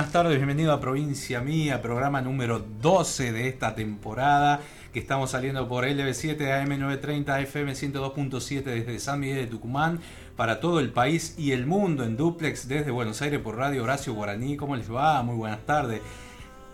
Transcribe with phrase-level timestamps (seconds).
[0.00, 4.60] buenas tardes, bienvenido a Provincia Mía, programa número 12 de esta temporada,
[4.94, 10.00] que estamos saliendo por LB7 AM930 FM 102.7 desde San Miguel de Tucumán,
[10.36, 14.14] para todo el país y el mundo en duplex desde Buenos Aires por Radio Horacio
[14.14, 14.56] Guaraní.
[14.56, 15.22] ¿Cómo les va?
[15.22, 16.00] Muy buenas tardes.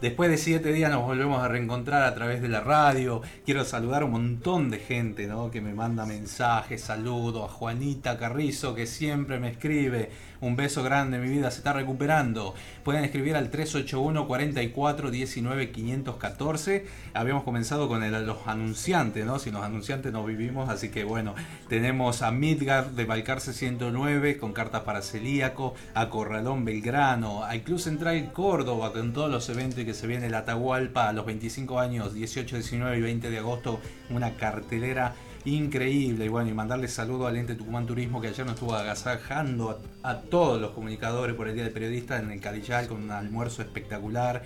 [0.00, 3.22] Después de siete días nos volvemos a reencontrar a través de la radio.
[3.47, 5.50] Quiero saludar a un montón de gente ¿no?
[5.50, 10.10] que me manda mensajes, saludo a Juanita Carrizo que siempre me escribe.
[10.41, 12.54] Un beso grande, mi vida se está recuperando.
[12.84, 16.86] Pueden escribir al 381 44 19 514.
[17.14, 19.38] Habíamos comenzado con los anunciantes, ¿no?
[19.38, 21.34] Si los anunciantes no vivimos, así que bueno,
[21.69, 27.78] tenemos a Midgard de Balcarce 109 con cartas para celíaco, a Corralón Belgrano, al Club
[27.78, 32.14] Central Córdoba con todos los eventos que se viene el Atahualpa a los 25 años,
[32.14, 33.80] 18, 19 y 20 de agosto,
[34.10, 35.14] una cartelera
[35.46, 36.26] increíble.
[36.26, 40.16] Y bueno, y mandarle saludo al ente Tucumán Turismo que ayer nos estuvo agasajando a,
[40.18, 44.42] todos los comunicadores por el Día del Periodista en el Calillal con un almuerzo espectacular.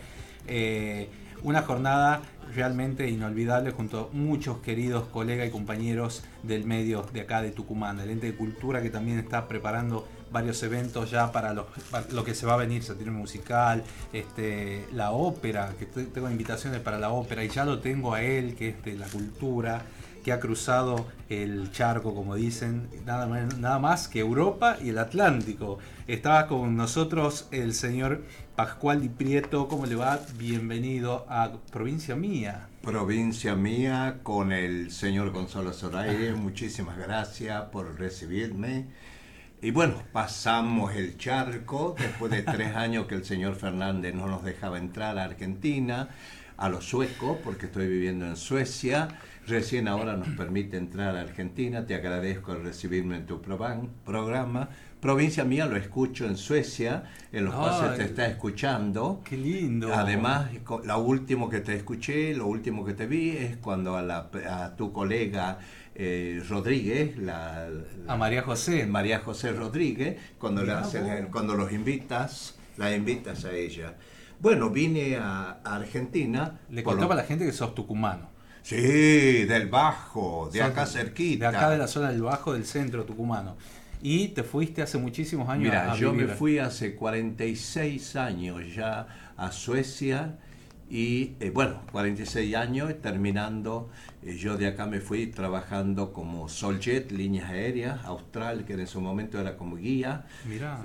[0.46, 1.08] Eh,
[1.42, 2.20] una jornada
[2.54, 7.98] realmente inolvidable junto a muchos queridos colegas y compañeros del medio de acá de Tucumán,
[8.00, 11.66] el ente de cultura que también está preparando varios eventos ya para lo,
[12.24, 13.82] que se va a venir, tiene musical,
[14.12, 18.54] este, la ópera, que tengo invitaciones para la ópera y ya lo tengo a él,
[18.54, 19.82] que es de la cultura,
[20.22, 24.98] que ha cruzado el charco, como dicen, nada más, nada más que Europa y el
[24.98, 25.78] Atlántico.
[26.06, 28.25] Estaba con nosotros el señor
[28.56, 30.21] Pascual Di Prieto, ¿cómo le va?
[30.36, 32.68] Bienvenido a Provincia Mía.
[32.83, 38.86] Provincia Mía con el señor Gonzalo Zoraire, muchísimas gracias por recibirme
[39.62, 44.42] y bueno, pasamos el charco después de tres años que el señor Fernández no nos
[44.42, 46.09] dejaba entrar a Argentina,
[46.56, 49.09] a los suecos, porque estoy viviendo en Suecia.
[49.47, 51.87] Recién ahora nos permite entrar a Argentina.
[51.87, 54.69] Te agradezco el recibirme en tu programa.
[55.01, 59.22] Provincia mía lo escucho en Suecia, en los pases te está escuchando.
[59.25, 59.95] Qué lindo.
[59.95, 60.51] Además,
[60.84, 64.77] lo último que te escuché, lo último que te vi es cuando a, la, a
[64.77, 65.59] tu colega
[65.95, 67.69] eh, Rodríguez, la,
[68.07, 68.87] a María José.
[68.87, 70.63] María José Rodríguez, cuando,
[71.33, 73.95] cuando los invitas, la invitas a ella.
[74.39, 76.60] Bueno, vine a, Argentina.
[76.71, 78.29] Le contaba a la gente que sos tucumano.
[78.62, 81.51] Sí, del Bajo, de acá cerquita.
[81.51, 83.57] De acá de la zona del Bajo del centro tucumano.
[84.03, 89.53] Y te fuiste hace muchísimos años Mira, yo me fui hace 46 años ya a
[89.53, 90.39] Suecia
[90.91, 93.91] y eh, bueno, 46 años terminando,
[94.24, 98.98] eh, yo de acá me fui trabajando como Soljet, líneas aéreas, austral, que en ese
[98.98, 100.24] momento era como guía.
[100.47, 100.83] Mira.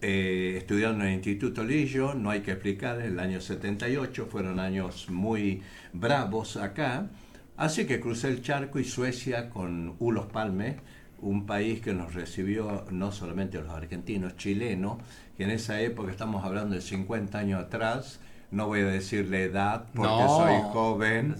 [0.00, 5.10] Eh, estudiando en el Instituto Lillo, no hay que explicar, el año 78 fueron años
[5.10, 5.60] muy
[5.92, 7.08] bravos acá,
[7.56, 10.76] así que crucé el charco y Suecia con Ulos Palme,
[11.20, 14.98] un país que nos recibió no solamente los argentinos, chilenos,
[15.36, 18.20] que en esa época estamos hablando de 50 años atrás,
[18.52, 21.34] no voy a decir la edad porque soy joven.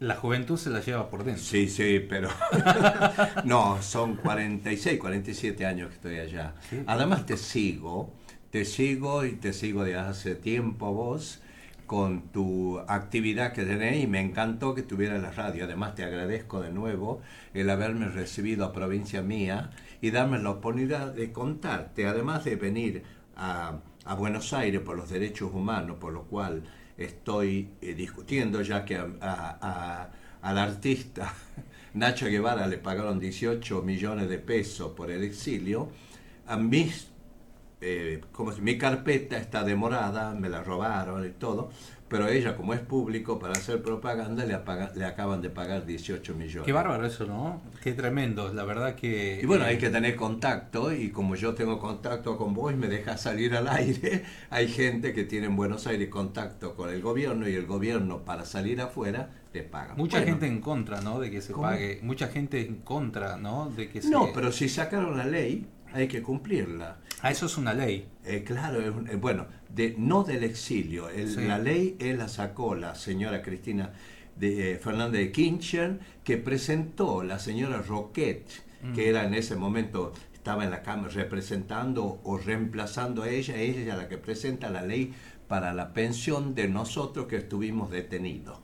[0.00, 1.44] La juventud se la lleva por dentro.
[1.44, 2.30] Sí, sí, pero
[3.44, 6.54] no, son 46, 47 años que estoy allá.
[6.86, 8.10] Además te sigo,
[8.50, 11.42] te sigo y te sigo de hace tiempo vos
[11.84, 15.64] con tu actividad que tenés y me encantó que tuviera la radio.
[15.64, 17.20] Además te agradezco de nuevo
[17.52, 19.70] el haberme recibido a provincia mía
[20.00, 23.02] y darme la oportunidad de contarte, además de venir
[23.36, 26.62] a, a Buenos Aires por los derechos humanos, por lo cual
[27.00, 31.34] estoy eh, discutiendo, ya que al artista
[31.94, 35.88] Nacho Guevara le pagaron 18 millones de pesos por el exilio,
[36.46, 37.08] a mis,
[37.80, 41.70] eh, como si mi carpeta está demorada, me la robaron y todo,
[42.10, 44.58] pero ella, como es público, para hacer propaganda, le,
[44.96, 46.66] le acaban de pagar 18 millones.
[46.66, 47.62] Qué bárbaro eso, ¿no?
[47.84, 49.38] Qué tremendo, la verdad que...
[49.40, 52.88] Y bueno, hay eh, que tener contacto, y como yo tengo contacto con vos, me
[52.88, 57.48] deja salir al aire, hay gente que tiene en Buenos Aires contacto con el gobierno,
[57.48, 59.94] y el gobierno, para salir afuera, le paga.
[59.94, 61.20] Mucha gente en contra, ¿no?
[61.20, 62.00] De que se pague.
[62.02, 63.70] Mucha gente en contra, ¿no?
[63.70, 64.10] De que se...
[64.10, 66.98] No, pero si sacaron la ley, hay que cumplirla.
[67.22, 68.08] Ah, eso es una ley.
[68.24, 71.08] Eh, claro, eh, bueno, de, no del exilio.
[71.36, 73.92] La ley él la sacó la señora Cristina
[74.36, 78.46] de, eh, Fernández de Kirchner, que presentó la señora Roquet,
[78.94, 79.08] que mm.
[79.08, 83.98] era en ese momento estaba en la Cámara representando o reemplazando a ella, ella es
[83.98, 85.12] la que presenta la ley
[85.48, 88.59] para la pensión de nosotros que estuvimos detenidos.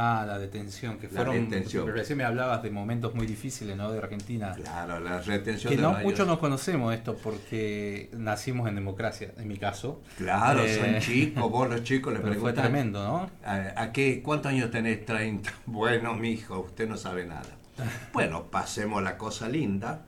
[0.00, 1.50] Ah, la detención, que fueron.
[1.50, 1.88] Detención.
[1.88, 3.90] Recién me hablabas de momentos muy difíciles, ¿no?
[3.90, 4.52] De Argentina.
[4.54, 5.74] Claro, la retención.
[5.74, 10.00] Que no, muchos no conocemos esto porque nacimos en democracia, en mi caso.
[10.16, 12.54] Claro, son eh, chicos, vos los chicos les preguntan.
[12.54, 13.30] Fue tremendo, ¿no?
[13.44, 14.22] ¿A, qué?
[14.22, 15.04] ¿Cuántos años tenés?
[15.04, 15.52] 30.
[15.66, 17.48] Bueno, mi hijo, usted no sabe nada.
[18.12, 20.06] bueno, pasemos la cosa linda,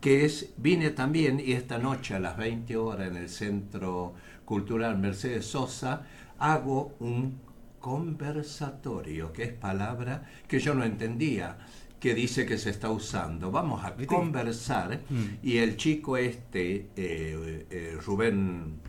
[0.00, 4.14] que es, vine también y esta noche a las 20 horas en el Centro
[4.44, 6.02] Cultural Mercedes Sosa
[6.38, 7.40] hago un
[7.84, 11.58] conversatorio, que es palabra que yo no entendía,
[12.00, 13.50] que dice que se está usando.
[13.50, 15.24] Vamos a conversar mm.
[15.42, 18.80] y el chico este, eh, eh, Rubén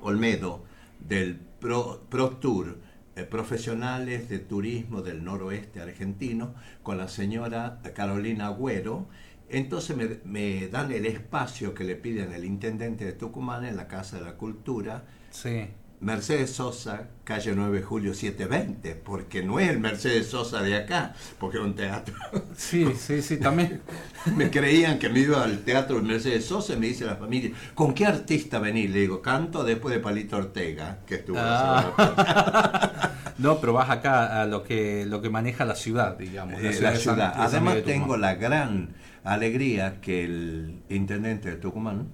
[0.00, 0.64] Olmedo,
[0.98, 2.06] del Pro,
[2.40, 2.78] Tour,
[3.16, 9.08] eh, profesionales de turismo del noroeste argentino, con la señora Carolina Agüero,
[9.50, 13.88] entonces me, me, dan el espacio que le piden el intendente de Tucumán en la
[13.88, 15.04] Casa de la Cultura.
[15.30, 15.68] Sí
[16.00, 21.14] Mercedes Sosa, calle 9 de julio 720, porque no es el Mercedes Sosa de acá,
[21.38, 22.14] porque es un teatro.
[22.56, 23.80] Sí, sí, sí, también.
[24.36, 27.94] me creían que me iba al teatro Mercedes Sosa y me dice la familia, ¿con
[27.94, 28.90] qué artista venís?
[28.90, 33.12] Le digo, canto después de Palito Ortega, que estuvo ah.
[33.38, 36.60] No, pero vas acá a lo que, lo que maneja la ciudad, digamos.
[36.62, 37.34] La, eh, ciudad.
[37.36, 42.08] Además tengo la gran alegría que el intendente de Tucumán,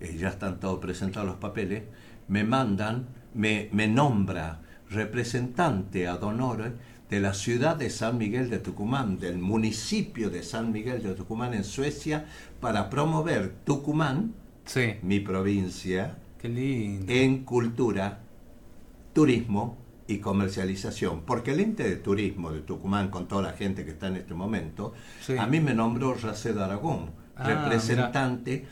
[0.00, 1.82] eh, ya están todos presentados los papeles,
[2.32, 6.72] me mandan, me, me nombra representante ad honor
[7.10, 11.52] de la ciudad de San Miguel de Tucumán, del municipio de San Miguel de Tucumán
[11.52, 12.24] en Suecia,
[12.58, 14.32] para promover Tucumán,
[15.02, 18.20] mi provincia, en cultura,
[19.12, 21.24] turismo y comercialización.
[21.26, 24.32] Porque el ente de turismo de Tucumán, con toda la gente que está en este
[24.32, 24.94] momento,
[25.38, 28.64] a mí me nombró Racedo Aragón, ah, representante.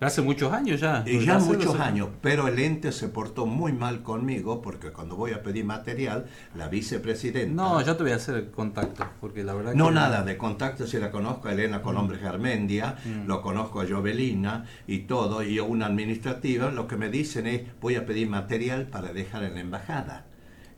[0.00, 1.04] Hace muchos años ya.
[1.06, 5.32] Y ya muchos años, pero el ente se portó muy mal conmigo porque cuando voy
[5.32, 6.24] a pedir material,
[6.56, 7.52] la vicepresidenta...
[7.54, 9.74] No, ya te voy a hacer contacto, porque la verdad...
[9.74, 12.22] No, nada, de contacto si la conozco a Elena Colombre mm.
[12.22, 13.26] Garmendia, mm.
[13.26, 17.96] lo conozco a Jovelina y todo, y una administrativa, lo que me dicen es, voy
[17.96, 20.24] a pedir material para dejar en la embajada.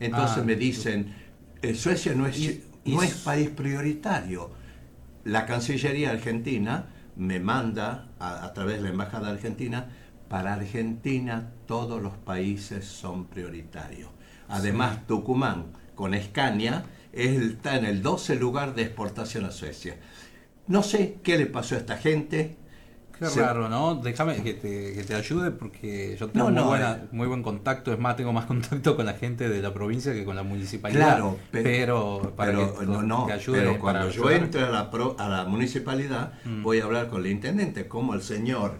[0.01, 1.15] Entonces ah, me dicen,
[1.61, 4.51] eh, Suecia no es, no es país prioritario.
[5.23, 9.89] La Cancillería Argentina me manda a, través de la Embajada Argentina,
[10.29, 14.09] para Argentina todos los países son prioritarios.
[14.47, 15.65] Además, Tucumán,
[15.95, 19.97] con Escania, está en el 12 lugar de exportación a Suecia.
[20.67, 22.57] No sé qué le pasó a esta gente,
[23.17, 23.95] Qué raro, ¿no?
[23.95, 27.07] Déjame que te, que te ayude porque yo tengo muy, buena, eh.
[27.11, 30.25] muy buen contacto, es más, tengo más contacto con la gente de la provincia que
[30.25, 31.17] con la municipalidad.
[31.17, 36.33] Claro, pero, para que, no, ayude pero cuando yo entre a la, a la municipalidad
[36.43, 36.63] mm.
[36.63, 38.79] voy a hablar con el intendente, como el señor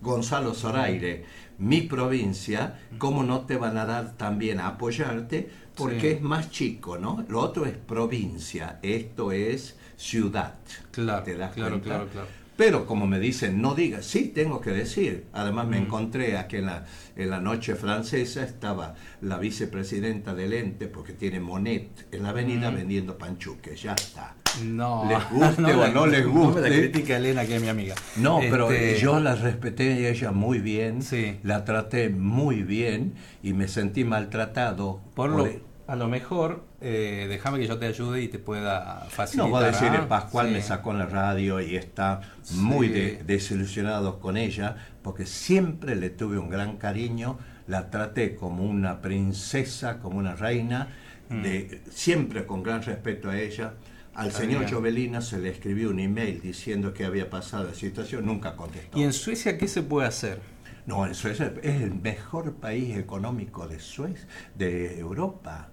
[0.00, 1.24] Gonzalo Zoraire,
[1.58, 5.50] mi provincia, ¿cómo no te van a dar también a apoyarte?
[5.74, 7.24] Porque es más chico, ¿no?
[7.28, 10.54] Lo otro es provincia, esto es ciudad.
[10.90, 12.45] Claro, claro, claro, claro.
[12.56, 15.26] Pero como me dicen, no digas, sí, tengo que decir.
[15.32, 16.84] Además me encontré aquí en la,
[17.14, 22.70] en la noche francesa, estaba la vicepresidenta del ente, porque tiene Monet en la avenida
[22.70, 22.74] mm.
[22.74, 24.34] vendiendo panchuques, ya está.
[24.64, 26.60] No, les guste o no les guste.
[26.60, 27.94] No me la critica Elena, que es mi amiga.
[28.16, 31.38] No, pero este, yo la respeté a ella muy bien, sí.
[31.42, 35.00] la traté muy bien y me sentí maltratado.
[35.14, 35.48] Por, lo,
[35.86, 39.46] a lo mejor, eh, déjame que yo te ayude y te pueda facilitar.
[39.46, 42.22] No, voy a decir, Pascual me sacó en la radio y está
[42.54, 47.38] muy desilusionado con ella, porque siempre le tuve un gran cariño,
[47.68, 50.88] la traté como una princesa, como una reina,
[51.28, 51.42] mm.
[51.42, 53.74] de, siempre con gran respeto a ella.
[54.14, 58.56] Al señor Jovelina se le escribió un email diciendo que había pasado la situación, nunca
[58.56, 58.98] contestó.
[58.98, 60.40] ¿Y en Suecia qué se puede hacer?
[60.86, 65.68] No, en Suecia es el mejor país económico de Suecia, de Europa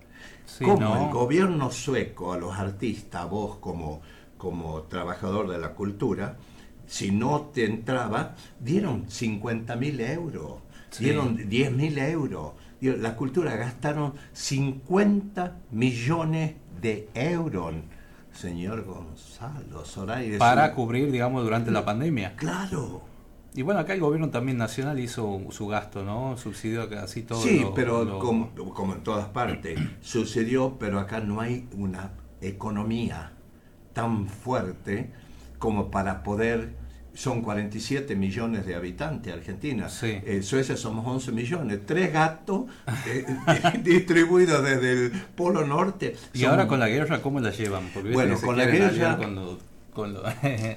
[0.63, 4.01] como el gobierno sueco a los artistas, vos como,
[4.37, 6.37] como trabajador de la cultura,
[6.85, 10.61] si no te entraba, dieron 50 mil euros,
[10.99, 12.53] dieron 10 mil euros.
[12.81, 17.75] La cultura gastaron 50 millones de euros,
[18.33, 20.37] señor Gonzalo Soraya.
[20.37, 22.35] Para cubrir, digamos, durante la pandemia.
[22.35, 23.12] Claro.
[23.55, 26.37] Y bueno, acá el gobierno también nacional hizo su gasto, ¿no?
[26.37, 27.41] Subsidió casi todo.
[27.41, 33.33] Sí, pero Como, como, en todas partes, sucedió, pero acá no hay una economía
[33.93, 35.11] tan fuerte
[35.59, 36.81] como para poder...
[37.15, 39.87] Son 47 millones de habitantes Argentina.
[39.87, 40.19] Sí.
[40.25, 41.81] En Suecia somos 11 millones.
[41.85, 42.63] Tres gatos
[43.05, 43.23] eh,
[43.83, 46.15] distribuidos desde el Polo Norte.
[46.33, 47.91] ¿Y ahora con la guerra cómo la llevan?
[47.93, 49.19] Porque bueno, con la guerra
[49.93, 50.15] con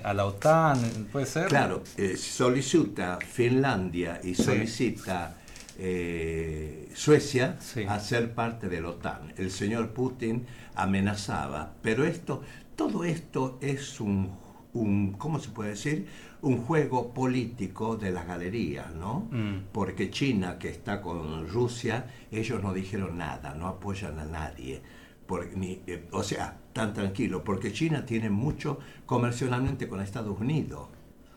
[0.04, 1.48] a la OTAN, ¿puede ser?
[1.48, 5.36] Claro, eh, solicita Finlandia y solicita
[5.78, 7.58] eh, Suecia
[7.88, 9.32] a ser parte de la OTAN.
[9.36, 12.42] El señor Putin amenazaba, pero esto,
[12.76, 14.30] todo esto es un,
[14.74, 16.06] un ¿cómo se puede decir?
[16.42, 19.28] Un juego político de las galerías, ¿no?
[19.30, 19.68] Mm.
[19.72, 24.82] Porque China, que está con Rusia, ellos no dijeron nada, no apoyan a nadie
[25.30, 30.88] eh, o sea, tan tranquilo, porque China tiene mucho comercialmente con Estados Unidos.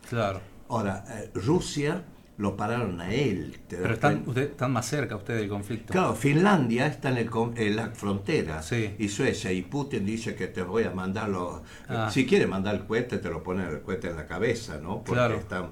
[0.08, 0.40] Claro.
[0.68, 2.04] Ahora, eh, Rusia
[2.40, 3.60] lo pararon a él.
[3.68, 5.92] Pero están, están más cerca ustedes del conflicto.
[5.92, 8.62] Claro, Finlandia está en, el, en la frontera
[8.98, 11.60] y Suecia, y Putin dice que te voy a mandar los...
[11.88, 12.08] Ah.
[12.10, 15.02] Si quiere mandar el cohete, te lo pone el cohete en la cabeza, ¿no?
[15.04, 15.34] Porque claro.
[15.36, 15.70] están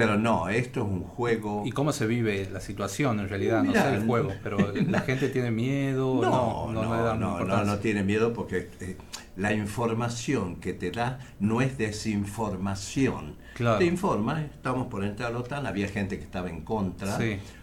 [0.00, 1.62] pero no, esto es un juego.
[1.66, 3.62] ¿Y cómo se vive la situación en realidad?
[3.62, 6.22] no sé el juego, pero la gente tiene miedo.
[6.22, 8.96] No, no, no, no, no, no, tiene miedo porque eh,
[9.36, 13.36] la información que te da no es desinformación.
[13.78, 17.18] Te informa, estamos por entrar a la OTAN, había gente que estaba en contra.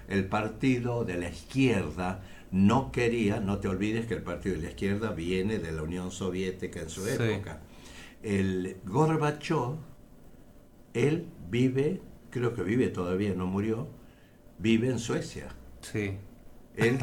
[0.07, 4.69] El partido de la izquierda no quería, no te olvides que el partido de la
[4.69, 7.61] izquierda viene de la Unión Soviética en su época.
[8.21, 9.77] El Gorbachev,
[10.93, 13.87] él vive creo que vive todavía, no murió,
[14.59, 15.47] vive en Suecia.
[15.81, 16.17] Sí.
[16.75, 16.99] Él,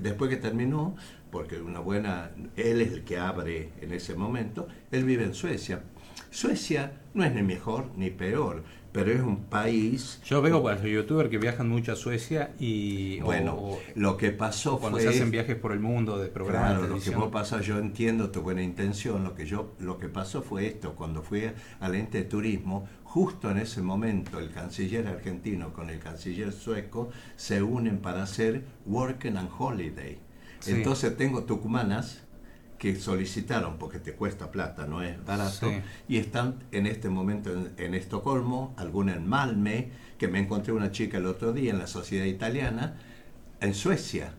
[0.00, 0.96] después que terminó,
[1.30, 5.82] porque una buena, él es el que abre en ese momento, él vive en Suecia.
[6.30, 10.20] Suecia no es ni mejor ni peor, pero es un país...
[10.24, 13.18] Yo veo para los youtubers que viajan mucho a Suecia y...
[13.20, 17.00] Bueno, lo que pasó cuando se hacen viajes por el mundo de programas claro, lo
[17.00, 20.94] que pasa, yo entiendo tu buena intención, lo que, yo, lo que pasó fue esto,
[20.94, 21.50] cuando fui
[21.80, 27.10] al ente de turismo, justo en ese momento el canciller argentino con el canciller sueco
[27.36, 30.18] se unen para hacer Working and Holiday.
[30.66, 32.22] Entonces tengo tucumanas
[32.76, 35.70] que solicitaron, porque te cuesta plata, no es barato,
[36.08, 41.18] y están en este momento en, Estocolmo, alguna en Malmö, que me encontré una chica
[41.18, 42.96] el otro día en la sociedad italiana,
[43.60, 44.34] en Suecia.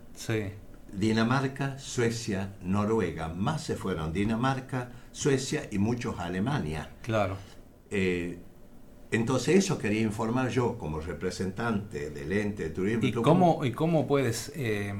[0.91, 6.89] Dinamarca, Suecia, Noruega, más se fueron Dinamarca, Suecia y muchos Alemania.
[7.03, 7.37] Claro.
[7.89, 8.39] Eh,
[9.15, 13.05] entonces eso quería informar yo como representante del ente de turismo.
[13.05, 14.93] ¿Y, cómo, y cómo puedes eh,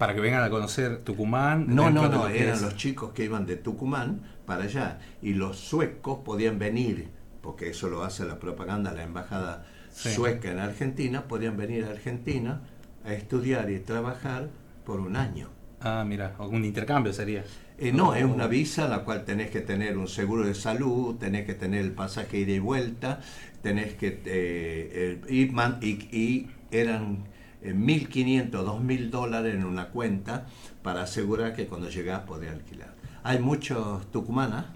[0.00, 1.66] para que vengan a conocer Tucumán.
[1.68, 6.20] No, no, no, eran los chicos que iban de Tucumán para allá y los suecos
[6.24, 7.10] podían venir,
[7.42, 12.62] porque eso lo hace la propaganda, la embajada sueca en Argentina, podían venir a Argentina
[13.04, 14.48] a estudiar y trabajar
[14.86, 15.50] por un año.
[15.82, 17.44] Ah, mira, un intercambio sería.
[17.80, 21.46] Eh, no, es una visa la cual tenés que tener un seguro de salud, tenés
[21.46, 23.20] que tener el pasaje ida y vuelta,
[23.62, 27.24] tenés que eh, ir, y, y, eran
[27.64, 30.46] 1.500, 2.000 dólares en una cuenta
[30.82, 32.94] para asegurar que cuando llegás podés alquilar.
[33.22, 34.66] Hay muchos tucumanas,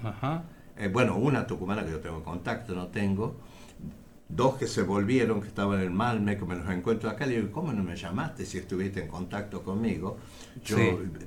[0.79, 3.37] eh, bueno, una tucumana que yo tengo contacto, no tengo,
[4.31, 7.53] dos que se volvieron, que estaban en Malme, que me los encuentro acá, le digo,
[7.53, 10.17] ¿cómo no me llamaste si estuviste en contacto conmigo?
[10.65, 10.77] Yo,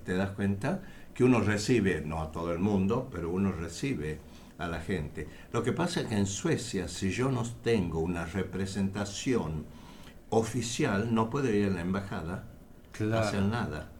[0.03, 0.81] ¿Te das cuenta?
[1.17, 4.19] Que uno recibe, no a todo el mundo, pero uno recibe
[4.59, 5.27] a la gente.
[5.51, 9.65] Lo que pasa es que en Suecia, si yo no tengo una representación
[10.29, 12.47] oficial, no puedo ir a la embajada
[12.99, 13.91] a hacer nada.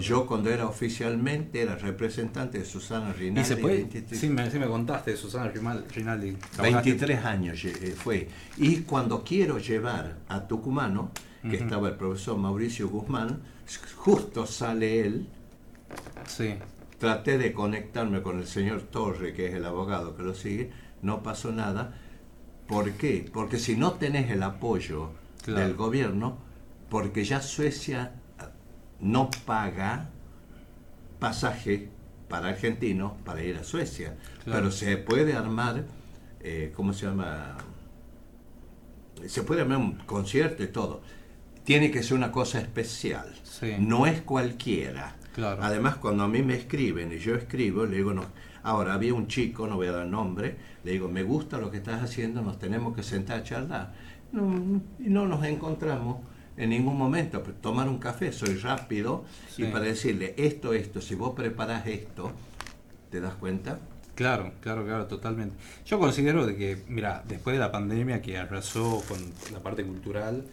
[0.00, 3.40] Yo cuando era oficialmente era representante de Susana Rinaldi.
[3.40, 4.06] ¿Y se puede?
[4.12, 6.36] Sí, me, contaste de Susana Rinaldi.
[6.60, 8.28] 23 años eh, fue.
[8.56, 11.10] Y cuando quiero llevar a Tucumano,
[11.48, 13.40] que estaba el profesor Mauricio Guzmán,
[13.96, 15.28] justo sale él.
[16.26, 16.54] Sí.
[16.98, 20.70] Traté de conectarme con el señor Torre, que es el abogado que lo sigue,
[21.02, 21.94] no pasó nada.
[22.66, 23.28] ¿Por qué?
[23.32, 25.10] Porque si no tenés el apoyo
[25.46, 26.38] del gobierno,
[26.88, 28.14] porque ya Suecia
[29.00, 30.10] no paga
[31.18, 31.90] pasaje
[32.28, 35.84] para argentinos para ir a Suecia, pero se puede armar,
[36.40, 37.56] eh, ¿cómo se llama?
[39.26, 41.02] Se puede armar un concierto y todo.
[41.64, 43.34] Tiene que ser una cosa especial,
[43.78, 45.15] no es cualquiera.
[45.44, 48.24] Además, cuando a mí me escriben y yo escribo, le digo, no.
[48.62, 51.76] Ahora, había un chico, no voy a dar nombre, le digo, me gusta lo que
[51.76, 53.94] estás haciendo, nos tenemos que sentar a charlar.
[54.32, 56.18] y no nos encontramos
[56.56, 59.24] en ningún momento tomar un café, soy rápido
[59.56, 62.32] y para decirle esto, esto, si vos preparas esto,
[63.10, 63.78] ¿te das cuenta?
[64.14, 65.54] Claro, claro, claro, totalmente.
[65.84, 69.18] Yo considero de que, mira, después de la pandemia que arrasó con
[69.52, 70.44] la parte cultural,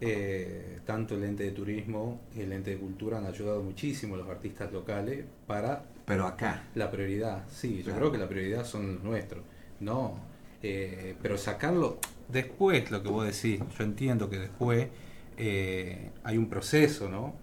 [0.00, 4.18] eh, tanto el ente de turismo y el ente de cultura han ayudado muchísimo a
[4.18, 5.84] los artistas locales para...
[6.04, 6.64] Pero acá.
[6.74, 9.42] La prioridad, sí, yo creo que la prioridad son los nuestros.
[9.80, 10.18] No,
[10.62, 11.98] eh, pero sacarlo
[12.28, 14.88] después, lo que vos decís, yo entiendo que después
[15.36, 17.34] eh, hay un proceso, ¿no?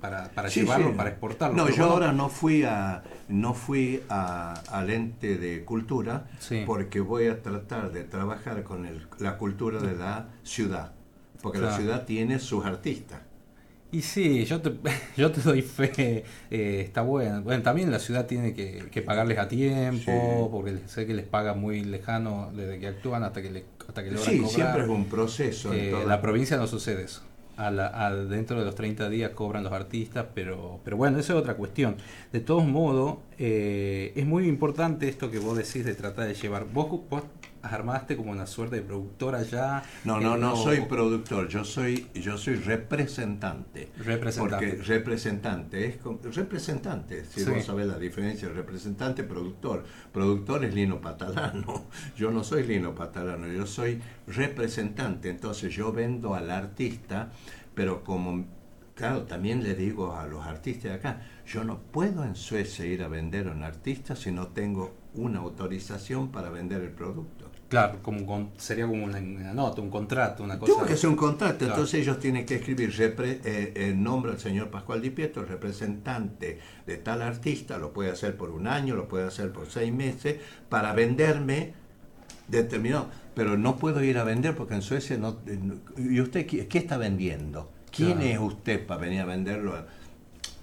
[0.00, 1.56] Para, para llevarlo, para exportarlo.
[1.56, 6.26] No, yo ahora no fui a no fui a, al ente de cultura
[6.66, 10.92] porque voy a tratar de trabajar con el, la cultura de la ciudad,
[11.42, 13.20] porque la ciudad tiene sus artistas.
[13.90, 14.72] Y sí, yo te,
[15.18, 17.42] yo te doy fe, eh, está bueno.
[17.42, 21.52] Bueno, también la ciudad tiene que, que pagarles a tiempo, porque sé que les paga
[21.52, 25.04] muy lejano desde que actúan hasta que, le, hasta que logran Sí, siempre es un
[25.04, 25.74] proceso.
[25.74, 27.22] Eh, la provincia no sucede eso
[28.28, 31.96] dentro de los 30 días cobran los artistas, pero, pero bueno, esa es otra cuestión.
[32.32, 36.66] De todos modos, eh, es muy importante esto que vos decís de tratar de llevar.
[36.72, 37.22] Vos, vos
[37.62, 39.82] armaste como una suerte de productora ya.
[40.04, 43.90] No, no, no soy productor, yo soy, yo soy representante.
[43.98, 44.68] Representante.
[44.68, 49.84] Porque representante es representante, si vos sabés la diferencia, representante, productor.
[50.12, 51.86] Productor es Lino Patalano.
[52.16, 55.30] Yo no soy Lino Patalano, yo soy representante.
[55.30, 57.30] Entonces yo vendo al artista,
[57.74, 58.44] pero como
[58.94, 63.02] claro, también le digo a los artistas de acá, yo no puedo en Suecia ir
[63.02, 67.41] a vender a un artista si no tengo una autorización para vender el producto.
[67.72, 70.74] Claro, como sería como una, nota, un contrato, una cosa.
[70.74, 74.68] Tengo que hacer un contrato, entonces ellos tienen que escribir eh, el nombre del señor
[74.68, 79.26] Pascual Di Pietro, representante de tal artista, lo puede hacer por un año, lo puede
[79.26, 80.36] hacer por seis meses,
[80.68, 81.72] para venderme
[82.46, 83.08] determinado.
[83.34, 85.38] Pero no puedo ir a vender porque en Suecia no.
[85.96, 87.72] ¿Y usted qué, está vendiendo?
[87.90, 89.82] ¿Quién es usted para venir a venderlo?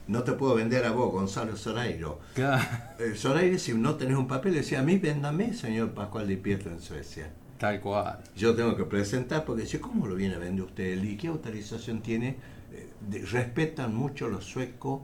[0.10, 2.20] No te puedo vender a vos, Gonzalo Zorairo.
[2.34, 2.64] Claro.
[3.00, 6.82] Eh, si no tenés un papel, decía, a mí véndame, señor Pascual Di Pietro en
[6.82, 7.32] Suecia.
[7.60, 8.20] Tal cual.
[8.36, 11.04] Yo tengo que presentar, porque dice, ¿cómo lo viene a vender usted?
[11.04, 12.38] ¿Y qué autorización tiene?
[12.74, 15.02] Eh, respetan mucho los suecos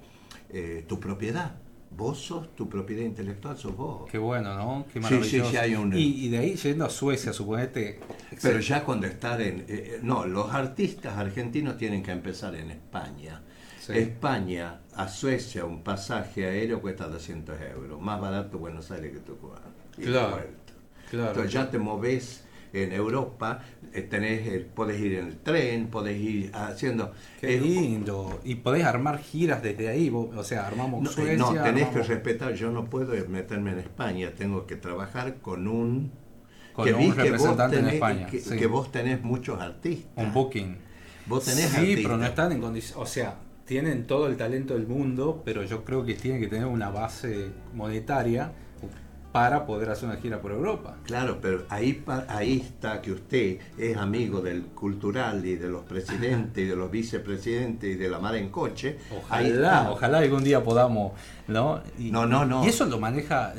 [0.49, 1.55] eh, tu propiedad.
[1.95, 4.09] Vos sos tu propiedad intelectual, sos vos.
[4.09, 4.85] Qué bueno, ¿no?
[4.91, 5.45] Qué maravilloso.
[5.45, 5.93] Sí, sí, hay un...
[5.95, 7.99] y, de ahí yendo a Suecia, suponete...
[8.41, 9.65] Pero ya cuando estar en...
[10.01, 13.41] no, los artistas argentinos tienen que empezar en España
[13.89, 19.59] España a Suecia un pasaje aéreo cuesta 200 euros, más barato Buenos Aires que Tucumán.
[19.95, 20.41] Claro,
[21.09, 21.29] claro.
[21.29, 22.45] Entonces ya te moves
[22.75, 23.61] en Europa,
[23.93, 27.13] eh, tenés, eh, podés ir en el tren, podés ir haciendo...
[27.39, 28.41] Qué lindo.
[28.43, 31.37] Y podés armar giras desde ahí, o sea, armamos no, Suecia...
[31.37, 36.11] No, tenés que respetar, yo no puedo meterme en España, tengo que trabajar con un...
[36.73, 38.27] Con un representante en España.
[38.27, 40.11] Que, vos tenés muchos artistas.
[40.17, 40.77] Un booking.
[41.27, 42.97] Vos tenés sí, pero no están en condiciones...
[43.01, 46.67] O sea, tienen todo el talento del mundo, pero yo creo que tienen que tener
[46.67, 48.51] una base monetaria
[49.31, 50.95] para poder hacer una gira por Europa.
[51.03, 56.63] Claro, pero ahí, ahí está que usted es amigo del cultural y de los presidentes
[56.63, 58.97] y de los vicepresidentes y de la mar en coche.
[59.11, 61.11] Ojalá, ojalá algún día podamos,
[61.49, 61.81] ¿no?
[61.97, 62.63] no, no, no.
[62.63, 63.53] ¿Y eso lo maneja,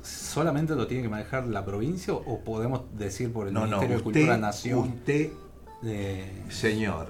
[0.00, 4.36] solamente lo tiene que manejar la provincia o podemos decir por el Ministerio de Cultura
[4.36, 4.78] Nación?
[4.78, 5.30] Usted,
[6.50, 7.08] señor,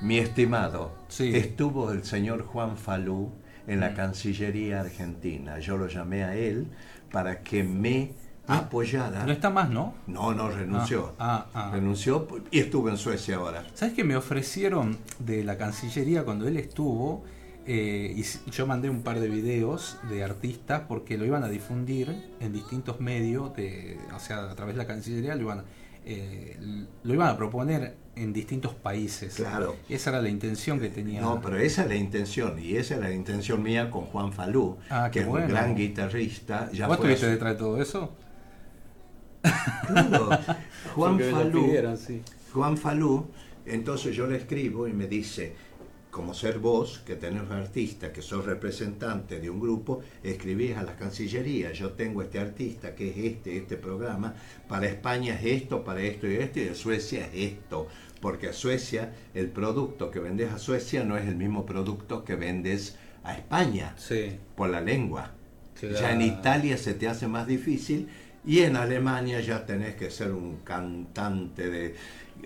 [0.00, 3.32] mi estimado, estuvo el señor Juan Falú
[3.66, 5.58] en la Cancillería Argentina.
[5.58, 6.68] Yo lo llamé a él
[7.10, 8.12] para que me
[8.46, 9.24] apoyara.
[9.24, 9.94] No está más, ¿no?
[10.06, 11.14] No, no, renunció.
[11.18, 11.70] Ah, ah, ah.
[11.72, 13.64] Renunció y estuvo en Suecia ahora.
[13.74, 17.24] ¿Sabes qué me ofrecieron de la Cancillería cuando él estuvo?
[17.66, 22.30] Eh, y yo mandé un par de videos de artistas porque lo iban a difundir
[22.40, 25.64] en distintos medios, de, o sea, a través de la Cancillería lo iban,
[26.06, 26.56] eh,
[27.02, 29.34] lo iban a proponer en distintos países.
[29.34, 29.76] Claro.
[29.88, 31.20] Esa era la intención que tenía.
[31.20, 34.76] No, pero esa es la intención, y esa es la intención mía con Juan Falú,
[34.90, 36.70] ah, que es un gran guitarrista.
[36.72, 38.12] Ya ¿Vos estuviste detrás de todo eso?
[39.86, 40.30] Claro,
[40.94, 41.72] Juan Falú.
[42.52, 43.26] Juan Falú,
[43.66, 45.54] entonces yo le escribo y me dice,
[46.10, 50.96] como ser vos, que tenés artista, que sos representante de un grupo, escribís a la
[50.96, 54.34] Cancillería, yo tengo este artista que es este, este programa,
[54.66, 57.86] para España es esto, para esto y esto, y de Suecia es esto
[58.20, 62.36] porque a Suecia el producto que vendes a Suecia no es el mismo producto que
[62.36, 63.94] vendes a España
[64.56, 65.32] por la lengua.
[65.80, 68.08] Ya en Italia se te hace más difícil
[68.44, 71.94] y en Alemania ya tenés que ser un cantante de,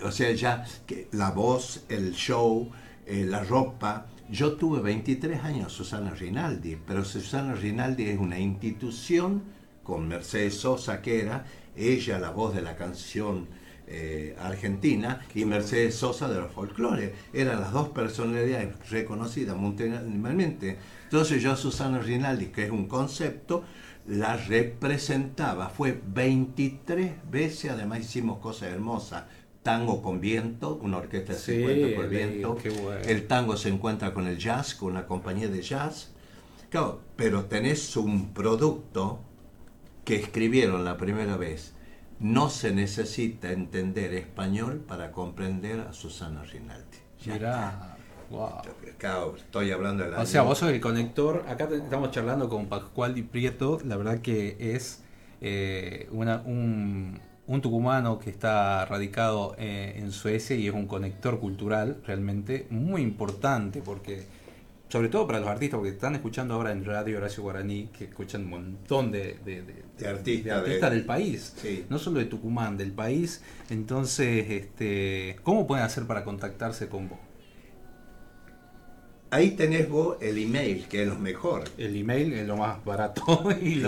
[0.02, 2.70] o sea, ya que la voz, el show,
[3.06, 4.06] eh, la ropa.
[4.30, 9.42] Yo tuve 23 años Susana Rinaldi, pero Susana Rinaldi es una institución
[9.82, 11.44] con Mercedes Sosa que era
[11.76, 13.48] ella la voz de la canción
[13.94, 17.12] eh, argentina y Mercedes Sosa de los folclores.
[17.34, 20.78] Eran las dos personalidades reconocidas mundialmente.
[21.04, 23.64] Entonces yo a Susana Rinaldi, que es un concepto,
[24.06, 25.68] la representaba.
[25.68, 29.24] Fue 23 veces, además hicimos cosas hermosas.
[29.62, 32.56] Tango con viento, una orquesta de 50 por viento.
[33.04, 36.12] El tango se encuentra con el jazz, con una compañía de jazz.
[36.70, 39.20] Claro, pero tenés un producto
[40.06, 41.74] que escribieron la primera vez
[42.22, 46.98] no se necesita entender español para comprender a Susana Rinaldi.
[47.26, 47.96] Mira,
[49.36, 50.20] estoy hablando de la...
[50.20, 54.20] O sea, vos sos el conector, acá estamos charlando con Pascual Di Prieto, la verdad
[54.20, 55.02] que es
[55.40, 57.20] eh, un,
[57.60, 63.82] tucumano que está radicado eh, en Suecia y es un conector cultural realmente muy importante
[63.82, 64.24] porque
[64.92, 68.42] sobre todo para los artistas, porque están escuchando ahora en Radio Horacio Guaraní, que escuchan
[68.42, 69.38] un montón de,
[70.06, 71.54] artistas, del país,
[71.88, 73.42] no solo de Tucumán, del país.
[73.70, 77.18] Entonces, este, ¿cómo pueden hacer para contactarse con vos?
[79.30, 81.64] Ahí tenés vos el email, que es lo mejor.
[81.78, 83.82] El email es lo más barato y,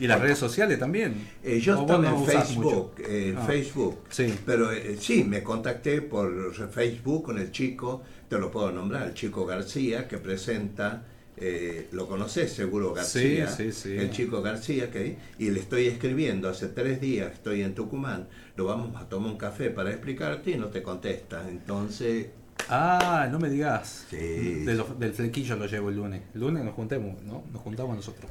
[0.00, 1.28] y las redes sociales también.
[1.44, 2.94] Eh, yo estaba en Facebook,
[3.36, 3.44] ah.
[3.46, 4.34] Facebook, sí.
[4.46, 9.14] pero eh, sí, me contacté por Facebook con el chico te lo puedo nombrar, el
[9.14, 11.04] chico García, que presenta,
[11.36, 13.96] eh, lo conoces seguro García, sí, sí, sí.
[13.96, 18.64] el chico García, que y le estoy escribiendo, hace tres días estoy en Tucumán, lo
[18.64, 22.28] vamos a tomar un café para explicarte y no te contesta, entonces
[22.68, 24.06] Ah, no me digas.
[24.10, 26.22] del flequillo lo llevo el lunes.
[26.34, 27.44] El lunes nos juntemos, ¿no?
[27.52, 28.30] Nos juntamos nosotros.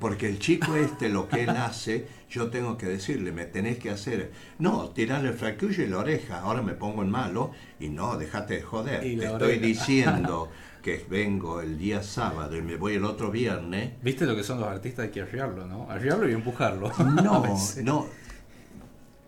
[0.00, 3.90] porque el chico este, lo que él hace, yo tengo que decirle, me tenés que
[3.90, 4.32] hacer.
[4.58, 6.40] No, tirarle el flequillo y la oreja.
[6.40, 9.00] Ahora me pongo en malo y no, déjate de joder.
[9.00, 10.48] Te estoy diciendo
[10.82, 13.92] que vengo el día sábado y me voy el otro viernes.
[14.02, 15.06] ¿Viste lo que son los artistas?
[15.06, 15.90] Hay que arriarlo, ¿no?
[15.90, 16.90] Arriarlo y empujarlo.
[17.22, 17.44] No,
[17.82, 18.06] no.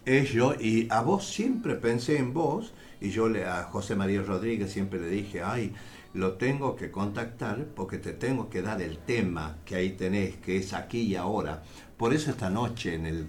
[0.05, 4.23] Es yo, y a vos siempre pensé en vos y yo le, a José María
[4.23, 5.75] Rodríguez siempre le dije, ay,
[6.15, 10.57] lo tengo que contactar porque te tengo que dar el tema que ahí tenés, que
[10.57, 11.63] es aquí y ahora.
[11.97, 13.27] Por eso esta noche en el...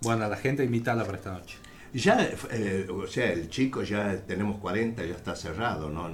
[0.00, 1.58] Bueno, a la gente invitada para esta noche.
[1.92, 6.10] Ya, eh, o sea, el chico ya tenemos 40, ya está cerrado, ¿no?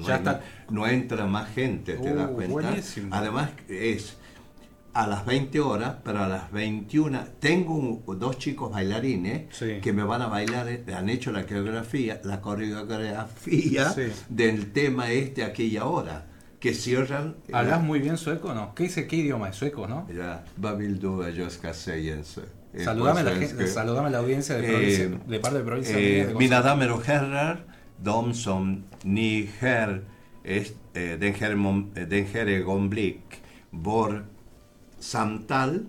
[0.71, 2.75] No, entra más gente, te das uh, cuenta.
[3.11, 4.17] Además, es
[4.95, 10.23] a las 20 horas, pero a las 21 tengo dos chicos bailarines que me van
[10.23, 13.93] a bailar, eh, han hecho la coreografía, la coreografía
[14.29, 16.27] del tema este aquella hora
[16.61, 17.37] que cierran.
[17.49, 18.75] Eh, ¿Hablas muy bien sueco no?
[18.75, 20.09] ¿Qué dice qué idioma es sueco, no?
[20.11, 21.59] Ya, Babildu ellos
[22.83, 25.99] Saludame, la gente, saludame a la audiencia de, provincia, eh, de parte de provincia.
[25.99, 27.65] Eh, mina damer och herrar,
[28.03, 30.05] de som ni här,
[30.93, 34.27] den här, den här ögonblick, vår
[34.99, 35.87] samtal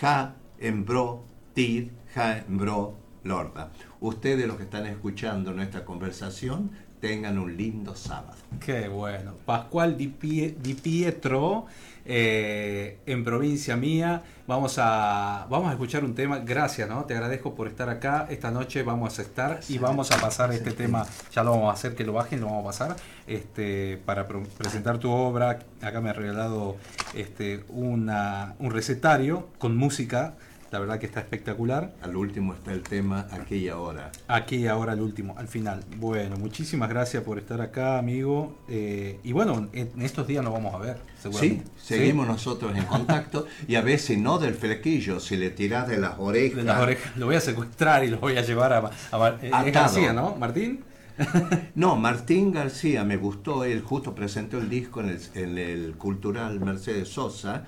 [0.00, 1.22] ha en bra
[1.54, 3.70] tid, ha en bra Lorda.
[4.00, 8.36] Ustedes los que están escuchando nuestra conversación, tengan un lindo sábado.
[8.60, 9.34] Qué bueno.
[9.44, 11.66] Pascual Di, Pietro,
[12.04, 14.22] eh, en provincia mía.
[14.46, 16.38] Vamos a, vamos a escuchar un tema.
[16.40, 17.04] Gracias, ¿no?
[17.04, 18.26] Te agradezco por estar acá.
[18.28, 21.06] Esta noche vamos a estar y vamos a pasar este tema.
[21.32, 22.96] Ya lo vamos a hacer que lo bajen, lo vamos a pasar.
[23.26, 25.60] Este, para presentar tu obra.
[25.80, 26.76] Acá me ha regalado
[27.14, 30.34] este, una, un recetario con música
[30.70, 31.94] la verdad que está espectacular.
[32.02, 34.10] Al último está el tema Aquí y Ahora.
[34.28, 35.84] Aquí y Ahora, al último, al final.
[35.96, 38.58] Bueno, muchísimas gracias por estar acá, amigo.
[38.68, 41.64] Eh, y bueno, en estos días nos vamos a ver, seguramente.
[41.76, 45.98] Sí, seguimos nosotros en contacto y a veces no del flequillo, si le tiras de
[45.98, 46.56] las orejas.
[46.56, 47.16] De las orejas.
[47.16, 48.90] Lo voy a secuestrar y lo voy a llevar a...
[49.12, 50.34] a, García, ¿no?
[50.36, 50.84] Martín.
[51.74, 56.58] no, Martín García me gustó, él justo presentó el disco en el, en el Cultural
[56.58, 57.66] Mercedes Sosa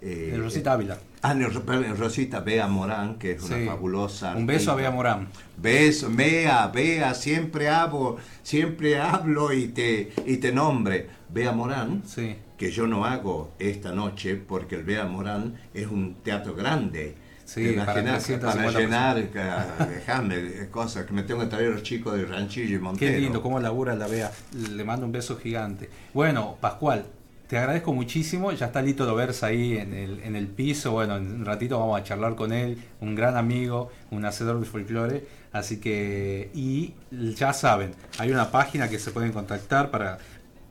[0.00, 0.98] eh, Rosita Ávila.
[1.22, 4.36] Ah, Rosita Bea Morán, que es una fabulosa.
[4.36, 5.28] Un beso a Bea Morán.
[5.56, 11.08] Beso, Bea, Bea, siempre hablo, siempre hablo y te, y te nombre.
[11.28, 12.36] Bea Morán, sí.
[12.56, 17.14] que yo no hago esta noche porque el Bea Morán es un teatro grande.
[17.44, 17.94] Sí, para,
[18.40, 19.16] para llenar,
[19.88, 23.10] déjame, cosas que me tengo que traer los chicos de Ranchillo y Montero.
[23.10, 24.30] Qué lindo, cómo labura la Bea.
[24.52, 25.88] Le mando un beso gigante.
[26.12, 27.06] Bueno, Pascual,
[27.48, 28.52] te agradezco muchísimo.
[28.52, 30.92] Ya está Lito Lovers ahí en el, en el piso.
[30.92, 32.76] Bueno, en un ratito vamos a charlar con él.
[33.00, 35.26] Un gran amigo, un hacedor de folclore.
[35.50, 40.18] Así que, y ya saben, hay una página que se pueden contactar para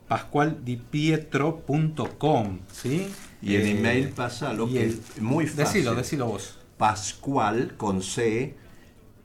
[0.06, 2.58] pascualdipietro.com.
[2.72, 3.08] ¿sí?
[3.42, 5.64] Y el eh, email pasa lo que es muy fácil.
[5.64, 6.60] Decilo, decilo vos.
[6.76, 8.54] Pascual con C,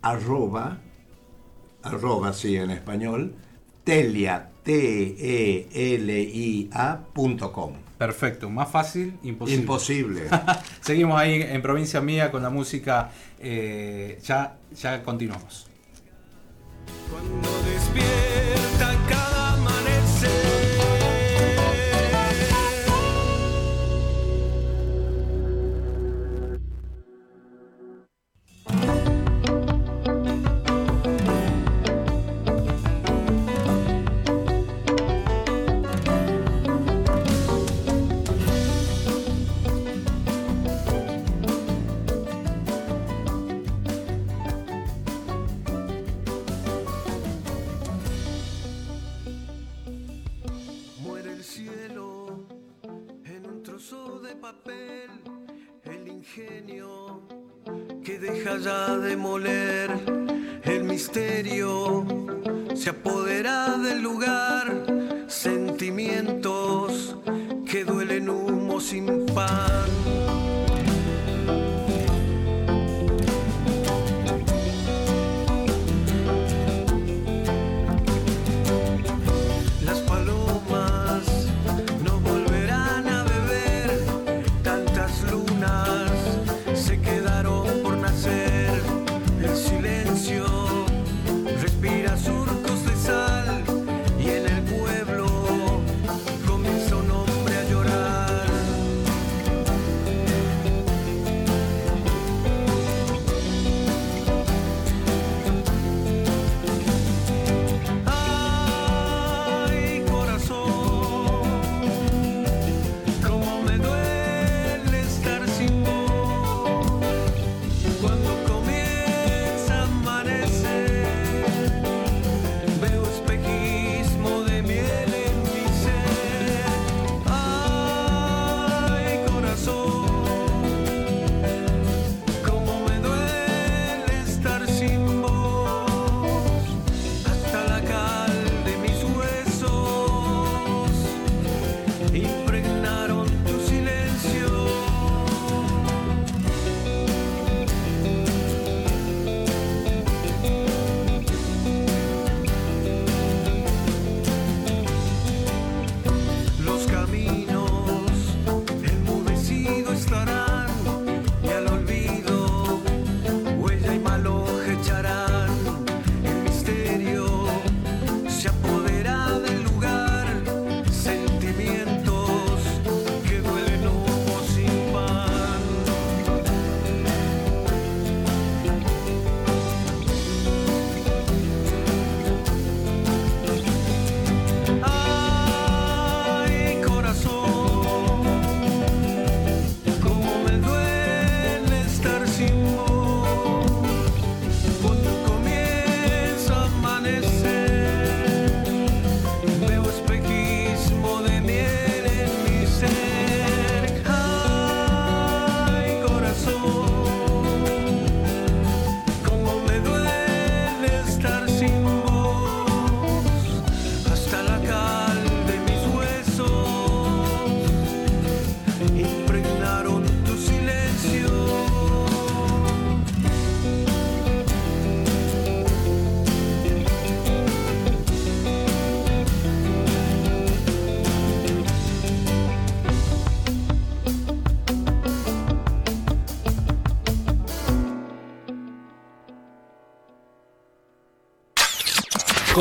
[0.02, 0.80] arroba,
[1.84, 3.36] arroba, sí, en español,
[3.84, 5.74] telia, T-E-L-I-A.com.
[7.98, 9.62] Perfecto, más fácil, imposible.
[9.62, 10.22] Imposible.
[10.82, 13.12] Seguimos ahí en provincia mía con la música.
[13.40, 15.68] Eh, ya, ya continuamos.
[17.10, 19.33] Cuando despierta cada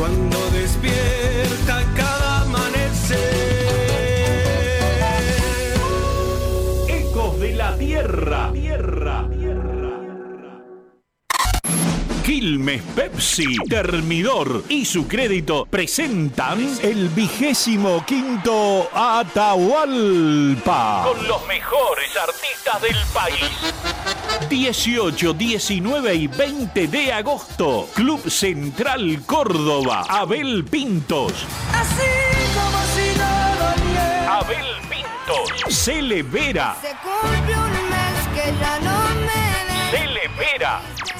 [0.00, 3.18] cuando despierta cada amanecer.
[6.88, 9.28] Ecos de la tierra, tierra.
[12.30, 19.52] Quilmes Pepsi, Termidor y su crédito presentan el vigésimo quinto Atahualpa.
[21.08, 23.50] Con los mejores artistas del país.
[24.48, 27.88] 18, 19 y 20 de agosto.
[27.94, 30.04] Club Central Córdoba.
[30.08, 31.32] Abel Pintos.
[31.72, 32.12] Así
[32.54, 35.50] como si no Abel Pintos.
[35.68, 36.76] Celebera.
[36.80, 39.50] Se cumple un mes que ya no me
[39.90, 40.80] Celebera.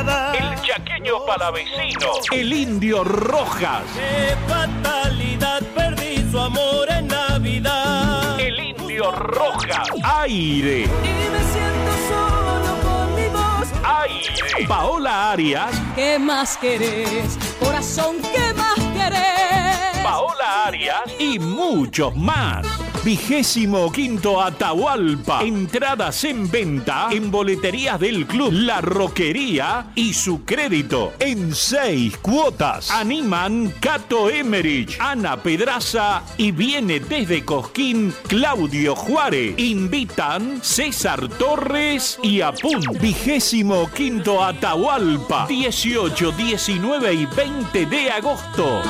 [0.00, 2.12] El chaqueño palavecino.
[2.32, 3.82] El indio Rojas.
[3.94, 8.40] Qué fatalidad, perdí su amor en Navidad.
[8.40, 9.88] El indio Rojas.
[10.02, 10.84] Aire.
[10.84, 13.68] Y me siento solo con mi voz.
[13.84, 14.66] Aire.
[14.66, 15.70] Paola Arias.
[15.94, 17.38] ¿Qué más querés?
[17.58, 20.02] Corazón, ¿qué más querés?
[20.02, 22.66] Paola Arias y muchos más.
[23.02, 25.42] Vigésimo quinto Atahualpa.
[25.42, 32.90] Entradas en venta en boleterías del club La Roquería y su crédito en seis cuotas.
[32.90, 39.54] Animan Cato Emerich, Ana Pedraza y viene desde Cosquín Claudio Juárez.
[39.58, 42.82] Invitan César Torres y Apun.
[43.00, 45.46] Vigésimo quinto Atahualpa.
[45.46, 48.82] 18, 19 y 20 de agosto.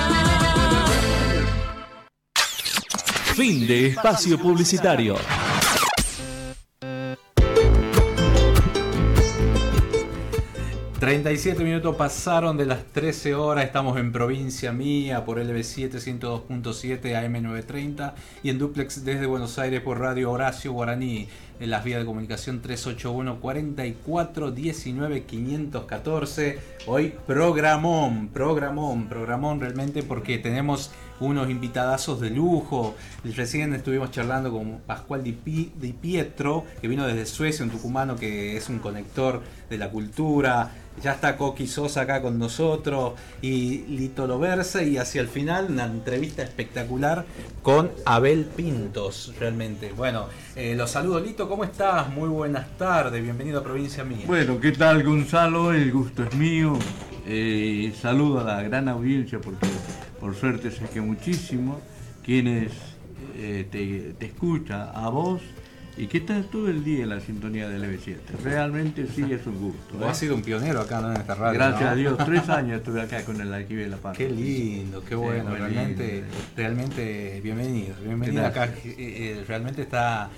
[3.40, 5.16] Fin de espacio publicitario.
[11.00, 13.64] ...37 minutos pasaron de las 13 horas...
[13.64, 15.24] ...estamos en provincia mía...
[15.24, 18.12] ...por LB7 102.7 AM930...
[18.42, 19.80] ...y en duplex desde Buenos Aires...
[19.80, 21.26] ...por Radio Horacio Guaraní...
[21.58, 30.02] ...en las vías de comunicación 381 44 19 514 Hoy programón, programón, programón realmente...
[30.02, 32.96] ...porque tenemos unos invitadazos de lujo...
[33.36, 36.64] ...recién estuvimos charlando con Pascual Di, Pi- Di Pietro...
[36.80, 40.72] ...que vino desde Suecia, un tucumano que es un conector de la cultura...
[41.02, 45.86] Ya está Coqui Sosa acá con nosotros y Lito Loverse y hacia el final una
[45.86, 47.24] entrevista espectacular
[47.62, 49.92] con Abel Pintos, realmente.
[49.96, 52.10] Bueno, eh, los saludo Lito, ¿cómo estás?
[52.10, 54.24] Muy buenas tardes, bienvenido a Provincia Mía.
[54.26, 55.72] Bueno, ¿qué tal Gonzalo?
[55.72, 56.76] El gusto es mío.
[57.24, 59.68] Eh, saludo a la gran audiencia porque
[60.20, 61.80] por suerte sé que muchísimo
[62.24, 62.72] quienes
[63.36, 65.40] eh, te, te escucha a vos
[65.96, 68.16] y que estás todo el día en la sintonía del EB7.
[68.42, 69.98] Realmente sí es un gusto.
[69.98, 70.10] Vos ¿eh?
[70.10, 71.12] has sido un pionero acá ¿no?
[71.12, 71.58] en esta radio.
[71.58, 71.88] Gracias ¿no?
[71.88, 74.16] a Dios, tres años estuve acá con el Alquiler de la Paz.
[74.16, 76.28] Qué lindo, qué bueno, realmente, lindo.
[76.56, 78.66] realmente bienvenido, bienvenido acá.
[78.66, 78.86] Gracias.
[78.86, 80.30] eh, eh, realmente está,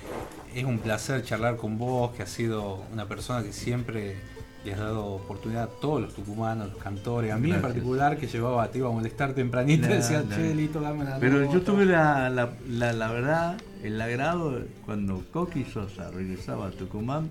[0.54, 4.16] es un placer charlar con vos, que has sido una persona que siempre
[4.64, 8.26] le has dado oportunidad a todos los tucumanos, los cantores, a mí en particular que
[8.26, 10.34] llevaba, te iba a molestar tempranito No, decía, no.
[10.36, 11.52] che, Lito, dame la Pero nota".
[11.52, 17.28] yo tuve la, la, la, la verdad, el agrado cuando Coqui Sosa regresaba a Tucumán,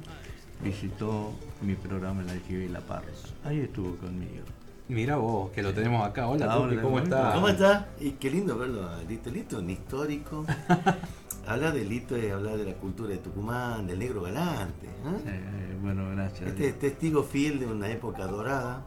[0.64, 3.08] visitó mi programa en la de la Parra.
[3.46, 4.44] Ahí estuvo conmigo.
[4.90, 6.28] Mira vos, que lo tenemos acá.
[6.28, 7.34] Hola, Tuki, ¿cómo estás?
[7.34, 7.88] ¿Cómo está?
[8.02, 9.30] Y qué lindo verlo a Lito.
[9.30, 10.46] Lito, un histórico.
[11.48, 14.88] hablar de Lito es hablar de la cultura de Tucumán, del negro galante.
[14.88, 15.22] ¿eh?
[15.26, 16.50] Eh, bueno, gracias.
[16.50, 18.86] Este es testigo fiel de una época dorada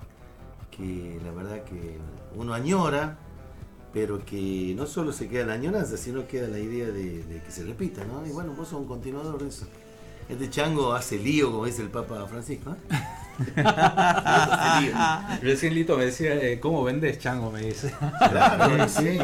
[0.70, 1.98] que la verdad que
[2.36, 3.16] uno añora,
[3.92, 7.50] pero que no solo se queda la añoranza, sino queda la idea de, de que
[7.50, 8.26] se repita, ¿no?
[8.26, 9.66] Y bueno, vos sos un continuador de eso.
[10.28, 12.70] Este chango hace lío, como dice el Papa Francisco.
[12.70, 12.94] ¿eh?
[15.42, 17.50] Recién Lito me decía, eh, ¿cómo vendes chango?
[17.50, 17.92] Me dice.
[18.30, 19.18] Claro, Sí.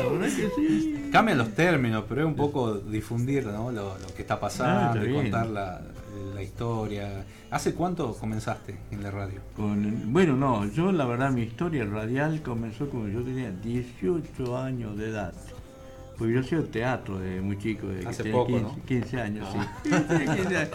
[1.12, 3.70] Cambian los términos, pero es un poco difundir ¿no?
[3.72, 5.22] lo, lo que está Ah, pasando y bien.
[5.22, 5.80] contar la,
[6.34, 7.24] la historia.
[7.50, 9.40] ¿Hace cuánto comenzaste en la radio?
[9.56, 14.96] Con- bueno, no, yo la verdad mi historia radial comenzó cuando yo tenía 18 años
[14.96, 15.32] de edad.
[16.20, 18.84] Pues yo hacía teatro de muy chico, de que Hace tenía poco, 15, ¿no?
[18.84, 19.90] 15 años, sí.
[20.08, 20.70] Tenía 15 años.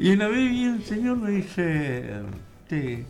[0.00, 2.10] Y una vez vi un señor me dice,
[2.68, 3.04] "Te-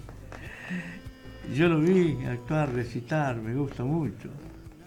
[1.54, 4.28] yo lo vi actuar, recitar, me gusta mucho.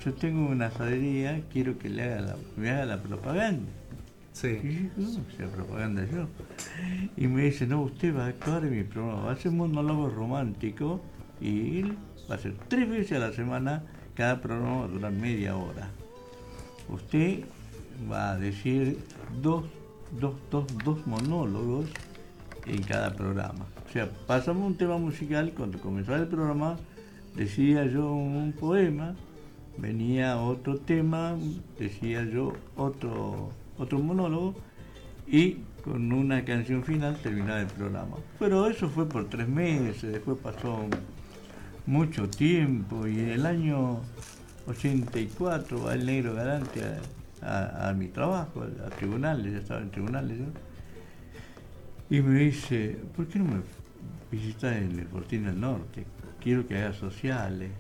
[0.06, 3.70] Yo tengo una asadería, quiero que le haga la, me haga la propaganda.
[4.32, 4.60] Sí.
[4.64, 6.28] Y yo, ¿cómo sea propaganda yo?
[7.18, 9.58] Y me dice, no, usted va a actuar en mi programa, va a hacer un
[9.58, 11.02] monólogo romántico
[11.42, 11.82] y
[12.30, 13.82] va a ser tres veces a la semana,
[14.14, 15.90] cada programa va a durar media hora.
[16.90, 17.44] Usted
[18.12, 19.00] va a decir
[19.42, 19.66] dos,
[20.20, 21.86] dos, dos, dos monólogos
[22.66, 23.66] en cada programa.
[23.88, 26.78] O sea, pasamos un tema musical, cuando comenzaba el programa,
[27.36, 29.16] decía yo un poema,
[29.78, 31.38] venía otro tema,
[31.80, 34.56] decía yo otro, otro monólogo
[35.28, 38.18] y con una canción final terminaba el programa.
[38.40, 40.86] Pero eso fue por tres meses, después pasó
[41.86, 44.02] mucho tiempo y en el año
[44.72, 46.82] 84 va el negro Galante
[47.42, 50.40] a, mi trabajo, a, tribunales, ya estaba en tribunales.
[52.10, 53.62] Y me dice, ¿por qué no me
[54.32, 56.06] visitas en el Fortín del Norte?
[56.40, 57.72] Quiero que hagas sociales.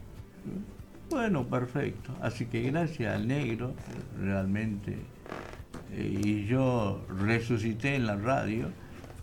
[1.09, 2.11] Bueno, perfecto.
[2.21, 3.73] Así que gracias al negro,
[4.19, 4.97] realmente,
[5.91, 8.69] eh, y yo resucité en la radio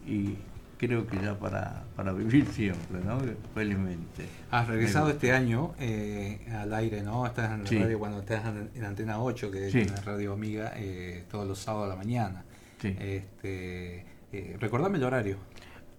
[0.06, 0.36] y
[0.78, 3.18] creo que ya para, para vivir siempre, ¿no?
[3.54, 4.26] Felizmente.
[4.50, 7.26] Has regresado Me- este año eh, al aire, ¿no?
[7.26, 7.78] Estás en la Sí.
[7.78, 9.82] radio cuando estás en, en Antena 8, que es Sí.
[9.82, 12.44] una radio amiga, eh, todos los sábados a la mañana.
[12.80, 12.96] Sí.
[12.98, 15.36] Este, eh, recordame el horario.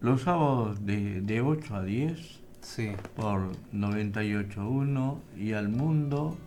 [0.01, 2.91] Los sábados de, de 8 a 10 Sí.
[3.15, 6.37] por 98.1 y al mundo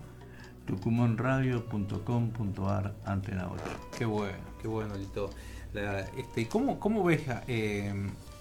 [0.67, 3.63] tucumanradio.com.ar antena 8.
[3.99, 5.31] Qué bueno, qué bueno, Lito.
[5.73, 7.93] La- este, ¿cómo, ¿Cómo ves eh,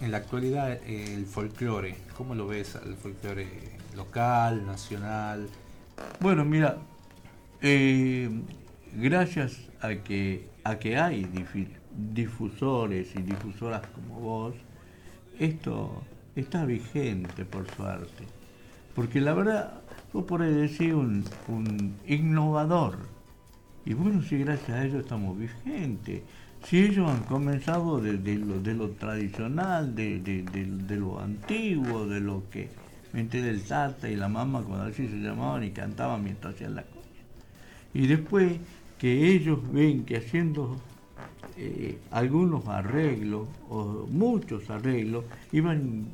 [0.02, 1.95] en la actualidad eh, el folclore?
[2.18, 3.47] ¿Cómo lo ves el folclore
[3.95, 5.47] local, nacional?
[6.20, 6.78] Bueno, mira,
[7.62, 8.30] eh,
[8.93, 11.30] gracias a que, a que hay
[11.91, 14.56] difusores y difusoras como vos,
[15.39, 16.04] esto
[16.36, 18.26] está vigente por suerte.
[18.95, 19.82] Porque la verdad,
[20.12, 22.97] vos podés decir un, un innovador.
[23.86, 26.22] Y bueno, si gracias a ellos estamos vigentes.
[26.64, 32.70] Si ellos han comenzado desde de lo tradicional, de, lo antiguo, de lo que
[33.14, 36.76] me enteré del tata y la mamá cuando así se llamaban y cantaban mientras hacían
[36.76, 37.01] la cosa.
[37.93, 38.53] Y después
[38.97, 40.78] que ellos ven que haciendo
[41.57, 46.05] eh, algunos arreglos, o muchos arreglos, iban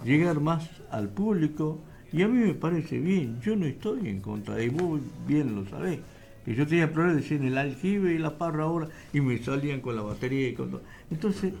[0.00, 1.78] a llegar más al público,
[2.12, 5.66] y a mí me parece bien, yo no estoy en contra, y vos bien lo
[5.68, 6.00] sabés,
[6.44, 9.38] que yo tenía problemas de decir en el aljibe y la parra ahora, y me
[9.38, 10.82] salían con la batería y con todo.
[11.10, 11.54] Entonces,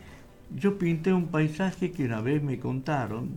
[0.56, 3.30] yo pinté un paisaje que una vez me contaron,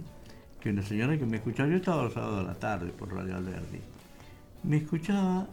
[0.59, 3.35] que una señora que me escuchaba, yo estaba los sábados a la tarde por Radio
[3.35, 3.79] Alberdi,
[4.63, 5.47] me escuchaba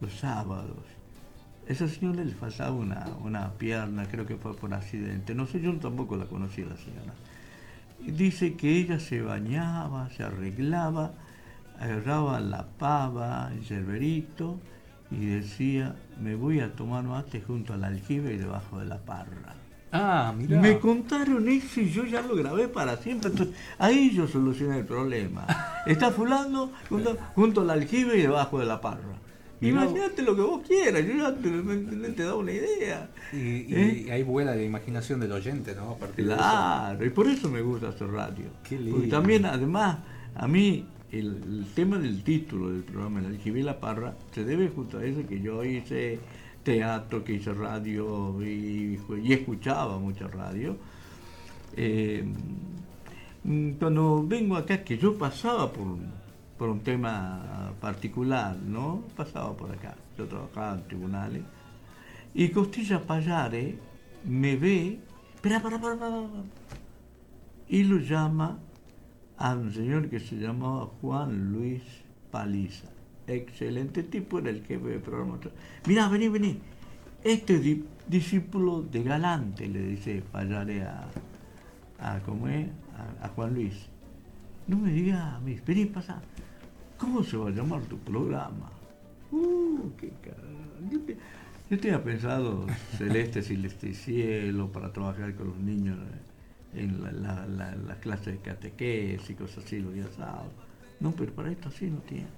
[0.00, 0.84] los sábados.
[1.68, 5.32] Esa señora le faltaba una, una pierna, creo que fue por accidente.
[5.34, 7.14] No sé, yo tampoco la conocí la señora.
[8.04, 11.12] Dice que ella se bañaba, se arreglaba,
[11.78, 14.58] agarraba la pava, el yerberito
[15.12, 19.54] y decía, me voy a tomar mate junto al aljibe y debajo de la parra.
[19.92, 20.58] Ah, mira.
[20.58, 23.30] Me contaron eso y yo ya lo grabé para siempre.
[23.30, 25.46] Entonces, ahí yo solucioné el problema.
[25.86, 29.18] Está fulano junto, junto al aljibe y debajo de la parra.
[29.60, 29.84] Mirá.
[29.84, 33.10] Imagínate lo que vos quieras, yo ya te, te, te da una idea.
[33.32, 34.12] Y, y ¿Eh?
[34.12, 35.90] ahí vuela la imaginación del oyente, ¿no?
[35.90, 36.40] A partir de eso.
[36.42, 38.46] Claro, y por eso me gusta hacer radio.
[38.64, 38.96] Qué lindo.
[38.96, 39.98] Porque también, además,
[40.34, 44.68] a mí el, el tema del título del programa, El y la parra, se debe
[44.68, 46.18] justo a eso que yo hice
[46.62, 50.76] teatro, que hice radio y, y escuchaba mucha radio.
[51.76, 52.24] Eh,
[53.44, 55.98] mm, cuando vengo acá, que yo pasaba por,
[56.56, 59.02] por un tema particular, ¿no?
[59.14, 61.42] Pasaba por acá, yo trabajaba en tribunales,
[62.34, 63.78] y Costilla Payare
[64.24, 64.98] me ve,
[65.34, 66.26] espera, para, para, para,
[67.68, 68.58] y lo llama
[69.42, 71.82] a un señor que se llamaba Juan Luis
[72.30, 72.88] Paliza.
[73.26, 75.38] Excelente tipo, era el jefe de programa.
[75.86, 76.58] Mirá, vení, vení.
[77.24, 81.08] Este di- discípulo de Galante, le dice Payare a,
[81.98, 82.68] a, ¿cómo es?
[82.96, 83.86] a, a Juan Luis.
[84.68, 86.20] No me digas, dice, vení, pasa.
[86.98, 88.70] ¿Cómo se va a llamar tu programa?
[89.32, 90.46] Uh, qué carajo.
[90.90, 91.16] Yo te-
[91.70, 92.66] Yo tenía pensado
[92.98, 95.96] Celeste, Celeste Cielo para trabajar con los niños
[96.74, 100.52] en la, la, la, la clase de catequesis y cosas así los días sábados.
[101.00, 102.28] No, pero para esto sí no tiene.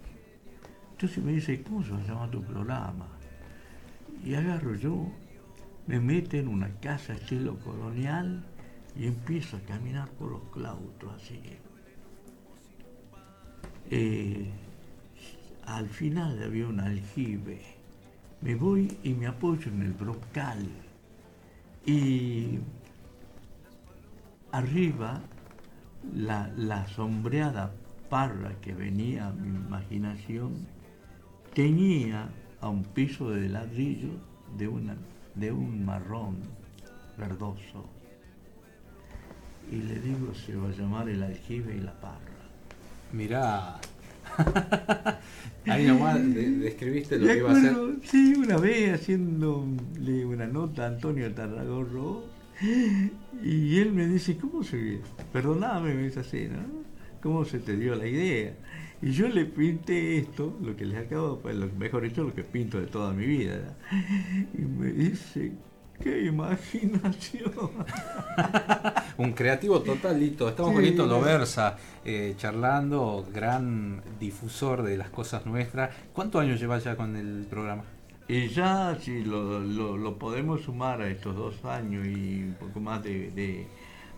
[0.92, 3.06] Entonces me dice, ¿cómo se va a llamar tu programa?
[4.24, 5.06] Y agarro yo,
[5.86, 8.44] me meto en una casa estilo colonial
[8.96, 11.40] y empiezo a caminar por los claustros así.
[13.90, 14.50] Eh,
[15.66, 17.60] al final había un aljibe.
[18.40, 20.66] Me voy y me apoyo en el brocal.
[21.84, 22.58] Y
[24.56, 25.20] arriba
[26.14, 27.72] la, la sombreada
[28.10, 30.52] parra que venía a mi imaginación
[31.54, 32.28] tenía
[32.60, 34.10] a un piso de ladrillo
[34.58, 34.96] de, una,
[35.34, 36.36] de un marrón
[37.18, 37.88] verdoso.
[39.70, 42.20] Y le digo, se va a llamar el aljibe y la parra.
[43.12, 43.78] Mirá.
[45.66, 47.76] Ahí nomás de- describiste lo que iba a hacer.
[48.04, 52.24] Sí, una vez haciéndole una nota a Antonio Tarragorro
[53.42, 55.00] y él me dice, ¿cómo se
[55.32, 56.84] Perdóname, me dice así, ¿no?
[57.22, 58.54] ¿Cómo se te dio la idea?
[59.02, 62.44] Y yo le pinté esto, lo que les acabo, pues, lo, mejor dicho, lo que
[62.44, 63.76] pinto de toda mi vida.
[64.56, 65.52] Y me dice,
[66.00, 67.52] qué imaginación.
[69.18, 70.48] Un creativo totalito.
[70.48, 71.06] Estamos Sí, con Lito.
[71.06, 75.90] Loversa eh, charlando, gran difusor de las cosas nuestras.
[76.12, 77.84] ¿Cuántos años llevas ya con el programa?
[78.26, 82.80] Y ya si lo, lo- lo podemos sumar a estos dos años y un poco
[82.80, 83.66] más de, de-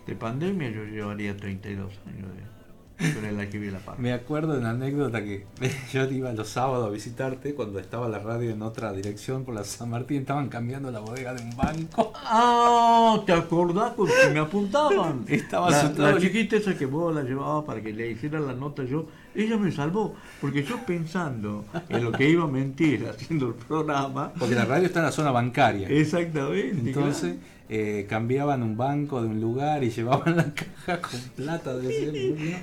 [0.05, 3.99] de pandemia, yo llevaría 32 años de, la Paz.
[3.99, 5.45] Me acuerdo de una anécdota que
[5.91, 9.63] yo iba los sábados a visitarte cuando estaba la radio en otra dirección por la
[9.65, 12.11] San Martín, estaban cambiando la bodega de un banco.
[12.15, 13.21] ¡Ah!
[13.25, 15.25] ¿Te acordás con que me apuntaban?
[15.27, 18.83] Estaba la, la chiquita esa que vos la llevabas para que le hiciera la nota
[18.85, 19.05] yo,
[19.43, 24.33] ella me salvó, porque yo pensando en lo que iba a mentir haciendo el programa,
[24.37, 25.87] Porque la radio está en la zona bancaria.
[25.89, 26.89] exactamente.
[26.89, 27.35] Entonces
[27.69, 32.61] eh, cambiaban un banco de un lugar y llevaban la caja con plata de ese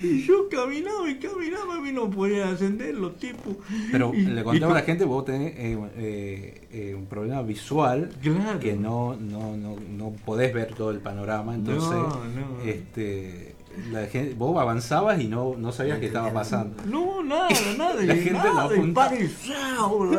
[0.00, 3.54] Y yo caminaba y caminaba y no podía ascender los tipos.
[3.92, 8.10] Pero Y- le contaba a la gente, vos tenés eh, eh, eh, un problema visual
[8.20, 8.58] Claro.
[8.58, 12.60] que no, no, no, no podés ver todo el panorama, entonces No, no.
[12.66, 13.53] este
[13.90, 16.82] la gente, vos avanzabas y no, no sabías qué estaba pasando.
[16.86, 17.94] No, nada, nada.
[18.02, 19.10] La gente nada, lo y apuntaba.
[19.10, 20.04] fuego.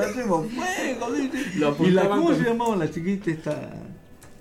[1.58, 3.70] Lo y la, ¿Cómo con- se llamaba la chiquita esta?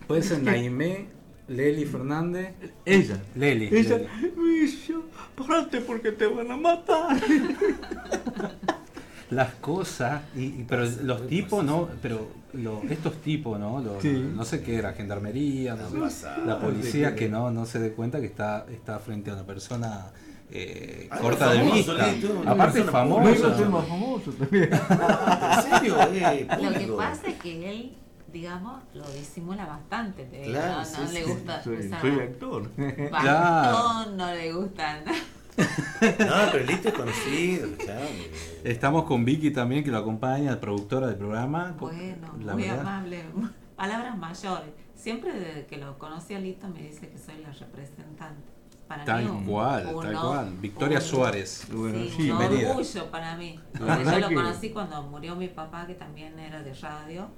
[0.07, 1.07] Puede ser Naimé,
[1.49, 2.55] Leli Fernández,
[2.85, 3.19] Ella.
[3.35, 3.69] Leli.
[3.73, 4.33] Ella, Leli.
[4.37, 4.95] Misha,
[5.37, 7.17] párate porque te van a matar.
[9.35, 13.81] las cosas, y, y- pero los tipos no, pero lo- estos tipos, ¿no?
[13.81, 14.11] Lo- Sí.
[14.35, 18.21] No sé qué era, gendarmería, no sé, la policía que no, no se dé cuenta
[18.21, 20.07] que está, está frente a una persona
[20.51, 22.29] eh, Algo corta de famoso, vista.
[22.43, 23.71] Una Aparte es persona No famoso.
[23.71, 24.71] más famoso también.
[24.73, 25.97] ¿En serio?
[26.13, 27.93] Eh, Lo que pasa es que él,
[28.33, 30.29] digamos, lo disimula bastante.
[30.45, 31.31] Claro, no, no sí, le sí.
[31.31, 32.71] gusta Soy, usar soy actor.
[33.11, 34.99] bastón, no le gustan.
[36.19, 38.07] No, pero Lito es conocido, claro.
[38.65, 41.75] Estamos con Vicky también, que lo acompaña, productora del programa.
[41.79, 43.25] Bueno, La muy verdad, amable.
[43.77, 44.71] Palabras mayores.
[44.95, 48.43] Siempre desde que lo conocí a Lito me dice que soy la representante.
[48.89, 50.55] Para Tal mí un- cual, un tal cual.
[50.61, 51.67] Victoria Suárez.
[51.73, 52.71] Bueno, sí, sí, un bienvenida.
[52.71, 53.59] orgullo para mí.
[53.79, 57.29] Porque yo lo que- conocí cuando murió mi papá, que también era de radio,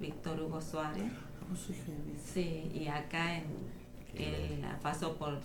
[0.00, 1.04] Víctor Hugo Suárez.
[2.32, 3.44] Sí, y acá en,
[4.14, 5.38] él pasó por,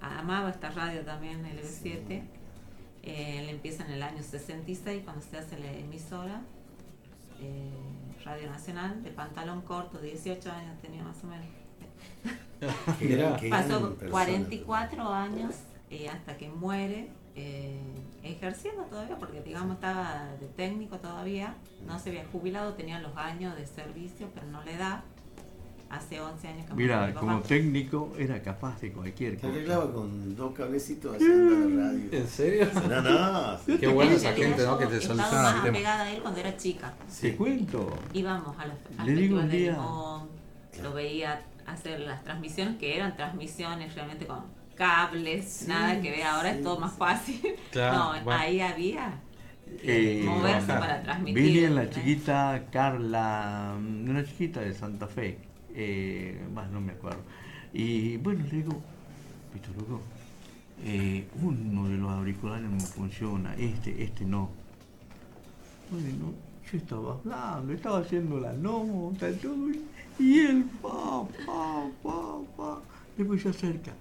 [0.00, 2.38] amaba esta radio también, el 7
[3.02, 6.42] él empieza en el año 66 cuando se hace la emisora,
[7.40, 7.70] eh,
[8.24, 11.46] Radio Nacional, de pantalón corto, 18 años tenía más o menos.
[13.50, 14.10] Pasó persona.
[14.10, 15.54] 44 años
[15.90, 17.80] eh, hasta que muere, eh,
[18.22, 21.54] ejerciendo todavía, porque digamos estaba de técnico todavía,
[21.86, 25.04] no se había jubilado, tenía los años de servicio, pero no le da.
[25.90, 29.52] Hace 11 años que Mira, como técnico era capaz de cualquier Se cosa.
[29.54, 32.08] arreglaba con dos cablecitos haciendo la radio.
[32.12, 32.68] ¿En serio?
[32.88, 33.58] No, no.
[33.66, 33.78] sí.
[33.78, 34.78] Qué buena En esa gente, ¿no?
[34.78, 36.92] Que te estaba soluciona más apegada a él cuando era chica.
[37.20, 37.98] Te cuento.
[38.12, 40.28] íbamos a los al Le digo un día- Limón,
[40.82, 44.40] lo veía hacer las transmisiones que eran transmisiones realmente con
[44.76, 47.40] cables, nada que ver, ahora es todo más fácil.
[47.72, 48.40] Claro, no, bueno.
[48.40, 49.20] ahí había
[49.82, 51.42] que Eh, moverse para transmitir.
[51.42, 55.38] Vine en la chiquita Carla, una chiquita de Santa Fe,
[55.78, 57.20] eh, más no me acuerdo.
[57.72, 58.82] Y bueno, le digo,
[59.54, 60.00] Víctor Hugo,
[60.84, 64.50] eh, uno de los auriculares no funciona, este, este no.
[65.90, 66.34] Bueno,
[66.70, 69.28] yo estaba hablando, estaba haciendo la nota,
[70.18, 72.80] y él, pa, pa, pa, pa,
[73.16, 73.92] después se acerca.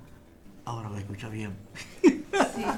[0.65, 1.53] Ahora me escucha bien.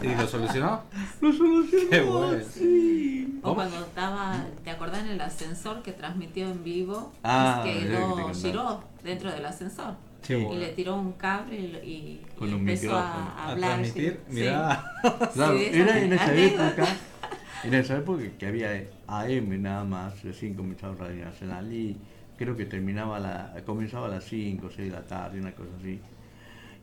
[0.01, 0.81] ¿Y lo solucionó?
[1.21, 1.89] Lo solucionó.
[1.89, 2.43] Qué bueno.
[2.51, 3.39] Sí.
[3.41, 7.11] O cuando estaba, ¿te acordás en el ascensor que transmitió en vivo?
[7.23, 9.95] Ah, es quedó giró dentro del ascensor.
[10.25, 10.59] Qué Y bueno.
[10.59, 13.75] le tiró un cable y, lo- y- Con y un empezó a, hablar.
[13.81, 14.33] transmitir, sí.
[14.35, 14.83] mirá.
[15.33, 16.87] Claro, Sí, esa era en esa época,
[17.63, 21.97] en esa época que había AM nada más, recién comenzaba Radio Nacional y
[22.37, 25.69] creo que terminaba la, comenzaba a las 5 o 6 de la tarde, una cosa
[25.79, 25.99] así.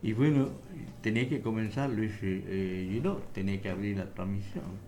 [0.01, 0.49] Y bueno,
[1.01, 4.87] tenía que comenzar Luis eh, Giró, tenía que abrir la transmisión.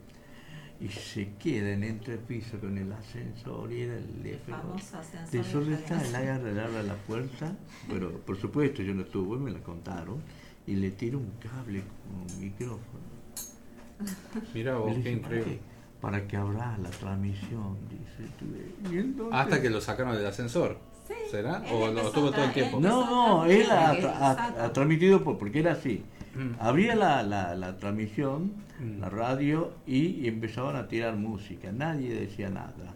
[0.81, 5.73] Y se queda en entrepiso con el ascensor y era el ascensor De solo de
[5.73, 7.53] está, él agarra, le abre la puerta,
[7.89, 10.21] pero por supuesto yo no estuve, me la contaron,
[10.65, 13.09] y le tira un cable con un micrófono.
[14.53, 15.59] Mira vos, qué dice, ¿para increíble.
[15.99, 18.93] Para que abra la transmisión, dice.
[18.93, 20.79] Y entonces- Hasta que lo sacaron del ascensor.
[21.09, 21.61] Sí, ¿Será?
[21.73, 22.79] ¿O lo empezó tuvo a todo el tiempo?
[22.79, 24.23] No, no, él ha, Exacto.
[24.23, 26.03] ha- ha transmitido por, porque era así.
[26.35, 26.51] Mm.
[26.61, 29.01] Abría la, la- la transmisión, Mm.
[29.01, 31.69] la radio, y, y empezaban a tirar música.
[31.71, 32.93] Nadie decía nada.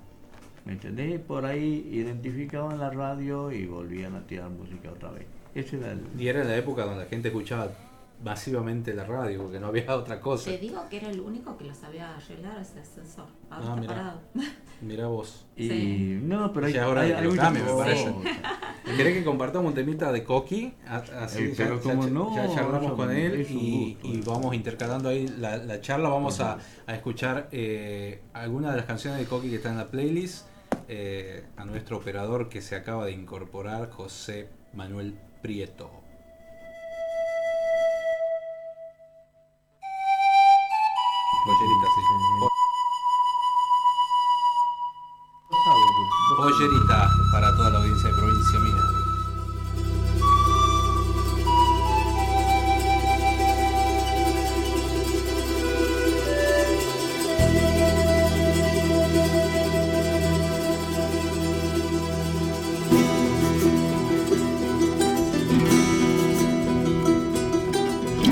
[0.65, 1.19] ¿Me entendés?
[1.19, 5.25] Por ahí identificaban la radio y volvían a tirar música otra vez.
[5.53, 5.99] Ese era el...
[6.17, 7.67] Y era la época donde la gente escuchaba
[8.23, 10.45] masivamente la radio, porque no había otra cosa.
[10.51, 13.25] Te digo que era el único que lo sabía arreglar ese ascensor.
[13.49, 13.93] Ahora Ah, está mira.
[13.93, 14.21] parado.
[14.81, 15.45] Mira vos.
[15.55, 16.19] Y Sí.
[16.23, 18.13] no, pero hay, Ya es hora hay- hay muchas cambie, me parece.
[18.97, 20.73] ¿Querés que compartamos un temita de Coqui?
[20.85, 24.07] A- Así Eh, ya, pero ya cha- no, ya charlamos eso con él y, gusto.
[24.09, 26.09] y vamos intercalando ahí la, la charla.
[26.09, 29.87] Vamos a, a escuchar eh, algunas de las canciones de Coqui que están en la
[29.87, 30.47] playlist.
[30.89, 35.89] eh, a nuestro operador que se acaba de incorporar, José Manuel Prieto.
[41.45, 42.01] Pollerita, sí.
[46.37, 48.81] Pollerita para toda la audiencia de provincia mía.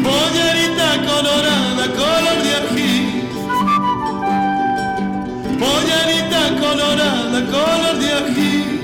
[0.02, 2.91] Pollerita colorada, color de ají.
[5.62, 8.82] Pollerita colorada, color de ají.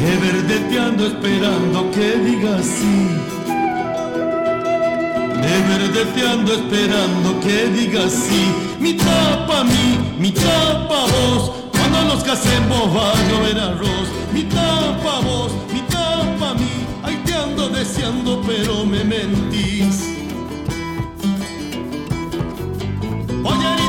[0.00, 2.98] De verdeteando esperando que diga sí.
[5.44, 8.42] De verdeteando esperando que diga sí.
[8.80, 11.52] Mi tapa a mí, mi tapa a vos.
[11.70, 14.08] Cuando nos casemos va a llover arroz.
[14.32, 16.72] Mi tapa a vos, mi tapa a mí.
[17.04, 20.10] Ay, te ando deseando, pero me mentís.
[23.42, 23.79] Mi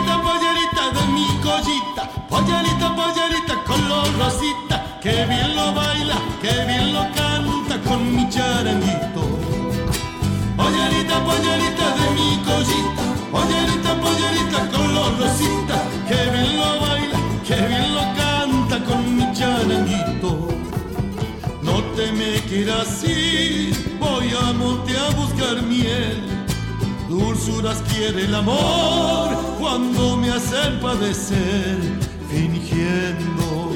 [1.41, 8.29] collita, pollerita, pollerita color rosita, que bien lo baila, que bien lo canta con mi
[8.29, 9.21] charanguito.
[10.55, 15.77] Pollerita, pollerita de mi collita, pollerita, pollerita color rosita,
[16.07, 20.47] que bien lo baila, que bien lo canta con mi charanguito.
[21.61, 26.40] No te me quieras ir, voy a monte a buscar miel.
[27.11, 29.27] Dulzuras quiere el amor
[29.59, 31.77] cuando me hacen padecer
[32.29, 33.70] fingiendo.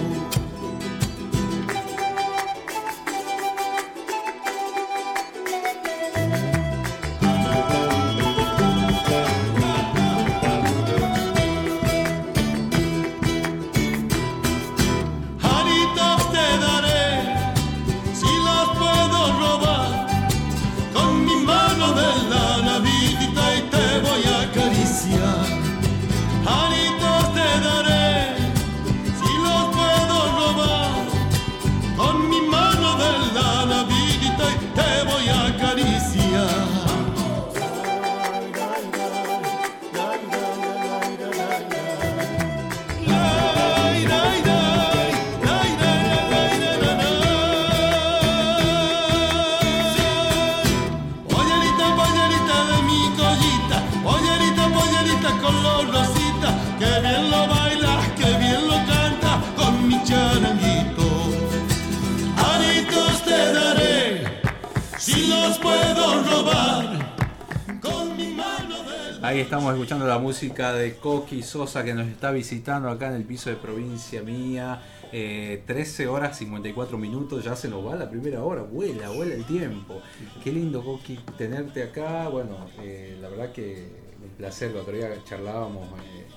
[69.66, 73.50] Estamos escuchando la música de Coqui Sosa que nos está visitando acá en el piso
[73.50, 74.80] de provincia mía.
[75.12, 79.44] Eh, 13 horas 54 minutos, ya se nos va la primera hora, vuela, vuela el
[79.44, 80.04] tiempo.
[80.44, 82.30] Qué lindo Coqui tenerte acá.
[82.30, 83.88] Bueno, eh, la verdad que
[84.24, 85.90] un placer, el otro día charlábamos.
[86.00, 86.28] eh,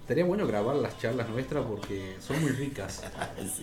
[0.00, 3.02] estaría bueno grabar las charlas nuestras porque son muy ricas.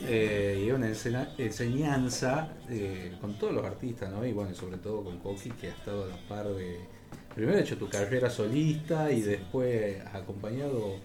[0.07, 4.23] Eh, y una enseñanza eh, con todos los artistas, ¿no?
[4.23, 6.79] Y bueno, sobre todo con Coqui que ha estado a la par de,
[7.35, 10.95] primero hecho tu carrera solista y después acompañado,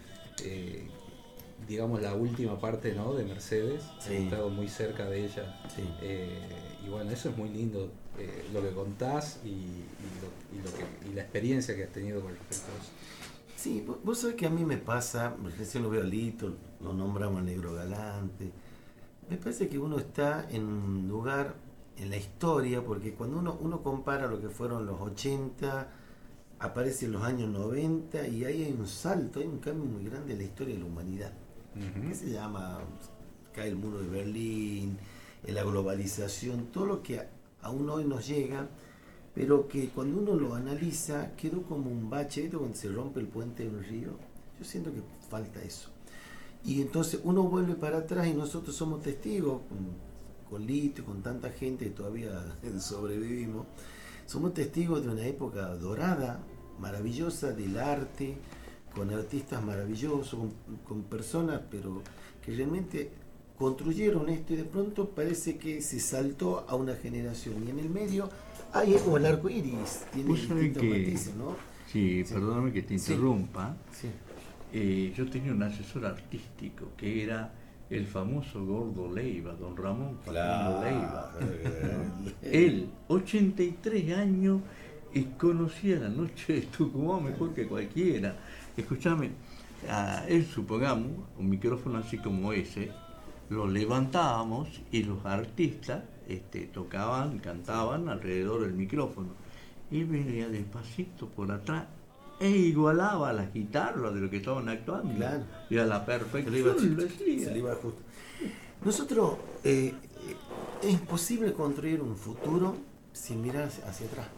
[0.45, 0.87] eh,
[1.69, 3.15] digamos, la última parte ¿no?
[3.15, 3.83] de Mercedes.
[4.01, 4.13] Sí.
[4.15, 5.61] He estado muy cerca de ella.
[5.75, 5.83] Sí.
[6.03, 6.39] Eh,
[6.87, 9.83] y bueno, eso es muy lindo, eh, lo que contás y, y
[10.21, 12.91] lo- y lo que- y la experiencia que has tenido con respecto a eso.
[13.57, 16.95] Sí, vo- vos sabés que a mí me pasa, recién lo veo a Lito, lo
[16.95, 18.51] nombramos Negro Galante.
[19.29, 21.55] Me parece que uno está en un lugar
[21.99, 25.89] en la historia, porque cuando uno, uno compara lo que fueron los 80,
[26.61, 30.39] aparecen los años 90 y ahí hay un salto, hay un cambio muy grande en
[30.39, 31.33] la historia de la humanidad.
[31.75, 32.81] ¿Qué se llama?
[33.55, 34.99] Cae el muro de Berlín,
[35.45, 37.23] eh, la globalización, todo lo que
[37.63, 38.69] aún hoy nos llega,
[39.35, 42.59] pero que cuando uno lo analiza quedó como un bache, ¿viste?
[42.59, 44.11] cuando se rompe el puente de un río.
[44.59, 45.01] Yo siento que
[45.31, 45.89] falta eso.
[46.65, 49.79] Y entonces uno vuelve para atrás y nosotros somos testigos, con,
[50.51, 52.31] con Lito y con tanta gente que todavía
[52.81, 53.67] sobrevivimos,
[54.27, 56.41] somos testigos de una época dorada,
[56.81, 58.35] maravillosa del arte,
[58.95, 60.53] con artistas maravillosos, con,
[60.87, 62.03] con personas, pero
[62.45, 63.11] que realmente
[63.57, 67.63] construyeron esto y de pronto parece que se saltó a una generación.
[67.67, 68.29] Y en el medio
[68.73, 71.55] hay como el arco iris, tiene distintos que- matices, ¿no?
[71.93, 72.33] Sí, Sí.
[72.35, 73.77] perdóname que te interrumpa.
[73.93, 74.09] Sí.
[74.73, 77.53] Eh, yo tenía un asesor artístico que era
[77.91, 81.33] el famoso Gordo Leiva, don Ramón Facundo Leiva.
[82.43, 84.61] Él, 83 años,
[85.13, 88.37] y conocía la noche de Tucumán mejor que cualquiera.
[88.77, 89.31] Escúchame,
[89.89, 92.93] a él supongamos, un micrófono así como ese,
[93.49, 99.29] lo levantábamos y los artistas este, tocaban, cantaban alrededor del micrófono.
[99.91, 101.87] Y venía despacito por atrás
[102.39, 105.15] e igualaba las guitarras de lo que estaban actuando.
[105.15, 105.45] Claro.
[105.69, 107.45] Y a la Se perfección iba, lo hacía.
[107.45, 108.01] se le iba justo.
[108.85, 109.35] Nosotros,
[109.65, 110.37] eh, eh,
[110.83, 112.77] es imposible construir un futuro
[113.13, 114.29] sin mirar hacia atrás.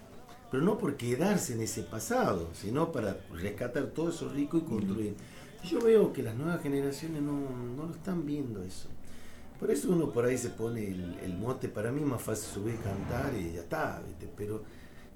[0.52, 5.14] Pero no por quedarse en ese pasado, sino para rescatar todo eso rico y construir.
[5.64, 7.32] Yo veo que las nuevas generaciones no,
[7.74, 8.88] no lo están viendo eso.
[9.58, 12.52] Por eso uno por ahí se pone el, el mote, para mí es más fácil
[12.52, 14.28] subir, cantar y ya está, ¿viste?
[14.36, 14.62] pero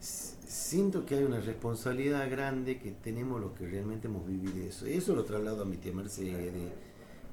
[0.01, 4.89] siento que hay una responsabilidad grande que tenemos los que realmente hemos vivido eso.
[4.89, 6.53] Y eso lo traslado a mi tía Mercedes.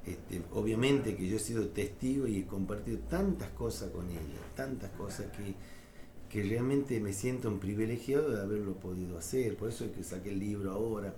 [0.04, 4.90] Este, obviamente que yo he sido testigo y he compartido tantas cosas con ella, tantas
[4.90, 5.54] cosas que,
[6.34, 9.56] que realmente me siento un privilegiado de haberlo podido hacer.
[9.56, 11.14] Por eso es que saqué el libro ahora.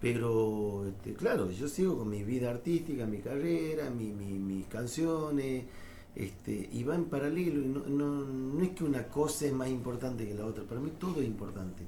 [0.00, 5.64] Pero, este, claro, yo sigo con mi vida artística, mi carrera, mi, mi- mis canciones,
[6.16, 7.60] este, y va en paralelo.
[7.62, 10.80] Y no, no, no es que una cosa es más importante que la otra, para
[10.80, 11.82] mí todo es importante.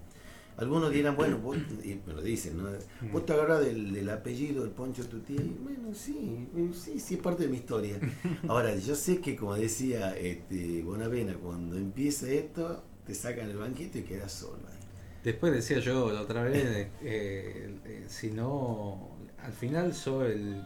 [0.61, 2.69] Algunos dirán, bueno, vos, y me lo dicen, ¿no?
[3.11, 7.15] Vos te agarrás del, del apellido del Poncho tu tía, y bueno, sí, sí, sí,
[7.15, 7.99] es parte de mi historia.
[8.49, 13.99] Ahora, yo sé que, como decía este, Bonavena, cuando empieza esto, te sacan el banquito
[13.99, 14.61] y quedas solo.
[15.25, 20.63] Después decía yo la otra vez, eh, eh, si no, al final soy el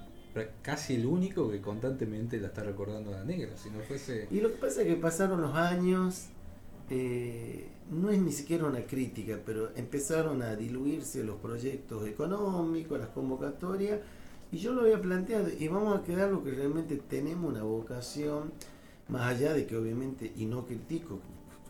[0.62, 3.57] casi el único que constantemente la está recordando a la negra.
[3.57, 4.26] Si no fuese.
[4.30, 6.26] Y lo que pasa es que pasaron los años,
[6.91, 13.09] eh, no es ni siquiera una crítica, pero empezaron a diluirse los proyectos económicos, las
[13.09, 14.01] convocatorias,
[14.53, 18.53] y yo lo había planteado, y vamos a quedar lo que realmente tenemos una vocación,
[19.09, 21.20] más allá de que obviamente, y no critico,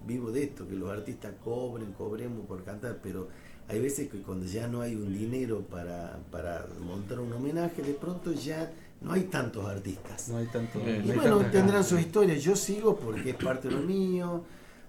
[0.06, 3.28] vivo de esto, que los artistas cobren, cobremos por cantar, pero
[3.68, 7.94] hay veces que cuando ya no hay un dinero para, para montar un homenaje, de
[7.94, 10.28] pronto ya no hay tantos artistas.
[10.28, 10.78] No hay tanto.
[10.80, 12.42] Eh, Y no hay bueno, tendrán sus historias.
[12.42, 14.44] Yo sigo porque es parte de lo mío,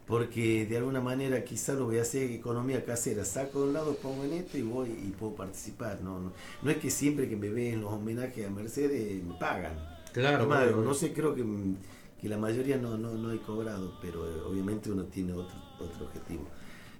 [0.07, 3.25] porque de alguna manera quizá lo voy a hacer economía casera.
[3.25, 6.01] Saco de un lado, pongo en esto y voy y puedo participar.
[6.01, 6.31] No, no,
[6.61, 9.73] no es que siempre que me ven los homenajes a Mercedes me pagan.
[10.13, 10.45] Claro,
[10.81, 11.43] no sé, creo que,
[12.21, 16.05] que la mayoría no, no, no he cobrado, pero eh, obviamente uno tiene otro, otro
[16.05, 16.47] objetivo.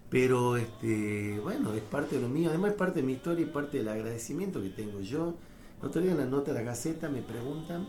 [0.10, 3.50] Pero este, bueno, es parte de lo mío, además es parte de mi historia y
[3.50, 5.36] parte del agradecimiento que tengo yo.
[5.82, 7.88] El otro día en la nota de la Gaceta me preguntan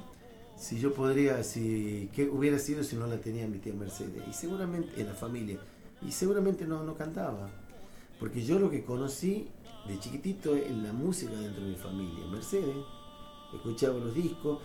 [0.57, 4.23] si yo podría, si qué hubiera sido si no la tenía mi tía Mercedes.
[4.29, 5.59] Y seguramente, en la familia,
[6.07, 7.51] y seguramente no, no cantaba.
[8.19, 9.49] Porque yo lo que conocí
[9.87, 12.27] de chiquitito es la música dentro de mi familia.
[12.27, 12.77] Mercedes,
[13.55, 14.61] escuchaba los discos.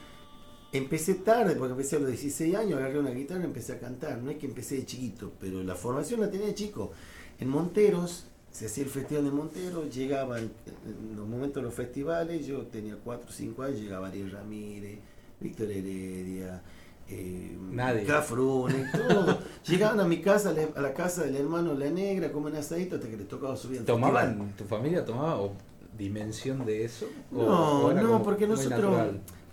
[0.71, 4.21] Empecé tarde, porque empecé a los 16 años, agarré una guitarra y empecé a cantar.
[4.21, 6.93] No es que empecé de chiquito, pero la formación la tenía de chico.
[7.39, 10.51] En Monteros, se hacía el festival de Monteros, llegaban
[10.85, 14.99] en los momentos de los festivales, yo tenía 4 o 5 años, llegaba Ariel Ramírez,
[15.41, 16.61] Víctor Heredia,
[17.09, 18.05] eh, Nadie.
[18.05, 19.39] Cafrune, todo.
[19.67, 23.17] Llegaban a mi casa, a la- casa del hermano La Negra, comen asadito hasta que
[23.17, 24.11] les tocaba subir al festival.
[24.11, 25.53] ¿Tomaban, tu familia tomaba o
[25.97, 27.07] dimensión de eso?
[27.33, 28.95] ¿O- No, o no, como porque nosotros,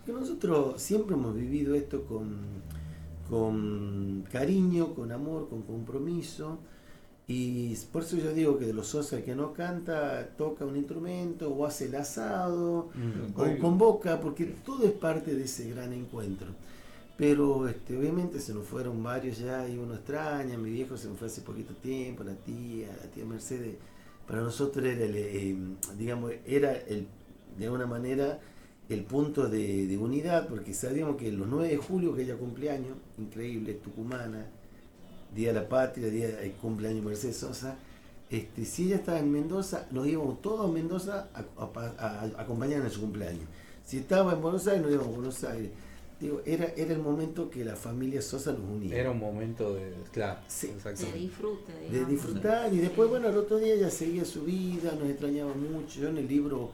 [0.04, 2.36] porque nosotros siempre hemos vivido esto con,
[3.28, 6.58] con cariño, con amor, con compromiso.
[7.28, 11.50] Y por eso yo digo que de los el que no canta, toca un instrumento
[11.54, 13.38] o hace el asado Mm.
[13.38, 16.48] o convoca, porque todo es parte de ese gran encuentro.
[17.16, 21.16] Pero este, obviamente se nos fueron varios ya y uno extraña, mi viejo se me
[21.16, 23.76] fue hace poquito tiempo, la tía, la tía Mercedes,
[24.26, 25.56] para nosotros era el, eh,
[25.98, 27.06] digamos, era el,
[27.58, 28.40] de alguna manera
[28.88, 32.96] el punto de, de unidad, porque sabíamos que los 9 de julio, que ella cumpleaños,
[33.18, 34.46] increíble, tucumana,
[35.34, 37.76] Día de la Patria, Día del cumpleaños Mercedes Sosa,
[38.30, 42.42] este, si ella estaba en Mendoza, nos íbamos todos a Mendoza a, a- a- a
[42.42, 43.44] acompañarla en su cumpleaños.
[43.86, 45.70] Si estaba en Buenos Aires, nos íbamos a Buenos Aires.
[46.20, 48.96] Digo, era, era el momento que la familia Sosa nos unía.
[48.96, 49.92] Era un momento de.
[50.12, 50.66] Claro, Sí.
[51.12, 55.08] De disfrute, de disfrutar y después bueno al otro día ella seguía su vida nos
[55.08, 56.72] extrañaba mucho yo en el libro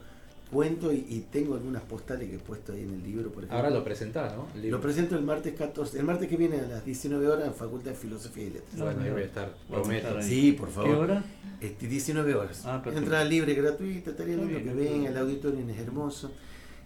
[0.50, 3.56] cuento y, y tengo algunas postales que he puesto ahí en el libro por ejemplo
[3.56, 4.46] Ahora lo presentás, ¿no?
[4.62, 7.90] Lo presento el martes 14 el martes que viene a las 19 horas en Facultad
[7.90, 10.22] de Filosofía y Letras Bueno, ahí voy a estar, prometo.
[10.22, 11.24] sí por favor ¿Qué hora?
[11.60, 12.98] Este, 19 horas Ah, perfecto.
[12.98, 16.30] entrada libre gratuita estaría bien, que venga el auditorio es hermoso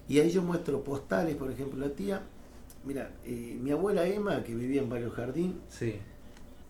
[0.08, 2.22] y ahí yo muestro postales por ejemplo la tía
[2.84, 5.96] mira eh, mi abuela Emma que vivía en Barrio Jardín Sí.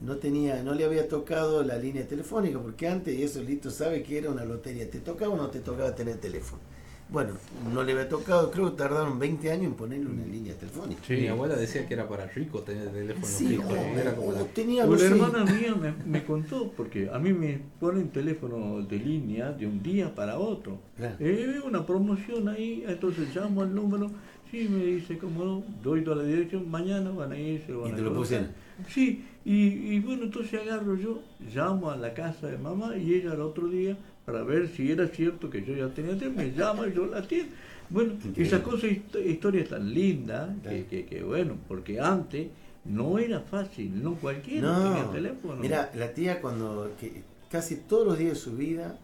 [0.01, 4.03] no tenía, no le había tocado la línea telefónica, porque antes, y eso Lito sabe
[4.03, 6.62] que era una lotería, te tocaba o no te tocaba tener teléfono.
[7.11, 7.30] Bueno,
[7.72, 11.00] no le había tocado, creo que tardaron 20 años en ponerle una línea telefónica.
[11.06, 11.14] Sí.
[11.14, 13.70] Mi abuela decía que era para rico tener teléfono Sí, fijo.
[13.74, 17.32] Era como la- tenía, no Una sé, hermana mía me, me contó, porque a mí
[17.32, 20.78] me ponen teléfono de línea de un día para otro.
[20.98, 21.16] Claro.
[21.18, 24.11] Eh, veo una promoción ahí, entonces llamo al número,
[24.50, 27.88] sí, me dice, como no, doy toda la dirección, mañana van a ir, se van
[27.88, 28.48] Y a te lo pusieron.
[28.86, 29.54] Sí, y,
[29.94, 31.22] y bueno, entonces agarro yo,
[31.54, 33.96] llamo a la casa de mamá y ella al otro día,
[34.28, 37.18] para ver si era cierto que yo ya tenía teléfono, me llama y yo la
[37.20, 37.54] atiendo.
[37.88, 38.42] Bueno, Increíble.
[38.44, 42.48] esa cosa, hist- historia tan linda, que, que, que bueno, porque antes
[42.84, 45.54] no era fácil, no cualquiera tenía No, teléfono.
[45.62, 48.98] mira, la tía cuando, que casi todos los días de su vida,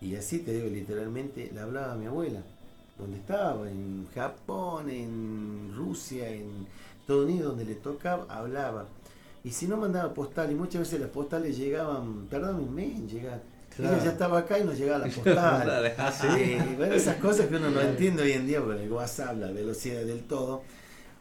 [0.00, 2.40] y así te digo literalmente, le hablaba a mi abuela,
[2.98, 6.48] donde estaba, en Japón, en Rusia, en
[7.02, 8.86] Estados Unidos, donde le tocaba, hablaba.
[9.44, 13.06] Y si no mandaba postal, y muchas veces las postales llegaban, tardaban un mes en
[13.06, 13.42] llegar.
[13.76, 13.94] Claro.
[13.96, 15.94] Ella ya estaba acá y nos llegaba la postal.
[15.98, 16.56] Ah, sí.
[16.76, 20.02] Bueno, esas cosas que uno no entiende hoy en día, porque el WhatsApp, la velocidad
[20.04, 20.62] del todo.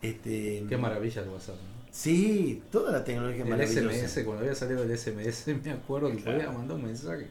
[0.02, 1.56] Este, Qué maravilla el WhatsApp.
[1.56, 1.76] ¿no?
[1.92, 4.08] Sí, toda la tecnología El maravillosa.
[4.08, 6.38] SMS, cuando había salido el SMS, me acuerdo que Claro.
[6.38, 7.28] podía mandar un mensaje.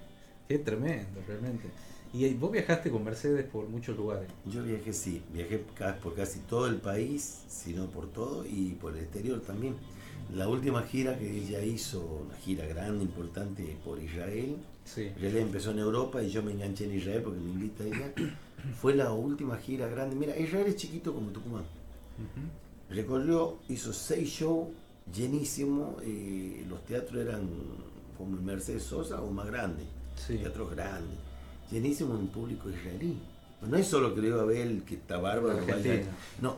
[0.49, 1.69] Qué tremendo, realmente.
[2.13, 4.29] Y eh, vos viajaste con Mercedes por muchos lugares.
[4.47, 5.59] Yo viajé, sí, viajé
[6.03, 9.75] por casi todo el país, si no por todo, y por el exterior también.
[10.33, 14.57] La última gira que ella hizo, una gira grande, importante, por Israel.
[14.85, 15.11] Sí.
[15.21, 18.13] Empezó en Europa y yo me enganché en Israel porque me invita ella.
[18.81, 20.17] Fue la última gira grande.
[20.17, 21.65] Mira, Israel es chiquito como Tucumán.
[22.91, 24.69] Recorrió, hizo seis shows
[25.15, 26.03] llenísimos.
[26.03, 27.49] eh, los teatros eran
[28.17, 29.87] como el Mercedes Sosa o más grandes.
[30.17, 30.37] Sí.
[30.39, 31.19] Teatros grandes.
[31.71, 33.19] Llenísimo en público israelí.
[33.69, 35.61] No es solo que lo iba a ver que está bárbaro.
[36.41, 36.57] No.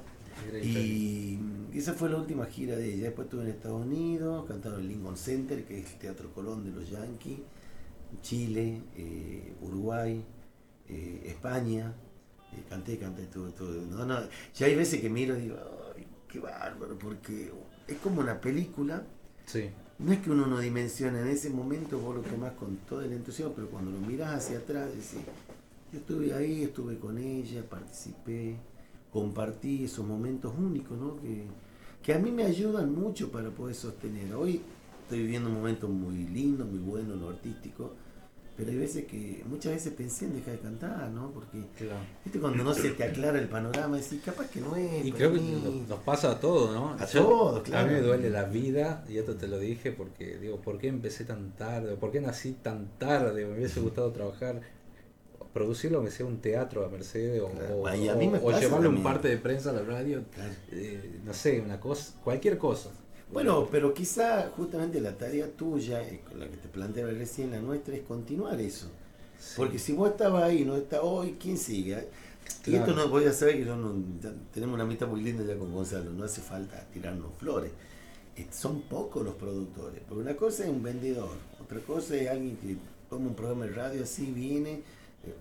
[0.63, 1.39] Y
[1.75, 3.05] esa fue la última gira de ella.
[3.05, 6.65] Después estuve en Estados Unidos, cantando en el Lincoln Center, que es el Teatro Colón
[6.65, 7.39] de los Yankees.
[8.23, 10.25] Chile, eh, Uruguay,
[10.89, 11.95] eh, España.
[12.53, 13.81] Eh, canté, canté todo, todo.
[13.83, 14.19] No, no.
[14.55, 15.57] Ya hay veces que miro y digo,
[15.97, 17.53] ay, qué bárbaro, porque
[17.87, 19.05] es como una película.
[19.45, 19.71] Sí.
[19.99, 23.13] No es que uno no dimensiona, en ese momento vos lo tomás con todo el
[23.13, 25.25] entusiasmo, pero cuando lo mirás hacia atrás decís,
[25.91, 28.57] yo estuve ahí, estuve con ella, participé,
[29.11, 31.17] compartí esos momentos únicos, ¿no?
[31.17, 31.47] Que,
[32.03, 34.35] que a mí me ayudan mucho para poder sostener.
[34.35, 34.61] Hoy
[35.03, 37.95] estoy viviendo un momento muy lindo, muy bueno en lo artístico,
[38.57, 41.31] pero hay veces que, muchas veces pensé en dejar de cantar, ¿no?
[41.31, 42.01] Porque, Claro.
[42.25, 45.05] viste, cuando no se te aclara el panorama, decís, capaz que no es.
[45.05, 45.61] Y creo que mí".
[45.63, 46.95] nos- nos pasa a todos, ¿no?
[46.95, 47.87] A Yo- todos, A claro.
[47.89, 51.25] mí me duele la vida, y esto te lo dije porque, digo, ¿por qué empecé
[51.25, 51.97] tan tarde?
[51.97, 53.45] ¿Por qué nací tan tarde?
[53.45, 54.63] Me hubiese gustado trabajar,
[55.53, 57.77] producirlo, que sea un teatro a Mercedes, o, Claro.
[57.77, 60.23] o- a llevarle un parte de prensa a la radio,
[60.73, 62.91] eh, no sé, una cosa, cualquier cosa.
[63.33, 67.95] Bueno, pero quizá justamente la tarea tuya, eh, la que te planteaba recién, la nuestra,
[67.97, 68.87] es continuar eso.
[69.39, 69.55] Sí.
[69.57, 72.09] Porque si vos estabas ahí, no está hoy, ¿quién sigue?
[72.67, 72.85] Y Claro.
[72.87, 73.93] esto no voy a saber que yo no,
[74.55, 77.73] tenemos una amistad muy linda ya con Gonzalo, no hace falta tirarnos flores.
[78.37, 82.57] Eh, Son pocos los productores, porque una cosa es un vendedor, otra cosa es alguien
[82.59, 82.77] que
[83.11, 84.83] toma un programa de radio así, viene, eh,